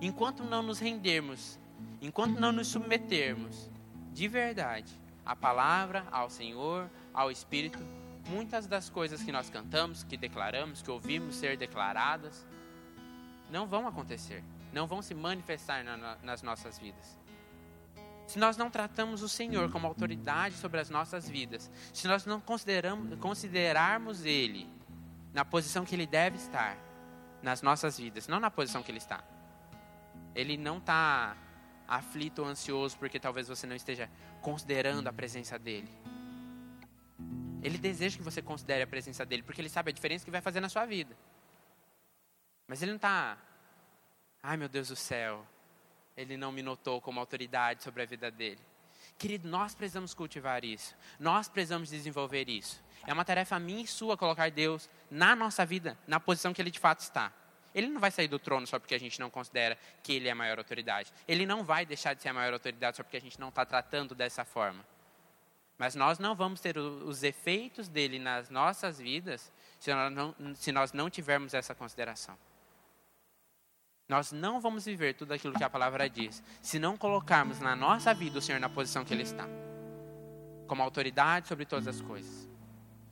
Enquanto 0.00 0.42
não 0.42 0.60
nos 0.60 0.80
rendermos, 0.80 1.56
enquanto 2.02 2.40
não 2.40 2.50
nos 2.50 2.66
submetermos 2.66 3.70
de 4.12 4.26
verdade 4.26 5.05
à 5.26 5.34
palavra, 5.34 6.06
ao 6.10 6.30
Senhor, 6.30 6.88
ao 7.12 7.30
Espírito, 7.30 7.78
muitas 8.28 8.66
das 8.66 8.88
coisas 8.88 9.22
que 9.22 9.32
nós 9.32 9.50
cantamos, 9.50 10.04
que 10.04 10.16
declaramos, 10.16 10.82
que 10.82 10.90
ouvimos 10.90 11.34
ser 11.34 11.56
declaradas, 11.56 12.46
não 13.50 13.66
vão 13.66 13.86
acontecer, 13.86 14.42
não 14.72 14.86
vão 14.86 15.02
se 15.02 15.14
manifestar 15.14 15.84
na, 15.84 16.16
nas 16.22 16.42
nossas 16.42 16.78
vidas. 16.78 17.18
Se 18.26 18.38
nós 18.38 18.56
não 18.56 18.70
tratamos 18.70 19.22
o 19.22 19.28
Senhor 19.28 19.70
como 19.70 19.86
autoridade 19.86 20.56
sobre 20.56 20.80
as 20.80 20.90
nossas 20.90 21.28
vidas, 21.28 21.70
se 21.92 22.08
nós 22.08 22.26
não 22.26 22.40
consideramos, 22.40 23.18
considerarmos 23.20 24.24
Ele 24.24 24.68
na 25.32 25.44
posição 25.44 25.84
que 25.84 25.94
Ele 25.94 26.06
deve 26.06 26.36
estar 26.36 26.76
nas 27.42 27.62
nossas 27.62 27.98
vidas, 27.98 28.26
não 28.26 28.40
na 28.40 28.50
posição 28.50 28.82
que 28.82 28.90
Ele 28.90 28.98
está. 28.98 29.22
Ele 30.34 30.56
não 30.56 30.78
está 30.78 31.36
aflito 31.86 32.42
ou 32.42 32.48
ansioso 32.48 32.98
porque 32.98 33.20
talvez 33.20 33.46
você 33.46 33.64
não 33.66 33.76
esteja 33.76 34.10
considerando 34.46 35.08
a 35.08 35.12
presença 35.12 35.58
dEle. 35.58 35.90
Ele 37.64 37.78
deseja 37.78 38.16
que 38.16 38.22
você 38.22 38.40
considere 38.40 38.84
a 38.84 38.86
presença 38.86 39.26
dEle, 39.26 39.42
porque 39.42 39.60
Ele 39.60 39.68
sabe 39.68 39.90
a 39.90 39.92
diferença 39.92 40.24
que 40.24 40.30
vai 40.30 40.40
fazer 40.40 40.60
na 40.60 40.68
sua 40.68 40.86
vida. 40.86 41.16
Mas 42.68 42.80
Ele 42.80 42.92
não 42.92 42.96
está, 42.96 43.36
ai 44.40 44.56
meu 44.56 44.68
Deus 44.68 44.86
do 44.86 44.94
céu, 44.94 45.44
ele 46.16 46.36
não 46.36 46.52
me 46.52 46.62
notou 46.62 47.00
como 47.00 47.18
autoridade 47.18 47.82
sobre 47.82 48.04
a 48.04 48.06
vida 48.06 48.30
dele. 48.30 48.60
Querido, 49.18 49.48
nós 49.48 49.74
precisamos 49.74 50.14
cultivar 50.14 50.64
isso. 50.64 50.94
Nós 51.18 51.48
precisamos 51.48 51.90
desenvolver 51.90 52.48
isso. 52.48 52.80
É 53.04 53.12
uma 53.12 53.24
tarefa 53.24 53.58
minha 53.58 53.82
e 53.82 53.86
sua 53.86 54.16
colocar 54.16 54.48
Deus 54.52 54.88
na 55.10 55.34
nossa 55.34 55.66
vida, 55.66 55.98
na 56.06 56.20
posição 56.20 56.54
que 56.54 56.62
Ele 56.62 56.70
de 56.70 56.78
fato 56.78 57.00
está. 57.00 57.32
Ele 57.76 57.88
não 57.88 58.00
vai 58.00 58.10
sair 58.10 58.26
do 58.26 58.38
trono 58.38 58.66
só 58.66 58.78
porque 58.78 58.94
a 58.94 58.98
gente 58.98 59.20
não 59.20 59.28
considera 59.28 59.76
que 60.02 60.14
Ele 60.14 60.28
é 60.28 60.30
a 60.30 60.34
maior 60.34 60.56
autoridade. 60.56 61.12
Ele 61.28 61.44
não 61.44 61.62
vai 61.62 61.84
deixar 61.84 62.14
de 62.14 62.22
ser 62.22 62.30
a 62.30 62.32
maior 62.32 62.54
autoridade 62.54 62.96
só 62.96 63.02
porque 63.02 63.18
a 63.18 63.20
gente 63.20 63.38
não 63.38 63.50
está 63.50 63.66
tratando 63.66 64.14
dessa 64.14 64.46
forma. 64.46 64.82
Mas 65.76 65.94
nós 65.94 66.18
não 66.18 66.34
vamos 66.34 66.58
ter 66.58 66.78
os 66.78 67.22
efeitos 67.22 67.86
dele 67.86 68.18
nas 68.18 68.48
nossas 68.48 68.98
vidas 68.98 69.52
se 69.78 69.92
nós 69.92 70.10
não, 70.10 70.34
se 70.54 70.72
nós 70.72 70.94
não 70.94 71.10
tivermos 71.10 71.52
essa 71.52 71.74
consideração. 71.74 72.38
Nós 74.08 74.32
não 74.32 74.58
vamos 74.58 74.86
viver 74.86 75.12
tudo 75.12 75.34
aquilo 75.34 75.52
que 75.52 75.64
a 75.64 75.68
palavra 75.68 76.08
diz 76.08 76.42
se 76.62 76.78
não 76.78 76.96
colocarmos 76.96 77.60
na 77.60 77.76
nossa 77.76 78.14
vida 78.14 78.38
o 78.38 78.42
Senhor 78.42 78.58
na 78.58 78.70
posição 78.70 79.04
que 79.04 79.12
Ele 79.12 79.24
está 79.24 79.46
como 80.66 80.82
autoridade 80.82 81.46
sobre 81.46 81.66
todas 81.66 81.86
as 81.86 82.00
coisas. 82.00 82.48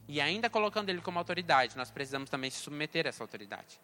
E 0.09 0.23
ainda 0.23 0.49
colocando 0.49 0.89
Ele 0.89 1.03
como 1.03 1.19
autoridade, 1.19 1.77
nós 1.77 1.91
precisamos 1.91 2.31
também 2.31 2.51
se 2.51 2.59
submeter 2.59 3.05
a 3.05 3.11
essa 3.11 3.23
autoridade. 3.23 3.79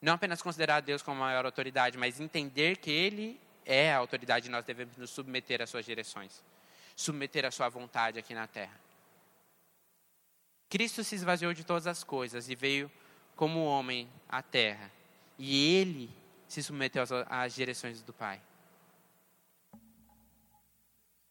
Não 0.00 0.14
apenas 0.14 0.40
considerar 0.40 0.80
Deus 0.80 1.02
como 1.02 1.22
a 1.22 1.26
maior 1.26 1.44
autoridade, 1.44 1.98
mas 1.98 2.20
entender 2.20 2.78
que 2.78 2.90
Ele 2.90 3.38
é 3.66 3.92
a 3.92 3.98
autoridade 3.98 4.48
e 4.48 4.50
nós 4.50 4.64
devemos 4.64 4.96
nos 4.96 5.10
submeter 5.10 5.60
às 5.60 5.68
suas 5.68 5.84
direções, 5.84 6.42
submeter 6.96 7.44
à 7.44 7.50
sua 7.50 7.68
vontade 7.68 8.18
aqui 8.18 8.34
na 8.34 8.46
terra. 8.46 8.78
Cristo 10.70 11.02
se 11.02 11.16
esvaziou 11.16 11.52
de 11.52 11.64
todas 11.64 11.86
as 11.86 12.02
coisas 12.04 12.48
e 12.48 12.54
veio 12.54 12.90
como 13.36 13.64
homem 13.64 14.08
à 14.28 14.40
terra. 14.40 14.90
E 15.38 15.74
Ele 15.76 16.10
se 16.46 16.62
submeteu 16.62 17.02
às, 17.02 17.10
às 17.12 17.54
direções 17.54 18.00
do 18.02 18.12
Pai. 18.12 18.40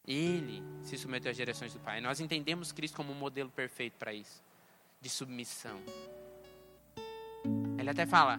Ele 0.06 0.62
se 0.82 0.98
submeteu 0.98 1.30
às 1.30 1.36
direções 1.36 1.72
do 1.72 1.80
Pai. 1.80 2.00
Nós 2.00 2.20
entendemos 2.20 2.72
Cristo 2.72 2.96
como 2.96 3.12
um 3.12 3.14
modelo 3.14 3.50
perfeito 3.50 3.94
para 3.98 4.12
isso, 4.12 4.42
de 5.00 5.08
submissão. 5.08 5.80
Ele 7.78 7.88
até 7.88 8.04
fala: 8.04 8.38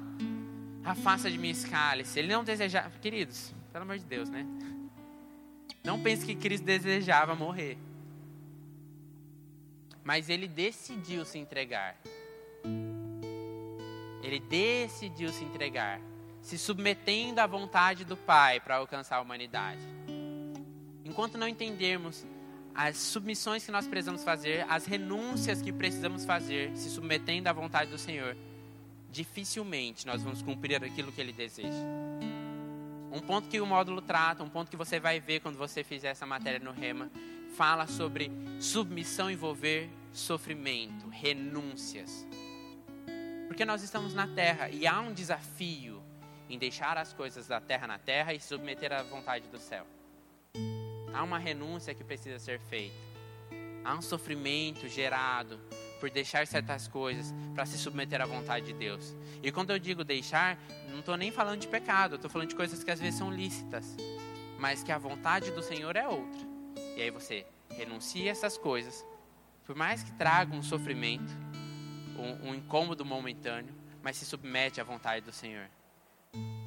afasta 0.84 1.30
de 1.30 1.38
mim 1.38 1.50
esse 1.50 1.70
cálice. 1.70 2.20
Ele 2.20 2.34
não 2.34 2.44
desejava, 2.44 2.90
queridos, 3.02 3.54
pelo 3.72 3.84
amor 3.84 3.98
de 3.98 4.06
Deus, 4.06 4.30
né? 4.30 4.46
Não 5.84 6.02
pense 6.02 6.26
que 6.26 6.36
Cristo 6.36 6.64
desejava 6.64 7.36
morrer. 7.36 7.78
Mas 10.04 10.30
ele 10.30 10.48
decidiu 10.48 11.26
se 11.26 11.38
entregar. 11.38 11.98
Ele 14.24 14.40
decidiu 14.40 15.30
se 15.30 15.44
entregar 15.44 16.00
se 16.42 16.58
submetendo 16.58 17.40
à 17.40 17.48
vontade 17.48 18.04
do 18.04 18.18
Pai 18.18 18.60
para 18.60 18.78
alcançar 18.78 19.18
a 19.18 19.22
humanidade. 19.22 19.82
Enquanto 21.06 21.38
não 21.38 21.48
entendermos 21.48 22.26
as 22.74 22.98
submissões 22.98 23.66
que 23.66 23.72
nós 23.72 23.88
precisamos 23.88 24.24
fazer, 24.24 24.66
as 24.70 24.86
renúncias 24.86 25.62
que 25.62 25.72
precisamos 25.72 26.26
fazer, 26.26 26.76
se 26.76 26.90
submetendo 26.90 27.48
à 27.48 27.54
vontade 27.54 27.92
do 27.92 27.98
Senhor, 27.98 28.36
dificilmente 29.12 30.08
nós 30.08 30.24
vamos 30.24 30.42
cumprir 30.42 30.84
aquilo 30.84 31.12
que 31.12 31.20
Ele 31.20 31.34
deseja. 31.34 31.86
Um 33.12 33.20
ponto 33.20 33.50
que 33.50 33.60
o 33.60 33.66
módulo 33.66 34.02
trata, 34.02 34.42
um 34.42 34.50
ponto 34.50 34.72
que 34.72 34.78
você 34.78 35.00
vai 35.00 35.20
ver 35.20 35.42
quando 35.42 35.58
você 35.58 35.84
fizer 35.84 36.10
essa 36.10 36.26
matéria 36.26 36.60
no 36.60 36.72
Rema, 36.72 37.12
fala 37.58 37.86
sobre 37.86 38.32
submissão 38.60 39.30
envolver 39.30 39.90
sofrimento, 40.14 41.10
renúncias. 41.10 42.26
Porque 43.48 43.66
nós 43.66 43.84
estamos 43.84 44.14
na 44.14 44.28
terra 44.28 44.70
e 44.70 44.88
há 44.88 45.02
um 45.02 45.14
desafio 45.14 46.02
em 46.50 46.58
deixar 46.58 46.98
as 46.98 47.12
coisas 47.12 47.48
da 47.48 47.60
terra 47.60 47.86
na 47.86 47.98
terra 47.98 48.34
e 48.34 48.40
submeter 48.40 48.94
à 48.94 49.04
vontade 49.04 49.48
do 49.50 49.60
céu. 49.60 49.86
Há 51.14 51.22
uma 51.22 51.38
renúncia 51.38 51.94
que 51.94 52.04
precisa 52.04 52.40
ser 52.40 52.62
feita. 52.62 52.96
Há 53.84 53.96
um 53.96 54.02
sofrimento 54.02 54.88
gerado 54.88 55.60
por 56.02 56.10
deixar 56.10 56.46
certas 56.48 56.88
coisas 56.88 57.34
para 57.54 57.66
se 57.66 57.78
submeter 57.78 58.20
à 58.20 58.26
vontade 58.26 58.66
de 58.66 58.74
Deus. 58.74 59.16
E 59.42 59.52
quando 59.52 59.70
eu 59.70 59.78
digo 59.78 60.04
deixar, 60.04 60.58
não 60.90 61.00
estou 61.00 61.16
nem 61.16 61.32
falando 61.32 61.62
de 61.62 61.68
pecado, 61.68 62.16
estou 62.16 62.30
falando 62.30 62.50
de 62.50 62.56
coisas 62.56 62.84
que 62.84 62.90
às 62.90 63.00
vezes 63.00 63.20
são 63.20 63.32
lícitas, 63.32 63.96
mas 64.60 64.84
que 64.84 64.92
a 64.92 64.98
vontade 64.98 65.52
do 65.52 65.62
Senhor 65.62 65.96
é 65.96 66.08
outra. 66.08 66.42
E 66.98 67.02
aí 67.04 67.12
você 67.12 67.46
renuncia 67.70 68.32
essas 68.32 68.58
coisas, 68.58 69.06
por 69.64 69.76
mais 69.76 70.02
que 70.02 70.12
traga 70.14 70.56
um 70.56 70.64
sofrimento, 70.64 71.32
um, 72.18 72.50
um 72.50 72.56
incômodo 72.56 73.06
momentâneo, 73.06 73.74
mas 74.02 74.18
se 74.18 74.26
submete 74.26 74.82
à 74.82 74.84
vontade 74.84 75.24
do 75.24 75.32
Senhor 75.32 75.70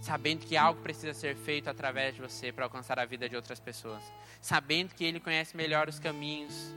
sabendo 0.00 0.44
que 0.44 0.54
algo 0.54 0.82
precisa 0.82 1.14
ser 1.14 1.34
feito 1.34 1.70
através 1.70 2.14
de 2.14 2.20
você 2.20 2.52
para 2.52 2.66
alcançar 2.66 2.98
a 2.98 3.06
vida 3.06 3.26
de 3.26 3.34
outras 3.34 3.58
pessoas, 3.58 4.02
sabendo 4.38 4.94
que 4.94 5.02
Ele 5.02 5.18
conhece 5.18 5.56
melhor 5.56 5.88
os 5.88 5.98
caminhos, 5.98 6.74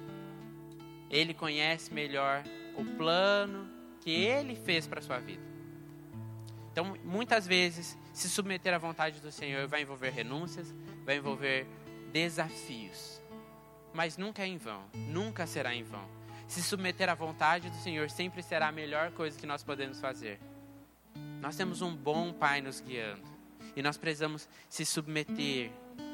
Ele 1.09 1.33
conhece 1.33 1.93
melhor 1.93 2.43
o 2.75 2.83
plano 2.83 3.69
que 4.01 4.11
Ele 4.11 4.55
fez 4.55 4.87
para 4.87 4.99
a 4.99 5.03
sua 5.03 5.19
vida. 5.19 5.43
Então, 6.71 6.95
muitas 7.03 7.47
vezes, 7.47 7.97
se 8.13 8.29
submeter 8.29 8.73
à 8.73 8.77
vontade 8.77 9.19
do 9.19 9.31
Senhor 9.31 9.67
vai 9.67 9.81
envolver 9.81 10.09
renúncias, 10.09 10.73
vai 11.05 11.17
envolver 11.17 11.65
desafios, 12.11 13.21
mas 13.93 14.17
nunca 14.17 14.43
é 14.43 14.47
em 14.47 14.57
vão, 14.57 14.83
nunca 14.93 15.47
será 15.47 15.73
em 15.73 15.83
vão. 15.83 16.07
Se 16.47 16.61
submeter 16.63 17.09
à 17.09 17.15
vontade 17.15 17.69
do 17.69 17.75
Senhor 17.77 18.09
sempre 18.09 18.41
será 18.41 18.67
a 18.67 18.71
melhor 18.71 19.11
coisa 19.11 19.37
que 19.37 19.45
nós 19.45 19.63
podemos 19.63 19.99
fazer. 19.99 20.39
Nós 21.41 21.55
temos 21.55 21.81
um 21.81 21.95
bom 21.95 22.31
Pai 22.31 22.61
nos 22.61 22.79
guiando. 22.79 23.27
E 23.75 23.81
nós 23.81 23.97
precisamos 23.97 24.47
se 24.69 24.85
submeter 24.85 25.71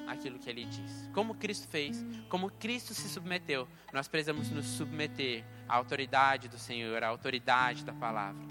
àquilo 0.07 0.39
que 0.39 0.49
Ele 0.49 0.65
diz. 0.65 1.09
Como 1.13 1.35
Cristo 1.35 1.67
fez, 1.67 2.03
como 2.29 2.49
Cristo 2.49 2.93
se 2.93 3.07
submeteu, 3.09 3.67
nós 3.91 4.07
precisamos 4.07 4.49
nos 4.49 4.65
submeter 4.65 5.43
à 5.67 5.75
autoridade 5.75 6.47
do 6.47 6.57
Senhor, 6.57 7.03
à 7.03 7.07
autoridade 7.07 7.83
da 7.83 7.93
palavra. 7.93 8.43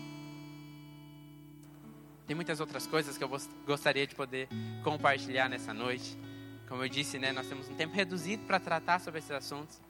Tem 2.27 2.37
muitas 2.37 2.61
outras 2.61 2.87
coisas 2.87 3.19
que 3.19 3.25
eu 3.25 3.31
gostaria 3.67 4.07
de 4.07 4.15
poder 4.15 4.49
compartilhar 4.83 5.49
nessa 5.49 5.75
noite. 5.75 6.17
Como 6.69 6.83
eu 6.83 6.89
disse, 6.89 7.19
né, 7.19 7.33
nós 7.33 7.47
temos 7.47 7.69
um 7.69 7.75
tempo 7.75 7.95
reduzido 7.95 8.45
para 8.47 8.59
tratar 8.59 9.01
sobre 9.01 9.19
esses 9.19 9.31
assuntos. 9.31 9.81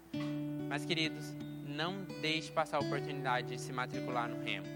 Mas, 0.69 0.85
queridos, 0.85 1.33
não 1.67 2.05
deixe 2.21 2.51
passar 2.51 2.79
a 2.79 2.81
oportunidade 2.81 3.49
de 3.49 3.61
se 3.61 3.73
matricular 3.73 4.29
no 4.29 4.43
Remo. 4.43 4.67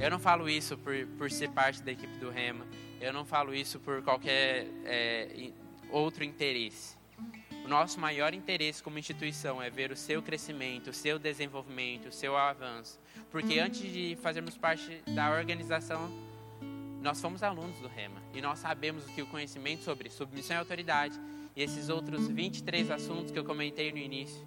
Eu 0.00 0.10
não 0.10 0.18
falo 0.18 0.48
isso 0.48 0.78
por, 0.78 0.94
por 1.18 1.30
ser 1.30 1.50
parte 1.50 1.82
da 1.82 1.92
equipe 1.92 2.16
do 2.18 2.30
Rema. 2.30 2.64
Eu 3.00 3.12
não 3.12 3.24
falo 3.24 3.54
isso 3.54 3.78
por 3.80 4.02
qualquer 4.02 4.66
é, 4.84 5.50
outro 5.92 6.24
interesse. 6.24 6.96
O 7.64 7.68
nosso 7.68 8.00
maior 8.00 8.34
interesse 8.34 8.82
como 8.82 8.98
instituição 8.98 9.62
é 9.62 9.70
ver 9.70 9.92
o 9.92 9.96
seu 9.96 10.20
crescimento, 10.20 10.90
o 10.90 10.92
seu 10.92 11.18
desenvolvimento, 11.18 12.08
o 12.08 12.12
seu 12.12 12.36
avanço. 12.36 12.98
Porque 13.30 13.60
antes 13.60 13.80
de 13.80 14.16
fazermos 14.20 14.56
parte 14.56 15.02
da 15.14 15.30
organização, 15.30 16.10
nós 17.00 17.20
fomos 17.20 17.42
alunos 17.42 17.78
do 17.78 17.88
REMA 17.88 18.20
e 18.34 18.40
nós 18.40 18.58
sabemos 18.58 19.04
que 19.06 19.22
o 19.22 19.26
conhecimento 19.26 19.84
sobre 19.84 20.10
submissão 20.10 20.56
e 20.56 20.58
autoridade 20.58 21.18
e 21.54 21.62
esses 21.62 21.88
outros 21.88 22.26
23 22.28 22.90
assuntos 22.90 23.30
que 23.30 23.38
eu 23.38 23.44
comentei 23.44 23.92
no 23.92 23.98
início 23.98 24.46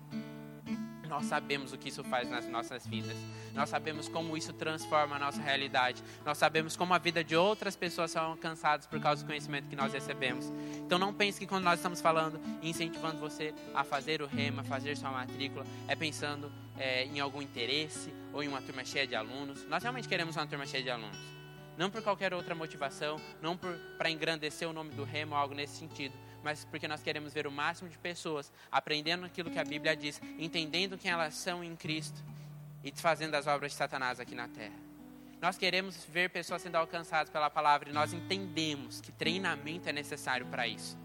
nós 1.05 1.25
sabemos 1.25 1.73
o 1.73 1.77
que 1.77 1.89
isso 1.89 2.03
faz 2.03 2.29
nas 2.29 2.47
nossas 2.47 2.85
vidas. 2.85 3.15
Nós 3.53 3.69
sabemos 3.69 4.07
como 4.07 4.35
isso 4.35 4.53
transforma 4.53 5.15
a 5.15 5.19
nossa 5.19 5.41
realidade. 5.41 6.03
Nós 6.25 6.37
sabemos 6.37 6.75
como 6.75 6.93
a 6.93 6.97
vida 6.97 7.23
de 7.23 7.35
outras 7.35 7.75
pessoas 7.75 8.11
são 8.11 8.23
alcançadas 8.23 8.85
por 8.85 8.99
causa 8.99 9.23
do 9.23 9.27
conhecimento 9.27 9.67
que 9.69 9.75
nós 9.75 9.93
recebemos. 9.93 10.51
Então 10.77 10.97
não 10.99 11.13
pense 11.13 11.39
que 11.39 11.47
quando 11.47 11.63
nós 11.63 11.79
estamos 11.79 12.01
falando 12.01 12.39
e 12.61 12.69
incentivando 12.69 13.19
você 13.19 13.53
a 13.73 13.83
fazer 13.83 14.21
o 14.21 14.27
rema, 14.27 14.63
fazer 14.63 14.95
sua 14.97 15.11
matrícula, 15.11 15.65
é 15.87 15.95
pensando 15.95 16.51
é, 16.77 17.05
em 17.05 17.19
algum 17.19 17.41
interesse 17.41 18.13
ou 18.33 18.43
em 18.43 18.47
uma 18.47 18.61
turma 18.61 18.83
cheia 18.83 19.07
de 19.07 19.15
alunos. 19.15 19.65
Nós 19.67 19.81
realmente 19.81 20.07
queremos 20.07 20.35
uma 20.35 20.47
turma 20.47 20.65
cheia 20.65 20.83
de 20.83 20.89
alunos. 20.89 21.35
Não 21.77 21.89
por 21.89 22.01
qualquer 22.01 22.33
outra 22.33 22.55
motivação, 22.55 23.19
não 23.41 23.57
para 23.57 24.09
engrandecer 24.09 24.67
o 24.67 24.73
nome 24.73 24.91
do 24.91 25.03
remo 25.03 25.33
ou 25.33 25.37
algo 25.37 25.53
nesse 25.53 25.77
sentido, 25.77 26.13
mas 26.45 26.63
porque 26.63 26.87
nós 26.87 27.01
queremos 27.01 27.33
ver 27.33 27.47
o 27.47 27.51
máximo 27.51 27.89
de 27.89 27.97
pessoas 27.97 28.53
aprendendo 28.71 29.25
aquilo 29.25 29.49
que 29.49 29.57
a 29.57 29.63
Bíblia 29.63 29.97
diz, 29.97 30.21
entendendo 30.37 30.95
quem 30.95 31.09
elas 31.09 31.33
são 31.33 31.63
em 31.63 31.75
Cristo 31.75 32.23
e 32.83 32.91
desfazendo 32.91 33.33
as 33.33 33.47
obras 33.47 33.71
de 33.71 33.77
Satanás 33.79 34.19
aqui 34.19 34.35
na 34.35 34.47
terra. 34.47 34.75
Nós 35.41 35.57
queremos 35.57 36.05
ver 36.05 36.29
pessoas 36.29 36.61
sendo 36.61 36.75
alcançadas 36.75 37.31
pela 37.31 37.49
palavra 37.49 37.89
e 37.89 37.93
nós 37.93 38.13
entendemos 38.13 39.01
que 39.01 39.11
treinamento 39.11 39.89
é 39.89 39.91
necessário 39.91 40.45
para 40.45 40.67
isso. 40.67 40.95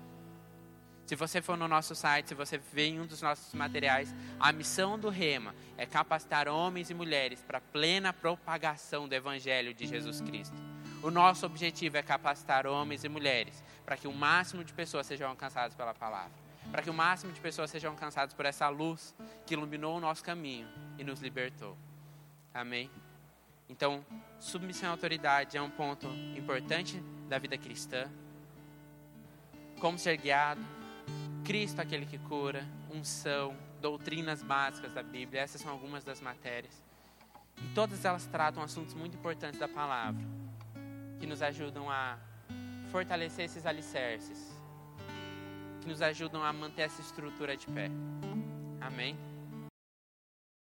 Se 1.06 1.16
você 1.16 1.40
for 1.40 1.56
no 1.56 1.66
nosso 1.66 1.94
site, 1.94 2.28
se 2.28 2.34
você 2.34 2.58
ver 2.58 2.88
em 2.88 3.00
um 3.00 3.06
dos 3.06 3.22
nossos 3.22 3.54
materiais, 3.54 4.14
a 4.38 4.52
missão 4.52 4.98
do 4.98 5.08
Rema 5.08 5.54
é 5.78 5.86
capacitar 5.86 6.48
homens 6.48 6.90
e 6.90 6.94
mulheres 6.94 7.42
para 7.42 7.58
a 7.58 7.62
plena 7.62 8.12
propagação 8.12 9.08
do 9.08 9.14
Evangelho 9.14 9.72
de 9.72 9.86
Jesus 9.86 10.20
Cristo. 10.20 10.54
O 11.02 11.10
nosso 11.10 11.46
objetivo 11.46 11.96
é 11.96 12.02
capacitar 12.02 12.66
homens 12.66 13.04
e 13.04 13.08
mulheres 13.08 13.64
para 13.90 13.96
que 13.96 14.06
o 14.06 14.12
máximo 14.12 14.62
de 14.62 14.72
pessoas 14.72 15.04
sejam 15.04 15.28
alcançadas 15.28 15.74
pela 15.74 15.92
palavra. 15.92 16.30
Para 16.70 16.80
que 16.80 16.88
o 16.88 16.94
máximo 16.94 17.32
de 17.32 17.40
pessoas 17.40 17.72
sejam 17.72 17.90
alcançadas 17.90 18.32
por 18.32 18.46
essa 18.46 18.68
luz 18.68 19.12
que 19.44 19.54
iluminou 19.54 19.96
o 19.96 20.00
nosso 20.00 20.22
caminho 20.22 20.68
e 20.96 21.02
nos 21.02 21.20
libertou. 21.20 21.76
Amém? 22.54 22.88
Então, 23.68 24.06
submissão 24.38 24.90
à 24.90 24.92
autoridade 24.92 25.56
é 25.56 25.60
um 25.60 25.70
ponto 25.70 26.06
importante 26.36 27.02
da 27.28 27.36
vida 27.40 27.58
cristã. 27.58 28.08
Como 29.80 29.98
ser 29.98 30.16
guiado, 30.18 30.64
Cristo 31.44 31.80
aquele 31.80 32.06
que 32.06 32.18
cura, 32.18 32.64
unção, 32.94 33.56
doutrinas 33.80 34.40
básicas 34.40 34.92
da 34.92 35.02
Bíblia, 35.02 35.40
essas 35.40 35.60
são 35.60 35.72
algumas 35.72 36.04
das 36.04 36.20
matérias. 36.20 36.80
E 37.56 37.74
todas 37.74 38.04
elas 38.04 38.24
tratam 38.24 38.62
assuntos 38.62 38.94
muito 38.94 39.16
importantes 39.16 39.58
da 39.58 39.66
palavra 39.66 40.24
que 41.18 41.26
nos 41.26 41.42
ajudam 41.42 41.90
a 41.90 42.29
fortalecer 42.90 43.44
esses 43.44 43.64
alicerces, 43.66 44.38
que 45.80 45.88
nos 45.88 46.02
ajudam 46.02 46.42
a 46.42 46.52
manter 46.52 46.82
essa 46.82 47.00
estrutura 47.00 47.56
de 47.56 47.66
pé. 47.68 47.90
Amém? 48.80 49.16